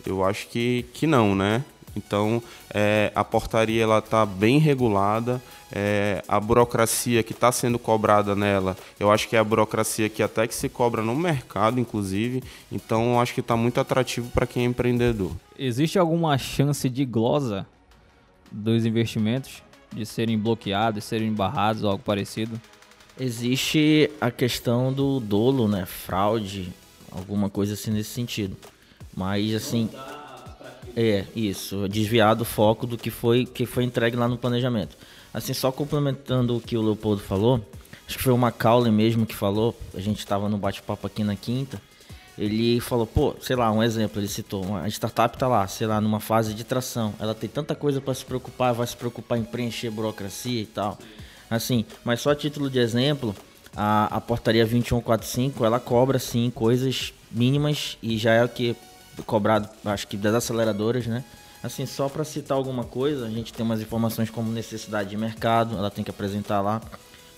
Eu 0.06 0.24
acho 0.24 0.48
que, 0.48 0.86
que 0.94 1.08
não, 1.08 1.36
né? 1.36 1.64
Então, 1.98 2.42
é, 2.74 3.12
a 3.16 3.24
portaria 3.24 3.84
ela 3.84 4.00
está 4.00 4.26
bem 4.26 4.60
regulada, 4.60 5.42
é, 5.72 6.24
a 6.28 6.40
burocracia 6.40 7.24
que 7.24 7.34
está 7.34 7.52
sendo 7.52 7.78
cobrada 7.78 8.36
nela, 8.36 8.78
eu 9.00 9.12
acho 9.12 9.28
que 9.28 9.36
é 9.36 9.40
a 9.40 9.44
burocracia 9.44 10.08
que 10.08 10.24
até 10.24 10.48
que 10.48 10.56
se 10.56 10.70
cobra 10.70 11.02
no 11.02 11.16
mercado, 11.16 11.80
inclusive. 11.80 12.44
Então, 12.72 13.14
eu 13.14 13.20
acho 13.20 13.34
que 13.34 13.42
está 13.42 13.58
muito 13.58 13.80
atrativo 13.80 14.30
para 14.30 14.46
quem 14.46 14.64
é 14.64 14.66
empreendedor. 14.68 15.32
Existe 15.58 15.98
alguma 15.98 16.38
chance 16.38 16.88
de 16.88 17.04
glosa 17.04 17.66
dos 18.52 18.86
investimentos 18.86 19.64
de 19.92 20.06
serem 20.06 20.38
bloqueados, 20.38 21.04
serem 21.04 21.34
barrados 21.34 21.84
ou 21.84 21.90
algo 21.90 22.04
parecido? 22.04 22.60
Existe 23.20 24.12
a 24.22 24.30
questão 24.30 24.94
do 24.94 25.20
dolo, 25.20 25.68
né? 25.68 25.86
Fraude, 25.86 26.72
alguma 27.12 27.50
coisa 27.50 27.74
assim 27.74 27.92
nesse 27.92 28.12
sentido. 28.12 28.56
Mas 29.16 29.56
assim. 29.56 29.90
É, 31.00 31.26
isso. 31.36 31.88
Desviar 31.88 32.36
do 32.36 32.44
foco 32.44 32.88
do 32.88 32.98
que 32.98 33.12
foi, 33.12 33.46
que 33.46 33.68
foi 33.68 33.84
entregue 33.84 34.18
lá 34.18 34.28
no 34.28 34.36
planejamento. 34.36 34.98
Assim, 35.32 35.54
só 35.54 35.72
complementando 35.72 36.58
o 36.58 36.60
que 36.60 36.76
o 36.76 36.82
Leopoldo 36.82 37.22
falou, 37.22 37.64
acho 38.08 38.18
que 38.18 38.24
foi 38.24 38.34
o 38.34 38.38
Macaulay 38.38 38.92
mesmo 38.92 39.24
que 39.24 39.36
falou, 39.36 39.78
a 39.94 40.00
gente 40.00 40.18
estava 40.18 40.50
no 40.50 40.58
bate-papo 40.58 41.06
aqui 41.06 41.24
na 41.24 41.36
quinta, 41.36 41.80
ele 42.36 42.80
falou, 42.80 43.06
pô, 43.06 43.36
sei 43.40 43.56
lá, 43.56 43.72
um 43.72 43.84
exemplo, 43.84 44.20
ele 44.20 44.28
citou, 44.28 44.64
uma 44.66 44.88
startup 44.88 45.36
está 45.36 45.48
lá, 45.48 45.68
sei 45.68 45.86
lá, 45.86 46.02
numa 46.02 46.20
fase 46.20 46.56
de 46.56 46.64
tração, 46.64 47.14
ela 47.20 47.36
tem 47.36 47.48
tanta 47.48 47.76
coisa 47.76 48.02
para 48.02 48.16
se 48.16 48.26
preocupar, 48.26 48.74
vai 48.74 48.88
se 48.88 48.98
preocupar 48.98 49.38
em 49.38 49.44
preencher 49.44 49.92
burocracia 49.92 50.62
e 50.62 50.66
tal. 50.66 50.98
Assim, 51.48 51.86
mas 52.04 52.22
só 52.22 52.34
título 52.34 52.72
de 52.72 52.80
exemplo, 52.80 53.36
a, 53.76 54.18
a 54.18 54.20
portaria 54.20 54.64
2145, 54.64 55.64
ela 55.64 55.80
cobra 55.80 56.18
sim 56.18 56.50
coisas 56.50 57.14
mínimas 57.30 58.00
e 58.02 58.18
já 58.18 58.34
é 58.34 58.44
o 58.44 58.50
que 58.50 58.76
cobrado, 59.26 59.70
acho 59.86 60.08
que 60.08 60.18
das 60.18 60.34
aceleradoras, 60.34 61.08
né? 61.08 61.24
Assim, 61.64 61.86
só 61.86 62.08
para 62.08 62.24
citar 62.24 62.58
alguma 62.58 62.84
coisa, 62.84 63.26
a 63.26 63.30
gente 63.30 63.52
tem 63.52 63.66
umas 63.66 63.82
informações 63.82 64.30
como 64.30 64.52
necessidade 64.52 65.10
de 65.10 65.18
mercado, 65.18 65.76
ela 65.76 65.90
tem 65.90 66.04
que 66.04 66.12
apresentar 66.12 66.62
lá 66.62 66.82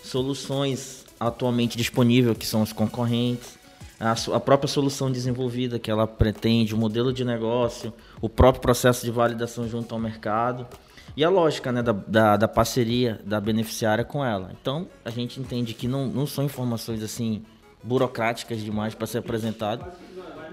soluções 0.04 1.06
atualmente 1.20 1.78
disponíveis, 1.78 2.38
que 2.38 2.46
são 2.46 2.62
os 2.62 2.74
concorrentes, 2.74 3.58
a, 4.00 4.14
a 4.36 4.40
própria 4.40 4.68
solução 4.68 5.12
desenvolvida 5.12 5.78
que 5.78 5.92
ela 5.92 6.08
pretende, 6.08 6.74
o 6.74 6.78
modelo 6.78 7.12
de 7.12 7.26
negócio, 7.26 7.94
o 8.22 8.30
próprio 8.30 8.62
processo 8.62 9.06
de 9.06 9.12
validação 9.12 9.68
junto 9.68 9.94
ao 9.94 10.00
mercado 10.00 10.66
e 11.18 11.24
a 11.24 11.30
lógica 11.30 11.72
né, 11.72 11.82
da, 11.82 11.92
da, 11.92 12.38
da, 12.38 12.48
parceria 12.48 13.20
da 13.26 13.42
beneficiária 13.42 14.06
com 14.06 14.24
ela. 14.24 14.52
Então, 14.62 14.88
a 15.04 15.10
gente 15.10 15.40
entende 15.40 15.74
que 15.74 15.88
não, 15.88 16.08
não 16.08 16.26
são 16.26 16.46
informações 16.46 17.04
assim 17.04 17.44
burocráticas 17.84 18.62
demais 18.62 18.96
para 18.96 19.08
ser 19.08 19.18
apresentado. 19.18 19.86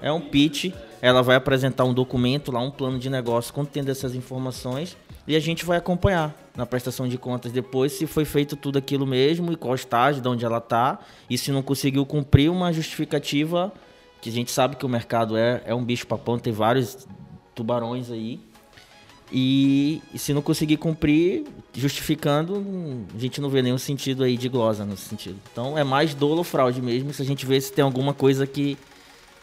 É 0.02 0.12
um 0.12 0.20
pitch, 0.20 0.72
ela 1.00 1.22
vai 1.22 1.36
apresentar 1.36 1.84
um 1.84 1.94
documento 1.94 2.50
lá, 2.50 2.60
um 2.60 2.70
plano 2.70 2.98
de 2.98 3.10
negócio 3.10 3.52
contendo 3.52 3.90
essas 3.90 4.14
informações 4.14 4.96
e 5.26 5.34
a 5.34 5.40
gente 5.40 5.64
vai 5.64 5.78
acompanhar 5.78 6.34
na 6.56 6.64
prestação 6.64 7.08
de 7.08 7.18
contas 7.18 7.52
depois 7.52 7.92
se 7.92 8.06
foi 8.06 8.24
feito 8.24 8.56
tudo 8.56 8.78
aquilo 8.78 9.06
mesmo 9.06 9.52
e 9.52 9.56
qual 9.56 9.74
estágio, 9.74 10.22
de 10.22 10.28
onde 10.28 10.44
ela 10.44 10.58
está 10.58 10.98
e 11.28 11.36
se 11.36 11.50
não 11.50 11.62
conseguiu 11.62 12.06
cumprir 12.06 12.50
uma 12.50 12.72
justificativa 12.72 13.72
que 14.20 14.30
a 14.30 14.32
gente 14.32 14.50
sabe 14.50 14.76
que 14.76 14.86
o 14.86 14.88
mercado 14.88 15.36
é, 15.36 15.62
é 15.66 15.74
um 15.74 15.84
bicho 15.84 16.06
papão, 16.06 16.38
tem 16.38 16.52
vários 16.52 17.06
tubarões 17.54 18.10
aí 18.10 18.40
e, 19.30 20.00
e, 20.14 20.18
se 20.18 20.32
não 20.32 20.40
conseguir 20.40 20.76
cumprir, 20.76 21.44
justificando, 21.74 22.64
a 23.12 23.18
gente 23.18 23.40
não 23.40 23.48
vê 23.48 23.60
nenhum 23.60 23.78
sentido 23.78 24.22
aí 24.22 24.36
de 24.36 24.48
glosa 24.48 24.84
nesse 24.84 25.02
sentido. 25.02 25.36
Então 25.50 25.76
é 25.76 25.82
mais 25.82 26.14
dolo 26.14 26.44
fraude 26.44 26.80
mesmo, 26.80 27.12
se 27.12 27.22
a 27.22 27.24
gente 27.24 27.44
vê 27.44 27.60
se 27.60 27.72
tem 27.72 27.84
alguma 27.84 28.14
coisa 28.14 28.46
que 28.46 28.78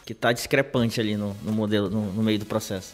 que 0.04 0.12
está 0.12 0.32
discrepante 0.32 1.00
ali 1.00 1.16
no, 1.16 1.34
no 1.42 1.52
modelo, 1.52 1.88
no, 1.88 2.12
no, 2.12 2.22
meio 2.22 2.38
do 2.38 2.44
processo. 2.44 2.92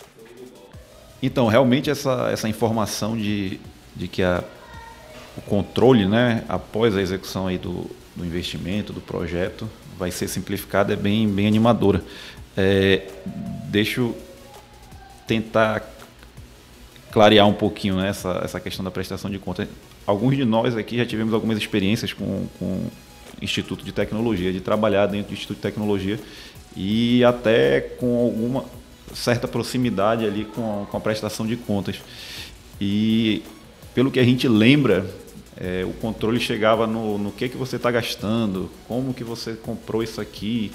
Então, 1.23 1.49
realmente 1.49 1.91
essa, 1.91 2.31
essa 2.31 2.49
informação 2.49 3.17
de, 3.17 3.61
de 3.95 4.09
que 4.09 4.23
a, 4.23 4.45
o 5.37 5.41
controle, 5.43 6.07
né, 6.07 6.45
após 6.49 6.97
a 6.97 7.03
execução 7.03 7.47
aí 7.47 7.59
do, 7.59 7.91
do 8.15 8.25
investimento, 8.25 8.93
do 8.93 9.01
projeto, 9.01 9.69
vai 9.99 10.11
ser 10.11 10.29
simplificado 10.29 10.93
é 10.93 10.97
bem, 10.97 11.29
bem 11.29 11.47
animadora. 11.47 12.03
É, 12.57 13.07
deixa 13.67 14.01
eu 14.01 14.17
tentar 15.27 15.83
clarear 17.11 17.47
um 17.47 17.53
pouquinho 17.53 17.97
né, 17.97 18.09
essa, 18.09 18.41
essa 18.45 18.61
questão 18.61 18.85
da 18.85 18.91
prestação 18.91 19.31
de 19.31 19.39
contas. 19.39 19.69
Alguns 20.07 20.37
de 20.37 20.45
nós 20.45 20.77
aqui 20.77 20.97
já 20.97 21.05
tivemos 21.05 21.35
algumas 21.35 21.59
experiências 21.59 22.13
com, 22.13 22.47
com 22.59 22.87
Instituto 23.43 23.85
de 23.85 23.93
Tecnologia, 23.93 24.53
de 24.53 24.61
trabalhar 24.61 25.07
dentro 25.07 25.29
do 25.29 25.35
Instituto 25.35 25.57
de 25.57 25.63
Tecnologia 25.63 26.19
e 26.77 27.25
até 27.25 27.81
com 27.81 28.17
alguma 28.19 28.65
certa 29.15 29.49
proximidade 29.49 30.25
ali 30.25 30.45
com 30.45 30.83
a, 30.83 30.87
com 30.87 30.97
a 30.97 31.01
prestação 31.01 31.47
de 31.47 31.57
contas. 31.57 32.01
E 32.81 33.43
pelo 33.95 34.11
que 34.11 34.21
a 34.21 34.25
gente 34.25 34.47
lembra, 34.49 35.05
é, 35.57 35.85
o 35.85 35.93
controle 35.95 36.41
chegava 36.41 36.87
no, 36.87 37.19
no 37.19 37.33
que, 37.33 37.49
que 37.49 37.57
você 37.57 37.77
está 37.77 37.91
gastando, 37.91 38.71
como 38.87 39.13
que 39.13 39.25
você 39.25 39.55
comprou 39.55 40.03
isso 40.03 40.21
aqui, 40.21 40.71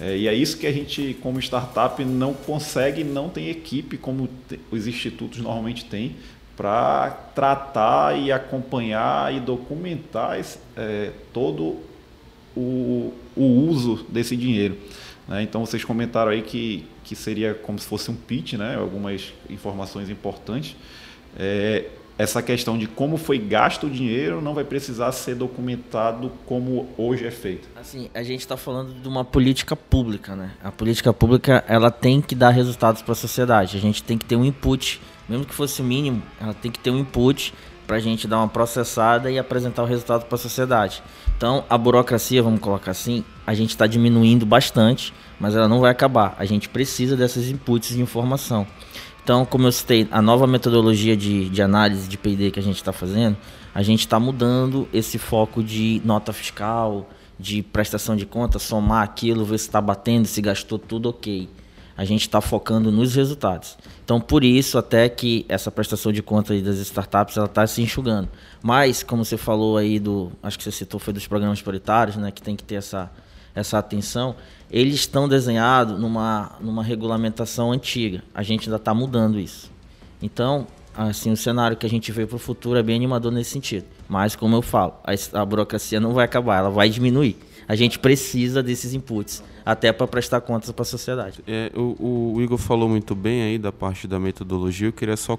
é, 0.00 0.16
e 0.16 0.28
é 0.28 0.34
isso 0.34 0.56
que 0.56 0.66
a 0.66 0.72
gente, 0.72 1.16
como 1.20 1.38
startup, 1.40 2.02
não 2.04 2.32
consegue, 2.32 3.04
não 3.04 3.28
tem 3.28 3.50
equipe 3.50 3.98
como 3.98 4.28
os 4.70 4.86
institutos 4.86 5.40
normalmente 5.40 5.84
têm 5.84 6.16
para 6.56 7.10
tratar 7.34 8.18
e 8.18 8.30
acompanhar 8.30 9.34
e 9.34 9.40
documentar 9.40 10.38
esse, 10.38 10.58
é, 10.76 11.10
todo 11.32 11.76
o, 12.56 13.12
o 13.36 13.42
uso 13.42 14.06
desse 14.08 14.36
dinheiro. 14.36 14.76
Né? 15.30 15.44
Então 15.44 15.64
vocês 15.64 15.84
comentaram 15.84 16.32
aí 16.32 16.42
que, 16.42 16.84
que 17.04 17.14
seria 17.14 17.54
como 17.54 17.78
se 17.78 17.86
fosse 17.86 18.10
um 18.10 18.16
pitch, 18.16 18.54
né? 18.54 18.74
algumas 18.74 19.32
informações 19.48 20.10
importantes. 20.10 20.76
É, 21.38 21.86
essa 22.18 22.42
questão 22.42 22.76
de 22.76 22.86
como 22.86 23.16
foi 23.16 23.38
gasto 23.38 23.86
o 23.86 23.90
dinheiro 23.90 24.42
não 24.42 24.52
vai 24.52 24.64
precisar 24.64 25.10
ser 25.12 25.36
documentado 25.36 26.30
como 26.44 26.88
hoje 26.98 27.24
é 27.24 27.30
feito. 27.30 27.66
Assim, 27.80 28.10
a 28.12 28.22
gente 28.22 28.40
está 28.40 28.58
falando 28.58 28.92
de 28.92 29.08
uma 29.08 29.24
política 29.24 29.74
pública, 29.74 30.36
né? 30.36 30.50
A 30.62 30.70
política 30.70 31.14
pública 31.14 31.64
ela 31.66 31.90
tem 31.90 32.20
que 32.20 32.34
dar 32.34 32.50
resultados 32.50 33.00
para 33.00 33.12
a 33.12 33.14
sociedade. 33.14 33.78
A 33.78 33.80
gente 33.80 34.02
tem 34.02 34.18
que 34.18 34.26
ter 34.26 34.36
um 34.36 34.44
input, 34.44 35.00
mesmo 35.26 35.46
que 35.46 35.54
fosse 35.54 35.82
mínimo, 35.82 36.22
ela 36.38 36.52
tem 36.52 36.70
que 36.70 36.78
ter 36.78 36.90
um 36.90 36.98
input 36.98 37.54
para 37.90 37.96
a 37.96 38.00
gente 38.00 38.28
dar 38.28 38.38
uma 38.38 38.46
processada 38.46 39.32
e 39.32 39.36
apresentar 39.36 39.82
o 39.82 39.84
resultado 39.84 40.24
para 40.26 40.36
a 40.36 40.38
sociedade. 40.38 41.02
Então, 41.36 41.64
a 41.68 41.76
burocracia, 41.76 42.40
vamos 42.40 42.60
colocar 42.60 42.92
assim, 42.92 43.24
a 43.44 43.52
gente 43.52 43.70
está 43.70 43.84
diminuindo 43.84 44.46
bastante, 44.46 45.12
mas 45.40 45.56
ela 45.56 45.66
não 45.66 45.80
vai 45.80 45.90
acabar. 45.90 46.36
A 46.38 46.44
gente 46.44 46.68
precisa 46.68 47.16
dessas 47.16 47.48
inputs 47.48 47.88
de 47.88 48.00
informação. 48.00 48.64
Então, 49.24 49.44
como 49.44 49.66
eu 49.66 49.72
citei, 49.72 50.06
a 50.12 50.22
nova 50.22 50.46
metodologia 50.46 51.16
de, 51.16 51.48
de 51.48 51.60
análise 51.60 52.08
de 52.08 52.16
PD 52.16 52.52
que 52.52 52.60
a 52.60 52.62
gente 52.62 52.76
está 52.76 52.92
fazendo, 52.92 53.36
a 53.74 53.82
gente 53.82 54.00
está 54.00 54.20
mudando 54.20 54.88
esse 54.92 55.18
foco 55.18 55.60
de 55.60 56.00
nota 56.04 56.32
fiscal, 56.32 57.10
de 57.40 57.60
prestação 57.60 58.14
de 58.14 58.24
contas, 58.24 58.62
somar 58.62 59.02
aquilo, 59.02 59.44
ver 59.44 59.58
se 59.58 59.66
está 59.66 59.80
batendo, 59.80 60.28
se 60.28 60.40
gastou 60.40 60.78
tudo 60.78 61.08
ok. 61.08 61.48
A 62.00 62.04
gente 62.06 62.22
está 62.22 62.40
focando 62.40 62.90
nos 62.90 63.14
resultados. 63.14 63.76
Então, 64.02 64.18
por 64.18 64.42
isso, 64.42 64.78
até 64.78 65.06
que 65.06 65.44
essa 65.50 65.70
prestação 65.70 66.10
de 66.10 66.22
contas 66.22 66.62
das 66.62 66.78
startups 66.78 67.36
ela 67.36 67.44
está 67.44 67.66
se 67.66 67.82
enxugando. 67.82 68.26
Mas, 68.62 69.02
como 69.02 69.22
você 69.22 69.36
falou 69.36 69.76
aí 69.76 69.98
do, 69.98 70.32
acho 70.42 70.56
que 70.56 70.64
você 70.64 70.72
citou 70.72 70.98
foi 70.98 71.12
dos 71.12 71.26
programas 71.26 71.60
prioritários, 71.60 72.16
né, 72.16 72.30
que 72.30 72.40
tem 72.40 72.56
que 72.56 72.64
ter 72.64 72.76
essa 72.76 73.10
essa 73.54 73.76
atenção, 73.76 74.34
eles 74.70 74.94
estão 74.94 75.28
desenhados 75.28 76.00
numa, 76.00 76.52
numa 76.58 76.82
regulamentação 76.82 77.70
antiga. 77.70 78.22
A 78.34 78.42
gente 78.42 78.70
ainda 78.70 78.76
está 78.76 78.94
mudando 78.94 79.38
isso. 79.38 79.70
Então, 80.22 80.66
assim, 80.96 81.30
o 81.30 81.36
cenário 81.36 81.76
que 81.76 81.84
a 81.84 81.90
gente 81.90 82.10
vê 82.12 82.26
para 82.26 82.36
o 82.36 82.38
futuro 82.38 82.78
é 82.78 82.82
bem 82.82 82.96
animador 82.96 83.30
nesse 83.30 83.50
sentido. 83.50 83.84
Mas, 84.08 84.34
como 84.34 84.56
eu 84.56 84.62
falo, 84.62 84.94
a, 85.04 85.40
a 85.40 85.44
burocracia 85.44 86.00
não 86.00 86.14
vai 86.14 86.24
acabar, 86.24 86.60
ela 86.60 86.70
vai 86.70 86.88
diminuir. 86.88 87.36
A 87.68 87.76
gente 87.76 87.98
precisa 87.98 88.62
desses 88.62 88.94
inputs, 88.94 89.42
até 89.64 89.92
para 89.92 90.06
prestar 90.06 90.40
contas 90.40 90.70
para 90.70 90.82
a 90.82 90.86
sociedade. 90.86 91.40
É, 91.46 91.70
o, 91.74 92.34
o, 92.34 92.42
Igor 92.42 92.58
falou 92.58 92.88
muito 92.88 93.14
bem 93.14 93.42
aí 93.42 93.58
da 93.58 93.70
parte 93.70 94.08
da 94.08 94.18
metodologia. 94.18 94.88
Eu 94.88 94.92
queria 94.92 95.16
só 95.16 95.36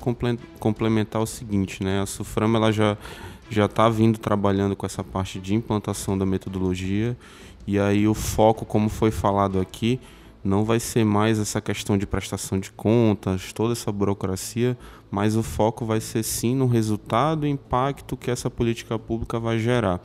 complementar 0.59 1.21
o 1.21 1.27
seguinte, 1.27 1.83
né? 1.83 2.01
A 2.01 2.05
Suframa 2.05 2.57
ela 2.57 2.71
já 2.71 2.97
já 3.49 3.65
está 3.65 3.89
vindo 3.89 4.17
trabalhando 4.17 4.77
com 4.77 4.85
essa 4.85 5.03
parte 5.03 5.37
de 5.37 5.53
implantação 5.53 6.17
da 6.17 6.25
metodologia 6.25 7.17
e 7.67 7.77
aí 7.77 8.07
o 8.07 8.13
foco, 8.13 8.65
como 8.65 8.89
foi 8.89 9.11
falado 9.11 9.59
aqui, 9.59 9.99
não 10.43 10.65
vai 10.65 10.79
ser 10.79 11.03
mais 11.03 11.37
essa 11.37 11.61
questão 11.61 11.97
de 11.97 12.07
prestação 12.07 12.59
de 12.59 12.71
contas, 12.71 13.53
toda 13.53 13.73
essa 13.73 13.91
burocracia, 13.91 14.77
mas 15.11 15.35
o 15.35 15.43
foco 15.43 15.85
vai 15.85 16.01
ser 16.01 16.23
sim 16.23 16.55
no 16.55 16.65
resultado 16.65 17.45
e 17.45 17.49
impacto 17.49 18.17
que 18.17 18.31
essa 18.31 18.49
política 18.49 18.97
pública 18.97 19.39
vai 19.39 19.59
gerar. 19.59 20.01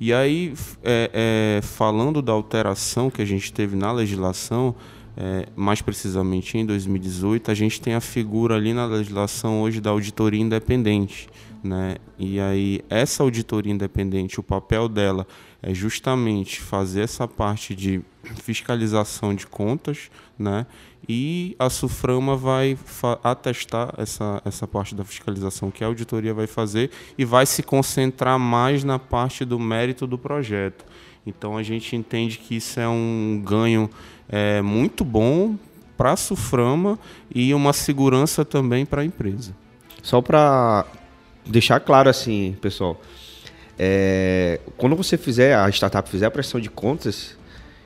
E 0.00 0.12
aí, 0.12 0.52
é, 0.82 1.10
é, 1.12 1.62
falando 1.62 2.20
da 2.20 2.32
alteração 2.32 3.10
que 3.10 3.22
a 3.22 3.24
gente 3.24 3.52
teve 3.52 3.76
na 3.76 3.92
legislação, 3.92 4.74
é, 5.16 5.46
mais 5.54 5.80
precisamente 5.80 6.58
em 6.58 6.66
2018, 6.66 7.50
a 7.50 7.54
gente 7.54 7.80
tem 7.80 7.94
a 7.94 8.00
figura 8.00 8.56
ali 8.56 8.72
na 8.72 8.86
legislação 8.86 9.62
hoje 9.62 9.80
da 9.80 9.90
auditoria 9.90 10.40
independente. 10.40 11.28
Né? 11.62 11.96
E 12.18 12.40
aí, 12.40 12.80
essa 12.90 13.22
auditoria 13.22 13.72
independente, 13.72 14.38
o 14.38 14.42
papel 14.42 14.88
dela 14.88 15.26
é 15.62 15.72
justamente 15.72 16.60
fazer 16.60 17.02
essa 17.02 17.26
parte 17.26 17.74
de 17.74 18.02
fiscalização 18.42 19.34
de 19.34 19.46
contas, 19.46 20.10
né? 20.38 20.66
E 21.08 21.54
a 21.58 21.68
Suframa 21.68 22.36
vai 22.36 22.78
atestar 23.22 23.94
essa, 23.98 24.40
essa 24.44 24.66
parte 24.66 24.94
da 24.94 25.04
fiscalização 25.04 25.70
que 25.70 25.84
a 25.84 25.86
auditoria 25.86 26.32
vai 26.32 26.46
fazer 26.46 26.90
e 27.18 27.24
vai 27.24 27.46
se 27.46 27.62
concentrar 27.62 28.38
mais 28.38 28.84
na 28.84 28.98
parte 28.98 29.44
do 29.44 29.58
mérito 29.58 30.06
do 30.06 30.16
projeto. 30.16 30.84
Então 31.26 31.56
a 31.56 31.62
gente 31.62 31.94
entende 31.96 32.38
que 32.38 32.56
isso 32.56 32.80
é 32.80 32.88
um 32.88 33.42
ganho 33.44 33.88
é, 34.28 34.62
muito 34.62 35.04
bom 35.04 35.56
para 35.96 36.12
a 36.12 36.16
Suframa 36.16 36.98
e 37.34 37.54
uma 37.54 37.72
segurança 37.72 38.44
também 38.44 38.84
para 38.84 39.02
a 39.02 39.04
empresa. 39.04 39.54
Só 40.02 40.20
para 40.20 40.84
deixar 41.46 41.80
claro 41.80 42.08
assim, 42.08 42.56
pessoal, 42.60 43.00
é, 43.78 44.60
quando 44.76 44.96
você 44.96 45.16
fizer, 45.16 45.54
a 45.56 45.68
startup 45.68 46.08
fizer 46.08 46.26
a 46.26 46.30
pressão 46.30 46.60
de 46.60 46.70
contas, 46.70 47.36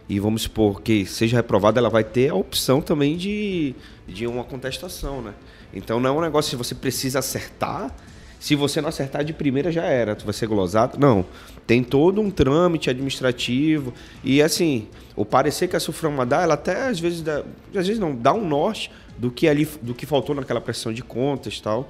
e 0.08 0.18
vamos 0.18 0.42
supor 0.42 0.80
que 0.80 1.04
seja 1.04 1.36
reprovada, 1.36 1.78
ela 1.78 1.90
vai 1.90 2.02
ter 2.02 2.30
a 2.30 2.34
opção 2.34 2.80
também 2.80 3.16
de, 3.16 3.74
de 4.06 4.26
uma 4.26 4.42
contestação, 4.42 5.20
né? 5.20 5.34
Então 5.72 6.00
não 6.00 6.08
é 6.08 6.12
um 6.12 6.20
negócio 6.20 6.50
que 6.50 6.56
você 6.56 6.74
precisa 6.74 7.18
acertar, 7.18 7.94
se 8.40 8.54
você 8.54 8.80
não 8.80 8.88
acertar 8.88 9.24
de 9.24 9.32
primeira 9.32 9.70
já 9.70 9.84
era, 9.84 10.14
tu 10.14 10.24
vai 10.24 10.32
ser 10.32 10.46
glosado. 10.46 10.98
Não, 10.98 11.26
tem 11.66 11.82
todo 11.82 12.20
um 12.20 12.30
trâmite 12.30 12.88
administrativo 12.88 13.92
e 14.22 14.40
assim, 14.40 14.88
o 15.16 15.24
parecer 15.24 15.68
que 15.68 15.76
a 15.76 15.80
Suframa 15.80 16.24
dá, 16.24 16.42
ela 16.42 16.54
até 16.54 16.88
às 16.88 16.98
vezes 17.00 17.20
dá, 17.20 17.42
às 17.74 17.86
vezes 17.86 17.98
não 17.98 18.14
dá 18.14 18.32
um 18.32 18.46
norte 18.46 18.90
do 19.18 19.30
que 19.30 19.48
ali 19.48 19.68
do 19.82 19.92
que 19.92 20.06
faltou 20.06 20.34
naquela 20.34 20.60
pressão 20.60 20.92
de 20.92 21.02
contas, 21.02 21.60
tal. 21.60 21.88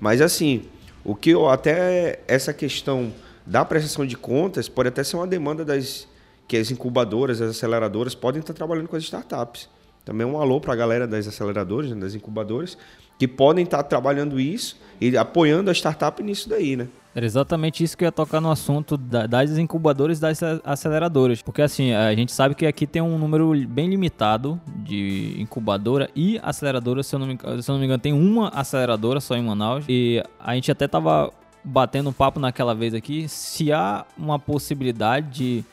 Mas 0.00 0.20
assim, 0.20 0.64
o 1.04 1.14
que 1.14 1.30
eu 1.30 1.48
até 1.48 2.20
essa 2.26 2.52
questão 2.52 3.12
da 3.46 3.64
prestação 3.64 4.04
de 4.04 4.16
contas 4.16 4.68
pode 4.68 4.88
até 4.88 5.04
ser 5.04 5.16
uma 5.16 5.26
demanda 5.26 5.64
das 5.64 6.08
que 6.46 6.56
as 6.56 6.70
incubadoras, 6.70 7.40
as 7.40 7.50
aceleradoras 7.50 8.14
podem 8.14 8.40
estar 8.40 8.52
trabalhando 8.52 8.88
com 8.88 8.96
as 8.96 9.04
startups. 9.04 9.68
Também 10.04 10.26
um 10.26 10.38
alô 10.38 10.60
para 10.60 10.74
a 10.74 10.76
galera 10.76 11.06
das 11.06 11.26
aceleradoras, 11.26 11.90
né, 11.90 11.96
das 11.96 12.14
incubadoras, 12.14 12.76
que 13.18 13.26
podem 13.26 13.64
estar 13.64 13.82
trabalhando 13.84 14.38
isso 14.38 14.76
e 15.00 15.16
apoiando 15.16 15.70
a 15.70 15.74
startup 15.74 16.22
nisso 16.22 16.48
daí, 16.48 16.76
né? 16.76 16.88
Era 17.14 17.24
exatamente 17.24 17.82
isso 17.84 17.96
que 17.96 18.02
eu 18.02 18.08
ia 18.08 18.12
tocar 18.12 18.40
no 18.40 18.50
assunto 18.50 18.96
das 18.96 19.56
incubadoras 19.56 20.18
e 20.18 20.20
das 20.20 20.42
aceleradoras. 20.64 21.40
Porque 21.40 21.62
assim, 21.62 21.92
a 21.92 22.12
gente 22.12 22.32
sabe 22.32 22.56
que 22.56 22.66
aqui 22.66 22.88
tem 22.88 23.00
um 23.00 23.16
número 23.16 23.52
bem 23.68 23.88
limitado 23.88 24.60
de 24.66 25.36
incubadora 25.38 26.10
e 26.14 26.40
aceleradora. 26.42 27.04
Se 27.04 27.14
eu 27.14 27.20
não 27.20 27.28
me, 27.28 27.38
se 27.62 27.70
eu 27.70 27.72
não 27.72 27.78
me 27.78 27.84
engano, 27.84 28.00
tem 28.00 28.12
uma 28.12 28.48
aceleradora 28.48 29.20
só 29.20 29.36
em 29.36 29.44
Manaus. 29.44 29.84
E 29.88 30.20
a 30.40 30.56
gente 30.56 30.72
até 30.72 30.88
tava 30.88 31.32
batendo 31.62 32.10
um 32.10 32.12
papo 32.12 32.40
naquela 32.40 32.74
vez 32.74 32.92
aqui 32.94 33.28
se 33.28 33.72
há 33.72 34.04
uma 34.18 34.38
possibilidade 34.38 35.30
de 35.30 35.64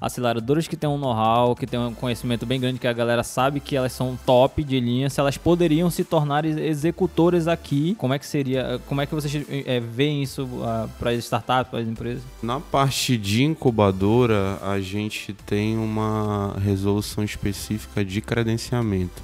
aceleradoras 0.00 0.68
que 0.68 0.76
têm 0.76 0.88
um 0.88 0.98
know-how, 0.98 1.54
que 1.54 1.66
têm 1.66 1.78
um 1.78 1.94
conhecimento 1.94 2.44
bem 2.44 2.60
grande, 2.60 2.78
que 2.78 2.86
a 2.86 2.92
galera 2.92 3.22
sabe 3.22 3.60
que 3.60 3.76
elas 3.76 3.92
são 3.92 4.18
top 4.26 4.62
de 4.62 4.78
linha, 4.78 5.08
se 5.08 5.20
elas 5.20 5.36
poderiam 5.36 5.90
se 5.90 6.04
tornar 6.04 6.44
executores 6.44 7.48
aqui, 7.48 7.94
como 7.96 8.14
é 8.14 8.18
que 8.18 8.26
seria, 8.26 8.80
como 8.86 9.00
é 9.00 9.06
que 9.06 9.14
vocês 9.14 9.44
é, 9.48 9.80
veem 9.80 10.22
isso 10.22 10.44
uh, 10.44 10.88
para 10.98 11.10
as 11.10 11.18
startups, 11.18 11.70
para 11.70 11.80
as 11.80 11.88
empresas? 11.88 12.22
Na 12.42 12.60
parte 12.60 13.16
de 13.16 13.44
incubadora, 13.44 14.58
a 14.62 14.80
gente 14.80 15.32
tem 15.32 15.76
uma 15.78 16.54
resolução 16.58 17.24
específica 17.24 18.04
de 18.04 18.20
credenciamento. 18.20 19.22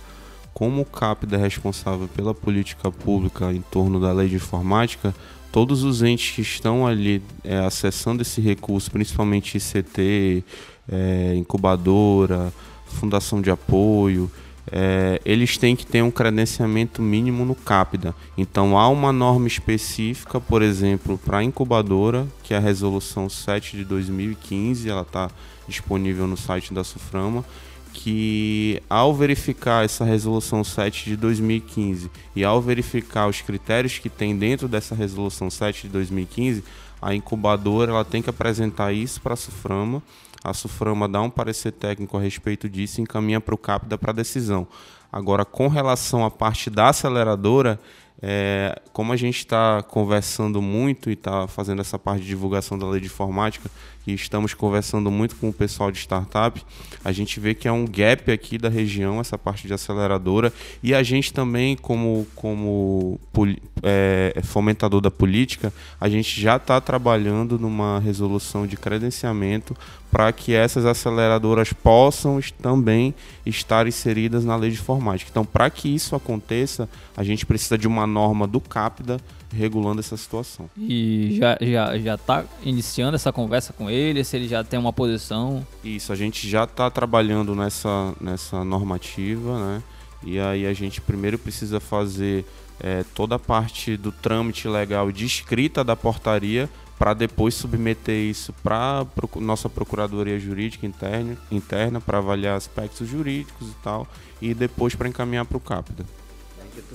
Como 0.55 0.83
o 0.83 0.85
CAPDA 0.85 1.37
é 1.37 1.41
responsável 1.41 2.09
pela 2.09 2.35
política 2.35 2.91
pública 2.91 3.53
em 3.53 3.63
torno 3.63 3.99
da 3.99 4.13
lei 4.13 4.29
de 4.29 4.37
informática, 4.37 5.15
todos 5.53 5.85
os 5.85 6.03
entes 6.03 6.35
que 6.35 6.41
estão 6.41 6.87
ali 6.87 7.23
é, 7.45 7.59
acessando 7.59 8.23
esse 8.23 8.41
recurso, 8.41 8.91
principalmente 8.91 9.59
ICT, 9.59 10.43
é, 10.91 11.35
incubadora, 11.37 12.53
fundação 12.87 13.41
de 13.41 13.51
apoio, 13.51 14.31
é, 14.71 15.21
eles 15.25 15.59
têm 15.59 15.77
que 15.77 15.85
ter 15.85 16.03
um 16.03 16.11
credenciamento 16.11 17.03
mínimo 17.03 17.45
no 17.45 17.55
CAPDA. 17.55 18.15
Então 18.37 18.79
há 18.79 18.89
uma 18.89 19.13
norma 19.13 19.47
específica, 19.47 20.41
por 20.41 20.63
exemplo, 20.63 21.19
para 21.19 21.39
a 21.39 21.45
incubadora, 21.45 22.27
que 22.43 22.55
é 22.55 22.57
a 22.57 22.61
resolução 22.61 23.29
7 23.29 23.77
de 23.77 23.85
2015, 23.85 24.89
ela 24.89 25.03
está 25.03 25.31
disponível 25.69 26.27
no 26.27 26.37
site 26.37 26.73
da 26.73 26.83
Suframa 26.83 27.45
que 27.93 28.83
ao 28.89 29.15
verificar 29.15 29.85
essa 29.85 30.05
resolução 30.05 30.65
7 30.65 31.11
de 31.11 31.17
2015 31.17 32.11
e 32.35 32.45
ao 32.45 32.61
verificar 32.61 33.29
os 33.29 33.41
critérios 33.41 33.99
que 33.99 34.09
tem 34.09 34.37
dentro 34.37 34.67
dessa 34.67 34.95
resolução 34.95 35.51
7 35.51 35.83
de 35.83 35.89
2015, 35.89 36.65
a 37.01 37.15
incubadora 37.15 37.93
ela 37.93 38.05
tem 38.05 38.23
que 38.23 38.31
apresentar 38.31 38.93
isso 38.93 39.21
para 39.21 39.35
a 39.35 39.37
Suframa. 39.37 40.03
A 40.43 40.55
Suframa 40.55 41.09
dá 41.09 41.21
um 41.21 41.31
parecer 41.31 41.73
técnico 41.73 42.17
a 42.17 42.21
respeito 42.21 42.69
disso 42.69 43.01
e 43.01 43.03
encaminha 43.03 43.41
para 43.41 43.55
o 43.55 43.59
CAPDA 43.59 43.99
para 43.99 44.13
decisão. 44.13 44.67
Agora, 45.13 45.45
com 45.45 45.69
relação 45.69 46.25
à 46.25 46.31
parte 46.31 46.71
da 46.71 46.89
aceleradora, 46.89 47.79
é, 48.21 48.81
como 48.93 49.13
a 49.13 49.17
gente 49.17 49.39
está 49.39 49.83
conversando 49.83 50.63
muito 50.63 51.11
e 51.11 51.15
está 51.15 51.49
fazendo 51.49 51.81
essa 51.81 51.99
parte 51.99 52.23
de 52.23 52.29
divulgação 52.29 52.79
da 52.79 52.89
lei 52.89 53.01
de 53.01 53.07
informática, 53.07 53.69
e 54.07 54.15
estamos 54.15 54.55
conversando 54.55 55.11
muito 55.11 55.37
com 55.37 55.49
o 55.49 55.53
pessoal 55.53 55.91
de 55.91 55.99
startup, 55.99 56.63
a 57.05 57.13
gente 57.13 57.39
vê 57.39 57.55
que 57.55 57.69
é 57.69 57.73
um 57.73 57.87
gap 57.87 58.31
aqui 58.31 58.59
da 58.59 58.69
região, 58.69 59.21
essa 59.21 59.39
parte 59.39 59.67
de 59.67 59.75
aceleradora, 59.75 60.53
e 60.83 60.95
a 60.95 61.03
gente 61.03 61.33
também, 61.33 61.77
como, 61.77 62.27
como 62.35 63.21
é, 63.83 64.41
fomentador 64.45 65.01
da 65.01 65.11
política, 65.11 65.73
a 66.01 66.09
gente 66.09 66.41
já 66.41 66.57
está 66.57 66.81
trabalhando 66.81 67.59
numa 67.59 67.99
resolução 67.99 68.67
de 68.67 68.77
credenciamento 68.77 69.77
para 70.11 70.31
que 70.31 70.55
essas 70.55 70.85
aceleradoras 70.85 71.73
possam 71.73 72.39
também 72.61 73.15
estar 73.47 73.87
inseridas 73.87 74.45
na 74.45 74.55
lei 74.57 74.71
de 74.71 74.77
informática. 74.77 75.31
Então, 75.31 75.45
para 75.45 75.71
que 75.71 75.89
isso 75.89 76.15
aconteça, 76.15 76.89
a 77.17 77.25
gente 77.25 77.47
precisa 77.47 77.79
de 77.79 77.89
uma 77.89 78.07
norma 78.07 78.47
do 78.47 78.61
CAPDA 78.61 79.19
regulando 79.53 80.01
essa 80.01 80.17
situação. 80.17 80.69
E 80.77 81.37
já 81.39 81.59
já 81.61 81.99
já 81.99 82.15
está 82.15 82.45
iniciando 82.63 83.17
essa 83.17 83.33
conversa 83.33 83.73
com 83.73 83.91
ele, 83.91 84.25
se 84.25 84.37
ele 84.37 84.49
já 84.49 84.65
tem 84.65 84.79
uma 84.79 84.93
posição? 84.93 85.67
Isso, 85.85 86.13
a 86.13 86.17
gente 86.17 86.49
já 86.49 86.65
está 86.65 86.91
trabalhando 86.91 87.55
nessa 87.55 88.15
nessa 88.21 88.65
normativa, 88.65 89.59
né? 89.59 89.83
E 90.25 90.39
aí 90.39 90.67
a 90.67 90.73
gente 90.73 91.01
primeiro 91.01 91.39
precisa 91.39 91.81
fazer 91.81 92.45
é, 92.81 93.05
toda 93.15 93.37
a 93.37 93.39
parte 93.39 93.97
do 93.97 94.11
trâmite 94.11 94.69
legal 94.69 95.11
de 95.13 95.25
escrita 95.25 95.85
da 95.85 95.97
portaria 95.97 96.69
para 96.99 97.15
depois 97.15 97.55
submeter 97.55 98.15
isso 98.15 98.53
para 98.63 99.01
a 99.01 99.41
nossa 99.41 99.69
Procuradoria 99.69 100.39
Jurídica 100.39 100.87
interna, 100.87 101.37
interna 101.51 102.01
para 102.01 102.19
avaliar 102.19 102.57
aspectos 102.57 103.09
jurídicos 103.09 103.71
e 103.71 103.75
tal, 103.83 104.07
e 104.41 104.55
depois 104.55 104.95
para 104.95 105.09
encaminhar 105.09 105.45
para 105.45 105.57
o 105.57 105.61
CAPDA. 105.61 106.05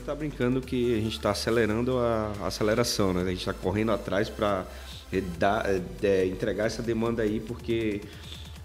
Tu 0.08 0.12
tá 0.12 0.16
brincando 0.16 0.62
que 0.62 0.94
a 0.94 1.02
gente 1.02 1.18
está 1.18 1.32
acelerando 1.32 1.98
a 1.98 2.32
aceleração, 2.44 3.12
né? 3.12 3.24
A 3.24 3.26
gente 3.26 3.40
está 3.40 3.54
correndo 3.54 3.92
atrás 3.92 4.30
para 4.30 4.66
é, 5.12 5.22
é, 6.02 6.26
entregar 6.26 6.66
essa 6.66 6.82
demanda 6.82 7.24
aí, 7.24 7.42
porque 7.42 8.00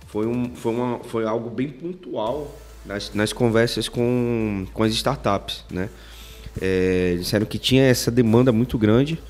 foi, 0.06 0.24
um, 0.24 0.54
foi, 0.54 0.72
uma, 0.72 1.00
foi 1.00 1.24
algo 1.24 1.50
bem 1.50 1.68
pontual 1.68 2.56
nas, 2.86 3.12
nas 3.12 3.32
conversas 3.32 3.88
com, 3.88 4.68
com 4.72 4.84
as 4.84 4.92
startups, 4.92 5.64
né? 5.68 5.90
É, 6.60 7.16
disseram 7.18 7.44
que 7.44 7.58
tinha 7.58 7.82
essa 7.82 8.08
demanda 8.08 8.52
muito 8.52 8.78
grande. 8.78 9.20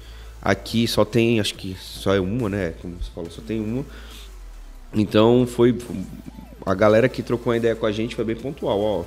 Aqui 0.43 0.87
só 0.87 1.07
tem, 1.07 1.41
acho 1.41 1.55
que 1.55 1.75
só 1.81 2.15
é 2.15 2.21
uma, 2.21 2.51
né? 2.51 2.75
Como 2.83 2.95
você 2.97 3.11
falou, 3.11 3.31
só 3.31 3.41
tem 3.41 3.59
uma. 3.59 3.87
Então 4.93 5.47
foi 5.47 5.79
a 6.67 6.75
galera 6.75 7.09
que 7.09 7.23
trocou 7.23 7.55
a 7.55 7.57
ideia 7.57 7.75
com 7.75 7.87
a 7.87 7.93
gente 7.93 8.15
foi 8.15 8.25
bem 8.27 8.37
pontual, 8.37 8.79
ó. 8.79 9.05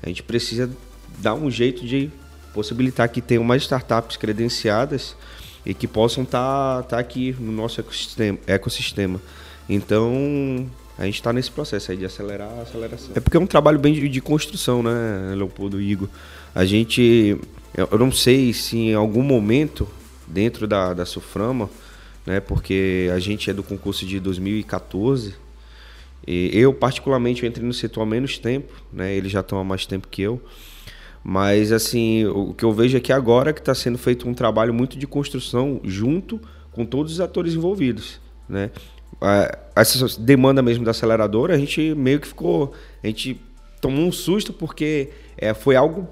A 0.00 0.06
gente 0.06 0.22
precisa 0.22 0.70
dar 1.18 1.34
um 1.34 1.50
jeito 1.50 1.84
de 1.84 2.08
possibilitar 2.52 3.08
que 3.08 3.20
tenham 3.20 3.44
mais 3.44 3.62
startups 3.62 4.16
credenciadas 4.16 5.16
e 5.64 5.74
que 5.74 5.86
possam 5.86 6.24
estar 6.24 6.82
tá, 6.82 6.96
tá 6.96 6.98
aqui 6.98 7.34
no 7.38 7.52
nosso 7.52 7.80
ecossistema. 7.80 8.38
ecossistema. 8.46 9.20
Então, 9.68 10.66
a 10.98 11.04
gente 11.04 11.14
está 11.14 11.32
nesse 11.32 11.50
processo 11.50 11.90
aí 11.90 11.96
de 11.96 12.04
acelerar 12.04 12.50
a 12.58 12.62
aceleração. 12.62 13.10
É 13.14 13.20
porque 13.20 13.36
é 13.36 13.40
um 13.40 13.46
trabalho 13.46 13.78
bem 13.78 13.94
de, 13.94 14.08
de 14.08 14.20
construção, 14.20 14.82
né, 14.82 15.34
Leopoldo 15.34 15.80
e 15.80 15.90
Igor? 15.90 16.08
A 16.54 16.64
gente, 16.64 17.38
eu 17.74 17.98
não 17.98 18.12
sei 18.12 18.52
se 18.52 18.76
em 18.76 18.94
algum 18.94 19.22
momento, 19.22 19.88
dentro 20.26 20.66
da, 20.66 20.92
da 20.92 21.06
Suframa, 21.06 21.70
né, 22.26 22.40
porque 22.40 23.10
a 23.14 23.18
gente 23.18 23.48
é 23.48 23.54
do 23.54 23.62
concurso 23.62 24.04
de 24.04 24.18
2014, 24.20 25.34
e 26.26 26.50
eu, 26.52 26.74
particularmente, 26.74 27.44
eu 27.44 27.48
entrei 27.48 27.66
no 27.66 27.72
setor 27.72 28.02
há 28.02 28.06
menos 28.06 28.38
tempo, 28.38 28.72
né, 28.92 29.14
eles 29.14 29.32
já 29.32 29.40
estão 29.40 29.58
há 29.58 29.64
mais 29.64 29.86
tempo 29.86 30.06
que 30.06 30.20
eu, 30.20 30.40
mas, 31.22 31.70
assim, 31.72 32.24
o 32.26 32.54
que 32.54 32.64
eu 32.64 32.72
vejo 32.72 32.96
é 32.96 33.00
que 33.00 33.12
agora 33.12 33.52
que 33.52 33.60
está 33.60 33.74
sendo 33.74 33.98
feito 33.98 34.28
um 34.28 34.34
trabalho 34.34 34.72
muito 34.72 34.98
de 34.98 35.06
construção 35.06 35.80
junto 35.84 36.40
com 36.72 36.84
todos 36.84 37.12
os 37.12 37.20
atores 37.20 37.54
envolvidos, 37.54 38.20
né? 38.48 38.70
Essa 39.76 40.20
demanda 40.20 40.62
mesmo 40.62 40.84
da 40.84 40.92
aceleradora, 40.92 41.54
a 41.54 41.58
gente 41.58 41.94
meio 41.94 42.20
que 42.20 42.26
ficou... 42.26 42.72
A 43.02 43.06
gente 43.06 43.38
tomou 43.80 44.06
um 44.06 44.12
susto 44.12 44.52
porque 44.52 45.10
é, 45.36 45.54
foi 45.54 45.76
algo 45.76 46.08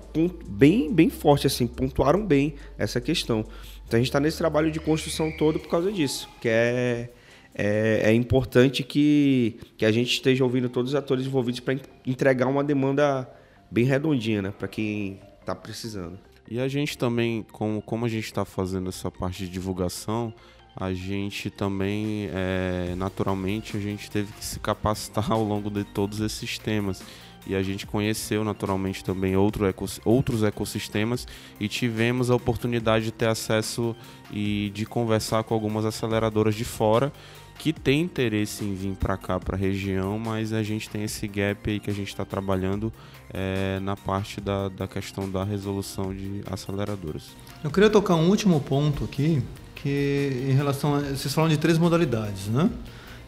bem, 0.48 0.92
bem 0.92 1.10
forte, 1.10 1.46
assim, 1.46 1.66
pontuaram 1.66 2.24
bem 2.24 2.54
essa 2.76 3.00
questão. 3.00 3.44
Então 3.86 3.96
a 3.96 4.00
gente 4.00 4.08
está 4.08 4.20
nesse 4.20 4.38
trabalho 4.38 4.70
de 4.70 4.80
construção 4.80 5.30
todo 5.36 5.58
por 5.58 5.68
causa 5.68 5.90
disso, 5.90 6.28
que 6.40 6.48
é, 6.48 7.08
é, 7.54 8.00
é, 8.04 8.12
importante 8.12 8.82
que, 8.82 9.58
que 9.76 9.84
a 9.84 9.92
gente 9.92 10.12
esteja 10.12 10.44
ouvindo 10.44 10.68
todos 10.68 10.92
os 10.92 10.94
atores 10.94 11.26
envolvidos 11.26 11.60
para 11.60 11.76
entregar 12.06 12.46
uma 12.46 12.62
demanda 12.62 13.28
bem 13.70 13.84
redondinha, 13.84 14.42
né, 14.42 14.50
para 14.50 14.68
quem 14.68 15.20
está 15.40 15.54
precisando. 15.54 16.18
E 16.50 16.58
a 16.58 16.68
gente 16.68 16.96
também, 16.96 17.44
como, 17.52 17.82
como 17.82 18.06
a 18.06 18.08
gente 18.08 18.24
está 18.24 18.44
fazendo 18.44 18.88
essa 18.88 19.10
parte 19.10 19.44
de 19.44 19.50
divulgação, 19.50 20.32
a 20.74 20.92
gente 20.94 21.50
também, 21.50 22.30
é, 22.32 22.94
naturalmente, 22.96 23.76
a 23.76 23.80
gente 23.80 24.10
teve 24.10 24.32
que 24.32 24.44
se 24.44 24.58
capacitar 24.60 25.30
ao 25.32 25.42
longo 25.42 25.68
de 25.70 25.84
todos 25.84 26.20
esses 26.20 26.58
temas 26.58 27.02
e 27.46 27.54
a 27.54 27.62
gente 27.62 27.86
conheceu 27.86 28.44
naturalmente 28.44 29.02
também 29.02 29.34
outro 29.34 29.64
outros 30.04 30.42
ecossistemas 30.42 31.26
e 31.58 31.66
tivemos 31.66 32.30
a 32.30 32.34
oportunidade 32.34 33.06
de 33.06 33.12
ter 33.12 33.28
acesso 33.28 33.96
e 34.30 34.70
de 34.74 34.84
conversar 34.84 35.44
com 35.44 35.54
algumas 35.54 35.84
aceleradoras 35.86 36.54
de 36.54 36.64
fora 36.64 37.12
que 37.58 37.72
tem 37.72 38.02
interesse 38.02 38.64
em 38.64 38.74
vir 38.74 38.94
para 38.94 39.16
cá, 39.16 39.40
para 39.40 39.56
a 39.56 39.58
região, 39.58 40.18
mas 40.18 40.52
a 40.52 40.62
gente 40.62 40.88
tem 40.88 41.02
esse 41.02 41.26
gap 41.26 41.68
aí 41.68 41.80
que 41.80 41.90
a 41.90 41.94
gente 41.94 42.08
está 42.08 42.24
trabalhando 42.24 42.92
é, 43.32 43.78
na 43.80 43.96
parte 43.96 44.40
da, 44.40 44.68
da 44.68 44.86
questão 44.86 45.30
da 45.30 45.44
resolução 45.44 46.14
de 46.14 46.42
aceleradoras. 46.50 47.30
Eu 47.62 47.70
queria 47.70 47.90
tocar 47.90 48.14
um 48.14 48.28
último 48.28 48.60
ponto 48.60 49.04
aqui, 49.04 49.42
que 49.74 50.46
em 50.48 50.52
relação 50.52 50.94
a. 50.94 51.00
Vocês 51.00 51.32
falam 51.34 51.50
de 51.50 51.56
três 51.56 51.78
modalidades, 51.78 52.46
né? 52.48 52.70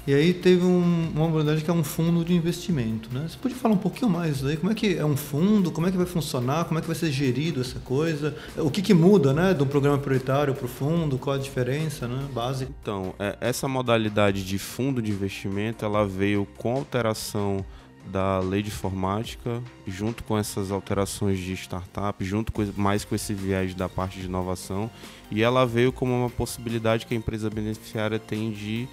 E 0.06 0.14
aí 0.14 0.32
teve 0.32 0.64
um, 0.64 1.12
uma 1.14 1.28
modalidade 1.28 1.62
que 1.62 1.70
é 1.70 1.72
um 1.72 1.84
fundo 1.84 2.24
de 2.24 2.34
investimento, 2.34 3.10
né? 3.12 3.26
Você 3.28 3.36
pode 3.36 3.54
falar 3.54 3.74
um 3.74 3.78
pouquinho 3.78 4.10
mais 4.10 4.44
aí? 4.44 4.56
Como 4.56 4.72
é 4.72 4.74
que 4.74 4.96
é 4.96 5.04
um 5.04 5.16
fundo? 5.16 5.70
Como 5.70 5.86
é 5.86 5.90
que 5.90 5.96
vai 5.96 6.06
funcionar? 6.06 6.64
Como 6.64 6.78
é 6.78 6.80
que 6.80 6.88
vai 6.88 6.96
ser 6.96 7.12
gerido 7.12 7.60
essa 7.60 7.78
coisa? 7.80 8.34
O 8.56 8.70
que, 8.70 8.80
que 8.80 8.94
muda, 8.94 9.34
né? 9.34 9.54
Um 9.60 9.66
programa 9.66 9.98
prioritário 9.98 10.54
para 10.54 10.64
o 10.64 10.68
fundo? 10.68 11.18
Qual 11.18 11.36
a 11.36 11.38
diferença, 11.38 12.08
né? 12.08 12.26
Básica. 12.32 12.72
Então, 12.82 13.14
é, 13.18 13.36
essa 13.40 13.68
modalidade 13.68 14.42
de 14.42 14.58
fundo 14.58 15.02
de 15.02 15.10
investimento, 15.10 15.84
ela 15.84 16.06
veio 16.06 16.46
com 16.56 16.76
alteração 16.76 17.64
da 18.06 18.40
lei 18.40 18.62
de 18.62 18.68
informática, 18.68 19.62
junto 19.86 20.24
com 20.24 20.36
essas 20.36 20.70
alterações 20.70 21.38
de 21.38 21.52
startup, 21.52 22.24
junto 22.24 22.50
com, 22.50 22.64
mais 22.76 23.04
com 23.04 23.14
esse 23.14 23.32
viés 23.32 23.74
da 23.74 23.88
parte 23.88 24.18
de 24.18 24.26
inovação, 24.26 24.90
e 25.30 25.42
ela 25.42 25.64
veio 25.64 25.92
como 25.92 26.12
uma 26.12 26.30
possibilidade 26.30 27.06
que 27.06 27.14
a 27.14 27.16
empresa 27.16 27.48
beneficiária 27.48 28.18
tem 28.18 28.50
de 28.50 28.88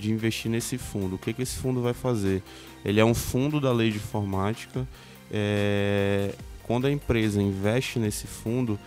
de 0.00 0.10
investir 0.10 0.50
nesse 0.50 0.78
fundo. 0.78 1.16
O 1.16 1.18
que, 1.18 1.32
que 1.32 1.42
esse 1.42 1.58
fundo 1.58 1.82
vai 1.82 1.92
fazer? 1.92 2.42
Ele 2.84 2.98
é 2.98 3.04
um 3.04 3.14
fundo 3.14 3.60
da 3.60 3.70
lei 3.70 3.90
de 3.90 3.98
informática. 3.98 4.88
É, 5.30 6.34
quando 6.62 6.86
a 6.86 6.90
empresa 6.90 7.40
investe 7.40 7.98
nesse 7.98 8.26
fundo, 8.26 8.78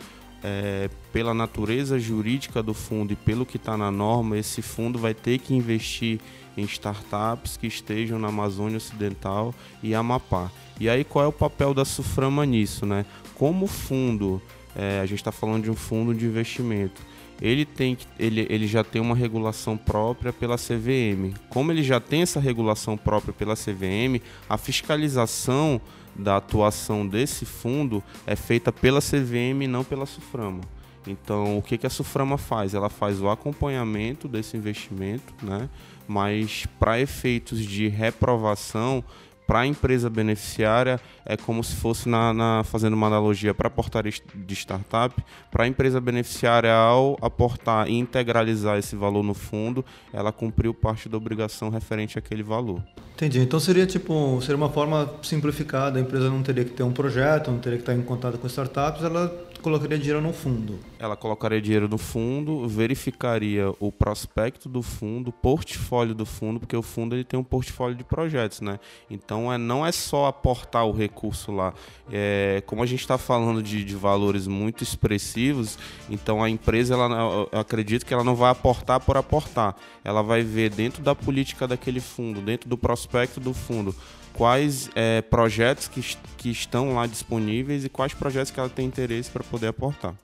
é, 0.43 0.89
pela 1.13 1.33
natureza 1.33 1.97
jurídica 1.99 2.61
do 2.61 2.73
fundo 2.73 3.13
e 3.13 3.15
pelo 3.15 3.45
que 3.45 3.57
está 3.57 3.77
na 3.77 3.91
norma, 3.91 4.37
esse 4.37 4.61
fundo 4.61 4.97
vai 4.97 5.13
ter 5.13 5.37
que 5.39 5.53
investir 5.53 6.19
em 6.57 6.63
startups 6.63 7.57
que 7.57 7.67
estejam 7.67 8.19
na 8.19 8.27
Amazônia 8.29 8.77
Ocidental 8.77 9.53
e 9.81 9.93
Amapá. 9.95 10.51
E 10.79 10.89
aí 10.89 11.03
qual 11.03 11.25
é 11.25 11.27
o 11.27 11.31
papel 11.31 11.73
da 11.73 11.85
Suframa 11.85 12.45
nisso, 12.45 12.85
né? 12.85 13.05
Como 13.35 13.67
fundo, 13.67 14.41
é, 14.75 14.99
a 14.99 15.05
gente 15.05 15.19
está 15.19 15.31
falando 15.31 15.63
de 15.63 15.71
um 15.71 15.75
fundo 15.75 16.13
de 16.13 16.25
investimento 16.25 17.01
ele, 17.43 17.65
tem, 17.65 17.97
ele, 18.17 18.47
ele 18.49 18.65
já 18.67 18.85
tem 18.85 19.01
uma 19.01 19.15
regulação 19.15 19.75
própria 19.75 20.31
pela 20.31 20.55
CVM. 20.55 21.33
Como 21.49 21.73
ele 21.73 21.83
já 21.83 21.99
tem 21.99 22.21
essa 22.21 22.39
regulação 22.39 22.95
própria 22.97 23.33
pela 23.33 23.53
CVM, 23.53 24.21
a 24.49 24.57
fiscalização 24.57 25.81
da 26.15 26.37
atuação 26.37 27.05
desse 27.05 27.45
fundo 27.45 28.01
é 28.25 28.35
feita 28.35 28.71
pela 28.71 29.01
CVM 29.01 29.63
e 29.63 29.67
não 29.67 29.83
pela 29.83 30.05
Suframa. 30.05 30.61
Então, 31.05 31.57
o 31.57 31.61
que, 31.61 31.77
que 31.77 31.85
a 31.85 31.89
Suframa 31.89 32.37
faz? 32.37 32.73
Ela 32.73 32.89
faz 32.89 33.21
o 33.21 33.29
acompanhamento 33.29 34.27
desse 34.27 34.55
investimento, 34.55 35.33
né? 35.41 35.67
Mas 36.07 36.65
para 36.79 36.99
efeitos 36.99 37.59
de 37.59 37.87
reprovação, 37.87 39.03
para 39.45 39.59
a 39.59 39.67
empresa 39.67 40.09
beneficiária 40.09 40.99
é 41.25 41.35
como 41.35 41.63
se 41.63 41.75
fosse 41.75 42.07
na, 42.07 42.33
na 42.33 42.63
fazendo 42.63 42.93
uma 42.93 43.07
analogia 43.07 43.53
para 43.53 43.69
portaria 43.69 44.11
de 44.33 44.53
startup, 44.53 45.15
para 45.51 45.65
a 45.65 45.67
empresa 45.67 45.99
beneficiária 45.99 46.73
ao 46.73 47.17
aportar 47.21 47.89
e 47.89 47.93
integralizar 47.93 48.77
esse 48.77 48.95
valor 48.95 49.23
no 49.23 49.33
fundo, 49.33 49.83
ela 50.11 50.31
cumpriu 50.31 50.73
parte 50.73 51.09
da 51.09 51.17
obrigação 51.17 51.69
referente 51.69 52.17
àquele 52.17 52.43
valor. 52.43 52.81
Entendi. 53.13 53.39
Então 53.39 53.59
seria 53.59 53.85
tipo, 53.85 54.39
seria 54.41 54.57
uma 54.57 54.69
forma 54.69 55.09
simplificada, 55.21 55.99
a 55.99 56.01
empresa 56.01 56.29
não 56.29 56.41
teria 56.41 56.65
que 56.65 56.71
ter 56.71 56.83
um 56.83 56.91
projeto, 56.91 57.51
não 57.51 57.59
teria 57.59 57.77
que 57.77 57.83
estar 57.83 57.93
em 57.93 58.01
contato 58.01 58.37
com 58.37 58.47
startups, 58.47 59.03
ela 59.03 59.52
colocaria 59.63 59.97
dinheiro 59.97 60.21
no 60.21 60.33
fundo. 60.33 60.77
Ela 60.99 61.15
colocaria 61.15 61.61
dinheiro 61.61 61.87
no 61.87 61.97
fundo, 61.97 62.67
verificaria 62.67 63.73
o 63.79 63.91
prospecto 63.91 64.67
do 64.69 64.83
fundo, 64.83 65.31
portfólio 65.31 66.13
do 66.13 66.25
fundo, 66.25 66.59
porque 66.59 66.75
o 66.75 66.81
fundo 66.83 67.15
ele 67.15 67.23
tem 67.23 67.39
um 67.39 67.43
portfólio 67.43 67.95
de 67.95 68.03
projetos, 68.03 68.61
né? 68.61 68.79
Então 69.09 69.51
é, 69.51 69.57
não 69.57 69.85
é 69.85 69.91
só 69.91 70.27
aportar 70.27 70.85
o 70.85 70.91
recurso 70.91 71.51
lá. 71.51 71.73
É, 72.11 72.61
como 72.67 72.83
a 72.83 72.85
gente 72.85 72.99
está 72.99 73.17
falando 73.17 73.63
de, 73.63 73.83
de, 73.83 73.95
valores 73.95 74.45
muito 74.45 74.83
expressivos, 74.83 75.79
então 76.09 76.43
a 76.43 76.49
empresa, 76.49 76.93
ela, 76.93 77.47
eu 77.51 77.59
acredito 77.59 78.05
que 78.05 78.13
ela 78.13 78.23
não 78.23 78.35
vai 78.35 78.51
aportar 78.51 78.99
por 78.99 79.15
aportar. 79.15 79.75
Ela 80.03 80.21
vai 80.21 80.43
ver 80.43 80.69
dentro 80.69 81.01
da 81.01 81.15
política 81.15 81.65
daquele 81.67 82.01
fundo, 82.01 82.41
dentro 82.41 82.69
do 82.69 82.77
prospecto 82.77 83.39
do 83.39 83.53
fundo, 83.53 83.95
quais 84.33 84.89
é, 84.95 85.21
projetos 85.21 85.87
que, 85.87 86.01
que 86.37 86.49
estão 86.49 86.95
lá 86.95 87.05
disponíveis 87.05 87.85
e 87.85 87.89
quais 87.89 88.13
projetos 88.13 88.51
que 88.51 88.59
ela 88.59 88.69
tem 88.69 88.85
interesse 88.85 89.29
para 89.29 89.43
poder 89.53 89.67
aportar. 89.67 90.15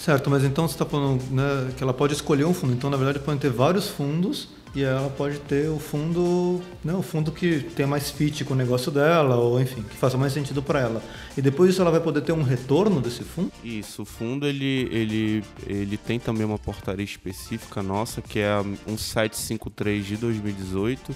Certo, 0.00 0.30
mas 0.30 0.42
então 0.42 0.66
você 0.66 0.74
está 0.74 0.86
falando 0.86 1.22
né, 1.30 1.70
que 1.76 1.82
ela 1.82 1.92
pode 1.92 2.14
escolher 2.14 2.44
um 2.46 2.54
fundo. 2.54 2.72
Então, 2.72 2.88
na 2.88 2.96
verdade, 2.96 3.18
pode 3.18 3.38
ter 3.38 3.50
vários 3.50 3.88
fundos 3.88 4.48
e 4.74 4.82
ela 4.82 5.10
pode 5.10 5.38
ter 5.40 5.68
o 5.68 5.78
fundo, 5.78 6.62
né, 6.82 6.94
o 6.94 7.02
fundo 7.02 7.30
que 7.30 7.60
tenha 7.60 7.86
mais 7.86 8.10
fit 8.10 8.42
com 8.44 8.54
o 8.54 8.56
negócio 8.56 8.90
dela, 8.90 9.36
ou 9.36 9.60
enfim, 9.60 9.82
que 9.82 9.94
faça 9.96 10.16
mais 10.16 10.32
sentido 10.32 10.62
para 10.62 10.80
ela. 10.80 11.02
E 11.36 11.42
depois 11.42 11.70
disso 11.70 11.82
ela 11.82 11.90
vai 11.90 12.00
poder 12.00 12.22
ter 12.22 12.32
um 12.32 12.42
retorno 12.42 13.00
desse 13.00 13.22
fundo? 13.22 13.52
Isso, 13.62 14.02
o 14.02 14.04
fundo 14.06 14.46
ele, 14.46 14.88
ele, 14.90 15.44
ele 15.66 15.96
tem 15.96 16.18
também 16.18 16.44
uma 16.44 16.58
portaria 16.58 17.04
específica 17.04 17.82
nossa, 17.82 18.22
que 18.22 18.38
é 18.40 18.48
a 18.48 18.62
1753 18.62 20.06
de 20.06 20.16
2018 20.16 21.14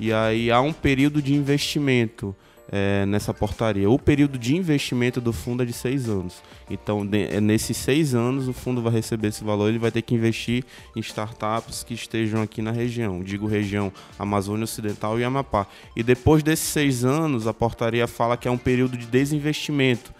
e 0.00 0.12
aí 0.12 0.50
há 0.50 0.60
um 0.60 0.72
período 0.72 1.22
de 1.22 1.34
investimento 1.34 2.34
é, 2.70 3.06
nessa 3.06 3.32
portaria. 3.32 3.88
O 3.88 3.98
período 3.98 4.38
de 4.38 4.56
investimento 4.56 5.20
do 5.20 5.32
fundo 5.32 5.62
é 5.62 5.66
de 5.66 5.72
seis 5.72 6.08
anos. 6.08 6.42
Então, 6.68 7.06
de, 7.06 7.24
é, 7.24 7.40
nesses 7.40 7.76
seis 7.76 8.14
anos, 8.14 8.48
o 8.48 8.52
fundo 8.52 8.82
vai 8.82 8.92
receber 8.92 9.28
esse 9.28 9.44
valor, 9.44 9.68
ele 9.68 9.78
vai 9.78 9.90
ter 9.90 10.02
que 10.02 10.14
investir 10.14 10.64
em 10.94 11.00
startups 11.00 11.84
que 11.84 11.94
estejam 11.94 12.42
aqui 12.42 12.60
na 12.60 12.72
região, 12.72 13.22
digo 13.22 13.46
região 13.46 13.92
Amazônia 14.18 14.64
Ocidental 14.64 15.18
e 15.18 15.24
Amapá. 15.24 15.66
E 15.94 16.02
depois 16.02 16.42
desses 16.42 16.68
seis 16.68 17.04
anos, 17.04 17.46
a 17.46 17.54
portaria 17.54 18.06
fala 18.06 18.36
que 18.36 18.48
é 18.48 18.50
um 18.50 18.58
período 18.58 18.96
de 18.96 19.06
desinvestimento, 19.06 20.12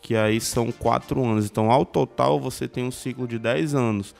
que 0.00 0.14
aí 0.14 0.40
são 0.40 0.70
quatro 0.70 1.24
anos. 1.24 1.46
Então, 1.46 1.70
ao 1.70 1.84
total, 1.84 2.40
você 2.40 2.68
tem 2.68 2.84
um 2.84 2.90
ciclo 2.90 3.26
de 3.26 3.38
dez 3.38 3.74
anos 3.74 4.14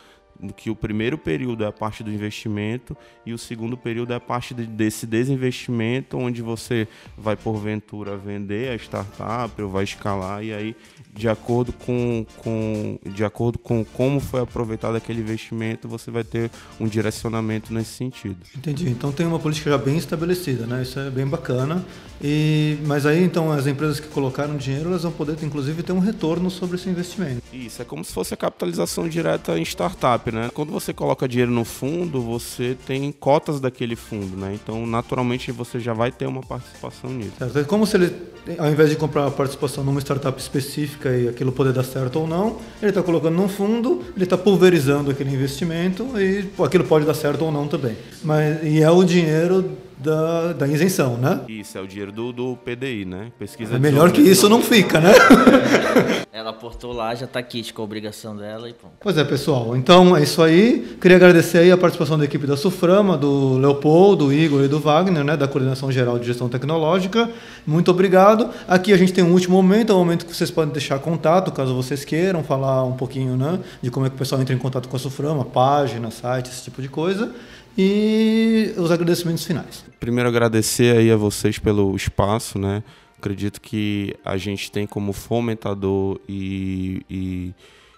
que 0.57 0.70
o 0.70 0.76
primeiro 0.76 1.18
período 1.18 1.64
é 1.64 1.66
a 1.66 1.72
parte 1.72 2.03
do 2.03 2.12
investimento 2.12 2.97
e 3.26 3.32
o 3.32 3.39
segundo 3.39 3.76
período 3.76 4.12
é 4.12 4.16
a 4.16 4.20
parte 4.20 4.55
de, 4.55 4.66
desse 4.66 5.07
desinvestimento, 5.07 6.16
onde 6.16 6.43
você 6.43 6.86
vai 7.16 7.36
porventura 7.36 8.16
vender 8.16 8.70
a 8.70 8.76
startup 8.76 9.61
ou 9.61 9.68
vai 9.68 9.84
escalar 9.84 10.45
e 10.45 10.53
aí 10.53 10.76
de 11.12 11.28
acordo 11.28 11.72
com, 11.72 12.24
com 12.36 12.99
de 13.05 13.24
acordo 13.24 13.59
com 13.59 13.84
como 13.84 14.20
foi 14.20 14.41
aproveitado 14.41 14.97
aquele 14.97 15.20
investimento, 15.20 15.89
você 15.89 16.11
vai 16.11 16.22
ter 16.22 16.51
um 16.78 16.86
direcionamento 16.86 17.72
nesse 17.72 17.91
sentido. 17.91 18.36
Entendi. 18.57 18.89
Então 18.89 19.11
tem 19.11 19.26
uma 19.26 19.39
política 19.39 19.70
já 19.70 19.78
bem 19.78 19.97
estabelecida, 19.97 20.66
né? 20.66 20.82
Isso 20.82 20.99
é 21.01 21.11
bem 21.11 21.26
bacana. 21.26 21.84
E 22.22 22.78
mas 22.86 23.07
aí 23.07 23.22
então 23.22 23.51
as 23.51 23.66
empresas 23.66 23.99
que 23.99 24.09
colocaram 24.09 24.57
dinheiro, 24.57 24.91
elas 24.91 25.03
vão 25.03 25.12
poder 25.12 25.36
inclusive 25.43 25.82
ter 25.82 25.93
um 25.93 25.99
retorno 25.99 26.51
sobre 26.51 26.76
esse 26.76 26.89
investimento. 26.89 27.43
Isso 27.53 27.82
é 27.82 27.84
como 27.84 28.05
se 28.05 28.12
fosse 28.12 28.34
a 28.34 28.36
capitalização 28.36 29.09
direta 29.09 29.59
em 29.59 29.62
startup 29.62 30.27
né? 30.30 30.50
Quando 30.52 30.72
você 30.72 30.92
coloca 30.92 31.28
dinheiro 31.28 31.50
no 31.50 31.64
fundo, 31.64 32.20
você 32.20 32.76
tem 32.86 33.10
cotas 33.12 33.60
daquele 33.60 33.96
fundo, 33.96 34.36
né? 34.36 34.52
Então, 34.54 34.86
naturalmente, 34.86 35.52
você 35.52 35.78
já 35.80 35.92
vai 35.92 36.10
ter 36.10 36.26
uma 36.26 36.42
participação 36.42 37.10
nisso. 37.10 37.32
É 37.54 37.64
como 37.64 37.86
se 37.86 37.96
ele, 37.96 38.14
ao 38.58 38.70
invés 38.70 38.90
de 38.90 38.96
comprar 38.96 39.26
a 39.26 39.30
participação 39.30 39.84
numa 39.84 40.00
startup 40.00 40.40
específica 40.40 41.10
e 41.16 41.28
aquilo 41.28 41.52
poder 41.52 41.72
dar 41.72 41.84
certo 41.84 42.20
ou 42.20 42.26
não, 42.26 42.58
ele 42.80 42.90
está 42.90 43.02
colocando 43.02 43.34
num 43.34 43.48
fundo, 43.48 44.02
ele 44.14 44.24
está 44.24 44.36
pulverizando 44.36 45.10
aquele 45.10 45.32
investimento 45.32 46.06
e 46.20 46.48
aquilo 46.64 46.84
pode 46.84 47.04
dar 47.04 47.14
certo 47.14 47.44
ou 47.44 47.52
não 47.52 47.66
também. 47.66 47.96
Mas, 48.22 48.62
e 48.62 48.82
é 48.82 48.90
o 48.90 49.02
dinheiro 49.04 49.76
da, 49.99 50.53
da 50.53 50.68
isenção, 50.68 51.16
né? 51.16 51.40
Isso, 51.49 51.76
é 51.76 51.80
o 51.80 51.86
dinheiro 51.86 52.12
do, 52.12 52.32
do 52.32 52.57
PDI, 52.57 53.05
né? 53.05 53.32
Pesquisa 53.38 53.76
É 53.76 53.78
melhor 53.78 54.12
que 54.12 54.20
isso 54.20 54.49
não 54.49 54.62
fica, 54.62 55.01
né? 55.01 55.12
Ela 56.32 56.51
aportou 56.51 56.92
lá, 56.92 57.14
já 57.14 57.26
tá 57.26 57.42
kit 57.42 57.72
com 57.72 57.82
a 57.82 57.84
obrigação 57.84 58.36
dela 58.36 58.68
e 58.68 58.72
pronto. 58.72 58.94
Pois 59.01 59.18
é, 59.18 59.24
pessoal. 59.24 59.76
Então 59.76 60.16
é 60.16 60.22
isso 60.22 60.40
aí. 60.40 60.96
Queria 61.01 61.16
agradecer 61.16 61.59
aí 61.59 61.72
a 61.72 61.76
participação 61.76 62.16
da 62.16 62.24
equipe 62.24 62.46
da 62.46 62.57
Suframa, 62.57 63.16
do 63.16 63.59
Leopoldo, 63.59 64.26
do 64.26 64.32
Igor 64.32 64.62
e 64.64 64.68
do 64.68 64.78
Wagner, 64.78 65.24
né, 65.24 65.36
da 65.36 65.49
Coordenação 65.49 65.90
Geral 65.90 66.18
de 66.18 66.26
Gestão 66.26 66.49
Tecnológica. 66.49 67.28
Muito 67.66 67.90
obrigado. 67.90 68.51
Aqui 68.66 68.92
a 68.92 68.96
gente 68.96 69.12
tem 69.12 69.24
um 69.24 69.32
último 69.32 69.57
momento, 69.57 69.92
é 69.92 69.94
o 69.94 69.99
momento 69.99 70.26
que 70.26 70.34
vocês 70.34 70.51
podem 70.51 70.72
deixar 70.72 70.99
contato, 70.99 71.51
caso 71.53 71.74
vocês 71.74 72.05
queiram 72.05 72.42
falar 72.42 72.84
um 72.84 72.92
pouquinho, 72.92 73.36
né, 73.36 73.59
de 73.82 73.90
como 73.90 74.07
é 74.07 74.09
que 74.09 74.14
o 74.14 74.18
pessoal 74.18 74.40
entra 74.40 74.55
em 74.55 74.59
contato 74.59 74.88
com 74.88 74.96
a 74.96 74.99
Suframa, 74.99 75.44
página, 75.44 76.11
site, 76.11 76.51
esse 76.51 76.62
tipo 76.62 76.82
de 76.82 76.88
coisa. 76.88 77.32
E 77.80 78.74
os 78.76 78.90
agradecimentos 78.90 79.44
finais. 79.44 79.84
Primeiro 80.00 80.28
agradecer 80.28 80.96
aí 80.96 81.12
a 81.12 81.16
vocês 81.16 81.60
pelo 81.60 81.94
espaço, 81.94 82.58
né? 82.58 82.82
Acredito 83.16 83.60
que 83.60 84.16
a 84.24 84.36
gente 84.36 84.70
tem 84.72 84.84
como 84.84 85.12
fomentador 85.12 86.18
e, 86.28 87.02
e 87.08 87.54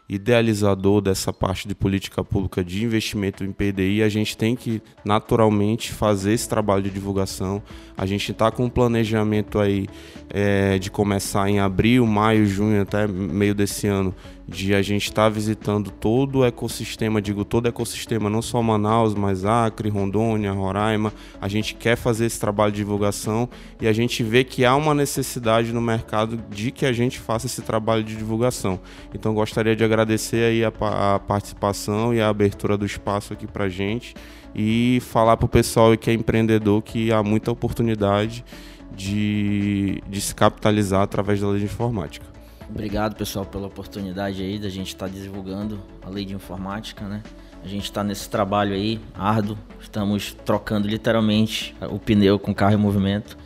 idealizador 0.07 1.01
dessa 1.01 1.33
parte 1.33 1.69
de 1.69 1.75
política 1.75 2.25
pública 2.25 2.65
de 2.65 2.85
investimento 2.85 3.45
em 3.45 3.53
PDI, 3.53 4.03
a 4.03 4.09
gente 4.09 4.37
tem 4.37 4.57
que 4.57 4.83
naturalmente 5.05 5.93
fazer 5.93 6.33
esse 6.33 6.49
trabalho 6.49 6.83
de 6.83 6.91
divulgação. 6.91 7.63
A 7.97 8.05
gente 8.05 8.33
está 8.33 8.51
com 8.51 8.65
um 8.65 8.69
planejamento 8.69 9.61
aí 9.61 9.87
é, 10.29 10.79
de 10.79 10.91
começar 10.91 11.49
em 11.49 11.61
abril, 11.61 12.05
maio, 12.07 12.45
junho, 12.45 12.83
até 12.83 13.07
meio 13.07 13.55
desse 13.55 13.87
ano, 13.87 14.13
de 14.51 14.75
a 14.75 14.83
gente 14.83 15.05
estar 15.05 15.23
tá 15.23 15.29
visitando 15.29 15.93
todo 15.93 16.41
o 16.41 16.45
ecossistema, 16.45 17.23
digo 17.23 17.45
todo 17.45 17.67
o 17.67 17.69
ecossistema, 17.69 18.29
não 18.29 18.43
só 18.43 18.61
Manaus, 18.61 19.15
mas 19.15 19.45
Acre, 19.45 19.89
Rondônia, 19.89 20.51
Roraima. 20.51 21.13
A 21.41 21.47
gente 21.47 21.73
quer 21.77 21.97
fazer 21.97 22.27
esse 22.27 22.41
trabalho 22.41 22.73
de 22.73 22.79
divulgação 22.79 23.49
e 23.81 23.87
a 23.87 23.93
gente 23.93 24.25
vê 24.25 24.43
que 24.43 24.65
há 24.65 24.75
uma 24.75 24.93
necessidade 24.93 25.73
no 25.73 25.81
mercado 25.81 26.37
de 26.51 26.73
que 26.73 26.85
a 26.85 26.93
gente 26.93 27.21
faça 27.21 27.47
esse 27.47 27.63
trabalho 27.63 28.03
de 28.03 28.17
divulgação. 28.17 28.81
Então 29.15 29.33
gostaria 29.33 29.77
de 29.77 29.85
agradecer 29.85 30.45
aí 30.45 30.65
a, 30.65 31.15
a 31.15 31.21
participação 31.21 32.13
e 32.13 32.21
a 32.21 32.29
abertura 32.29 32.77
do 32.77 32.85
espaço 32.85 33.33
aqui 33.33 33.47
para 33.47 33.69
gente 33.69 34.17
e 34.53 34.99
falar 35.03 35.37
para 35.37 35.47
o 35.47 35.49
pessoal 35.49 35.97
que 35.97 36.11
é 36.11 36.13
empreendedor 36.13 36.83
que 36.83 37.13
há 37.13 37.23
muita 37.23 37.53
oportunidade 37.53 38.45
de, 38.97 40.03
de 40.09 40.21
se 40.21 40.35
capitalizar 40.35 41.03
através 41.03 41.41
da 41.41 41.49
lei 41.49 41.61
de 41.61 41.67
informática. 41.67 42.30
Obrigado, 42.73 43.17
pessoal, 43.17 43.45
pela 43.45 43.67
oportunidade 43.67 44.43
aí 44.43 44.57
da 44.57 44.69
gente 44.69 44.89
estar 44.89 45.09
tá 45.09 45.13
divulgando 45.13 45.81
a 46.03 46.09
lei 46.09 46.25
de 46.25 46.35
informática, 46.35 47.05
né? 47.05 47.21
A 47.65 47.69
gente 47.69 47.85
está 47.85 48.05
nesse 48.05 48.31
trabalho 48.31 48.73
aí, 48.73 49.01
árduo, 49.13 49.59
estamos 49.81 50.35
trocando 50.47 50.87
literalmente 50.87 51.75
o 51.91 51.99
pneu 51.99 52.39
com 52.39 52.53
o 52.53 52.55
carro 52.55 52.75
em 52.75 52.79
movimento 52.79 53.37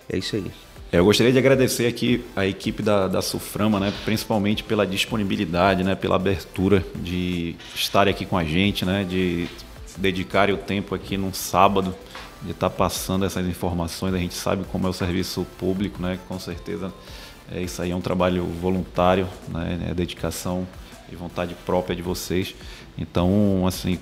é 0.08 0.18
isso 0.18 0.36
aí. 0.36 0.50
É, 0.92 0.98
eu 0.98 1.04
gostaria 1.04 1.32
de 1.32 1.38
agradecer 1.38 1.86
aqui 1.86 2.24
a 2.36 2.46
equipe 2.46 2.82
da, 2.82 3.08
da 3.08 3.22
Suframa, 3.22 3.80
né, 3.80 3.92
principalmente 4.04 4.62
pela 4.62 4.86
disponibilidade, 4.86 5.82
né, 5.82 5.94
pela 5.94 6.16
abertura 6.16 6.84
de 6.96 7.56
estar 7.74 8.06
aqui 8.06 8.26
com 8.26 8.36
a 8.36 8.44
gente, 8.44 8.84
né, 8.84 9.04
de 9.04 9.48
dedicar 9.96 10.50
o 10.50 10.56
tempo 10.56 10.94
aqui 10.94 11.16
num 11.16 11.32
sábado, 11.32 11.94
de 12.42 12.50
estar 12.50 12.70
passando 12.70 13.24
essas 13.24 13.46
informações. 13.46 14.14
A 14.14 14.18
gente 14.18 14.34
sabe 14.34 14.64
como 14.70 14.86
é 14.86 14.90
o 14.90 14.92
serviço 14.92 15.46
público, 15.58 16.00
né, 16.00 16.18
com 16.28 16.38
certeza 16.38 16.92
é, 17.50 17.60
isso 17.60 17.82
aí 17.82 17.90
é 17.90 17.96
um 17.96 18.00
trabalho 18.00 18.44
voluntário, 18.44 19.28
né, 19.48 19.88
é 19.90 19.94
dedicação 19.94 20.66
e 21.10 21.16
vontade 21.16 21.54
própria 21.66 21.94
de 21.94 22.02
vocês. 22.02 22.54
Então, 22.96 23.66
assim, 23.66 23.98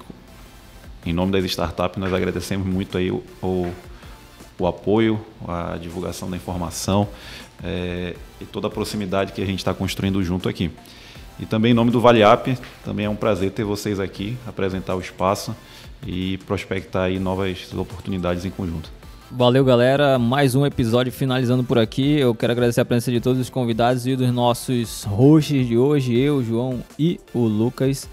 em 1.04 1.12
nome 1.12 1.32
das 1.32 1.44
startups, 1.44 2.00
nós 2.00 2.12
agradecemos 2.12 2.66
muito 2.66 2.96
aí 2.96 3.10
o, 3.10 3.22
o 3.42 3.72
o 4.62 4.66
apoio, 4.66 5.20
a 5.46 5.76
divulgação 5.76 6.30
da 6.30 6.36
informação 6.36 7.08
é, 7.62 8.14
e 8.40 8.44
toda 8.44 8.68
a 8.68 8.70
proximidade 8.70 9.32
que 9.32 9.42
a 9.42 9.46
gente 9.46 9.58
está 9.58 9.74
construindo 9.74 10.22
junto 10.22 10.48
aqui. 10.48 10.70
E 11.40 11.46
também 11.46 11.72
em 11.72 11.74
nome 11.74 11.90
do 11.90 12.00
ValeApp, 12.00 12.56
também 12.84 13.06
é 13.06 13.10
um 13.10 13.16
prazer 13.16 13.50
ter 13.50 13.64
vocês 13.64 13.98
aqui, 13.98 14.36
apresentar 14.46 14.94
o 14.94 15.00
espaço 15.00 15.54
e 16.06 16.38
prospectar 16.38 17.04
aí 17.04 17.18
novas 17.18 17.72
oportunidades 17.74 18.44
em 18.44 18.50
conjunto. 18.50 18.90
Valeu, 19.30 19.64
galera. 19.64 20.18
Mais 20.18 20.54
um 20.54 20.66
episódio 20.66 21.10
finalizando 21.10 21.64
por 21.64 21.78
aqui. 21.78 22.18
Eu 22.18 22.34
quero 22.34 22.52
agradecer 22.52 22.82
a 22.82 22.84
presença 22.84 23.10
de 23.10 23.18
todos 23.18 23.40
os 23.40 23.48
convidados 23.48 24.06
e 24.06 24.14
dos 24.14 24.30
nossos 24.30 25.04
hosts 25.04 25.66
de 25.66 25.76
hoje, 25.76 26.14
eu, 26.16 26.44
João 26.44 26.84
e 26.98 27.18
o 27.32 27.40
Lucas. 27.46 28.08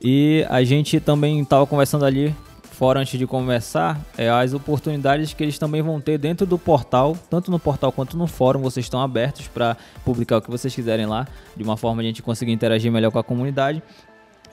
E 0.00 0.44
a 0.48 0.62
gente 0.62 1.00
também 1.00 1.40
estava 1.40 1.66
conversando 1.66 2.04
ali 2.04 2.34
fora 2.76 3.00
antes 3.00 3.18
de 3.18 3.26
começar, 3.26 3.98
é 4.18 4.28
as 4.28 4.52
oportunidades 4.52 5.32
que 5.32 5.42
eles 5.42 5.58
também 5.58 5.80
vão 5.80 5.98
ter 5.98 6.18
dentro 6.18 6.44
do 6.44 6.58
portal, 6.58 7.16
tanto 7.30 7.50
no 7.50 7.58
portal 7.58 7.90
quanto 7.90 8.18
no 8.18 8.26
fórum, 8.26 8.60
vocês 8.60 8.84
estão 8.84 9.00
abertos 9.00 9.48
para 9.48 9.78
publicar 10.04 10.36
o 10.36 10.42
que 10.42 10.50
vocês 10.50 10.74
quiserem 10.74 11.06
lá, 11.06 11.26
de 11.56 11.62
uma 11.62 11.78
forma 11.78 12.02
a 12.02 12.04
gente 12.04 12.22
conseguir 12.22 12.52
interagir 12.52 12.92
melhor 12.92 13.10
com 13.10 13.18
a 13.18 13.24
comunidade. 13.24 13.82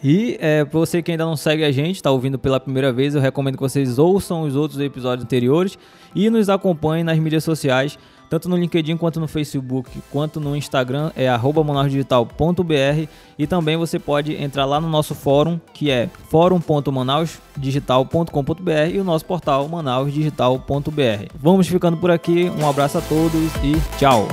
E 0.01 0.37
é, 0.39 0.63
para 0.63 0.79
você 0.79 1.01
que 1.01 1.11
ainda 1.11 1.25
não 1.25 1.35
segue 1.35 1.65
a 1.65 1.71
gente, 1.71 1.97
está 1.97 2.11
ouvindo 2.11 2.39
pela 2.39 2.61
primeira 2.61 2.93
vez, 2.93 3.13
eu 3.13 3.19
recomendo 3.19 3.55
que 3.55 3.61
vocês 3.61 3.99
ouçam 3.99 4.43
os 4.43 4.55
outros 4.55 4.79
episódios 4.79 5.25
anteriores 5.25 5.77
e 6.15 6.29
nos 6.29 6.47
acompanhem 6.49 7.03
nas 7.03 7.19
mídias 7.19 7.43
sociais 7.43 7.99
tanto 8.33 8.49
no 8.49 8.57
LinkedIn 8.57 8.97
quanto 8.97 9.19
no 9.19 9.27
Facebook, 9.27 9.91
quanto 10.09 10.39
no 10.39 10.55
Instagram, 10.55 11.11
é 11.15 11.27
manausdigital.br 11.29 13.07
e 13.37 13.45
também 13.45 13.77
você 13.77 13.99
pode 13.99 14.33
entrar 14.41 14.65
lá 14.65 14.81
no 14.81 14.89
nosso 14.89 15.13
fórum, 15.13 15.61
que 15.71 15.91
é 15.91 16.09
fórum.manausdigital.com.br 16.29 18.89
e 18.91 18.99
o 18.99 19.03
nosso 19.03 19.23
portal 19.23 19.69
manausdigital.br. 19.69 21.27
Vamos 21.35 21.67
ficando 21.67 21.97
por 21.97 22.09
aqui, 22.09 22.51
um 22.59 22.67
abraço 22.67 22.97
a 22.97 23.01
todos 23.01 23.53
e 23.63 23.79
tchau! 23.99 24.27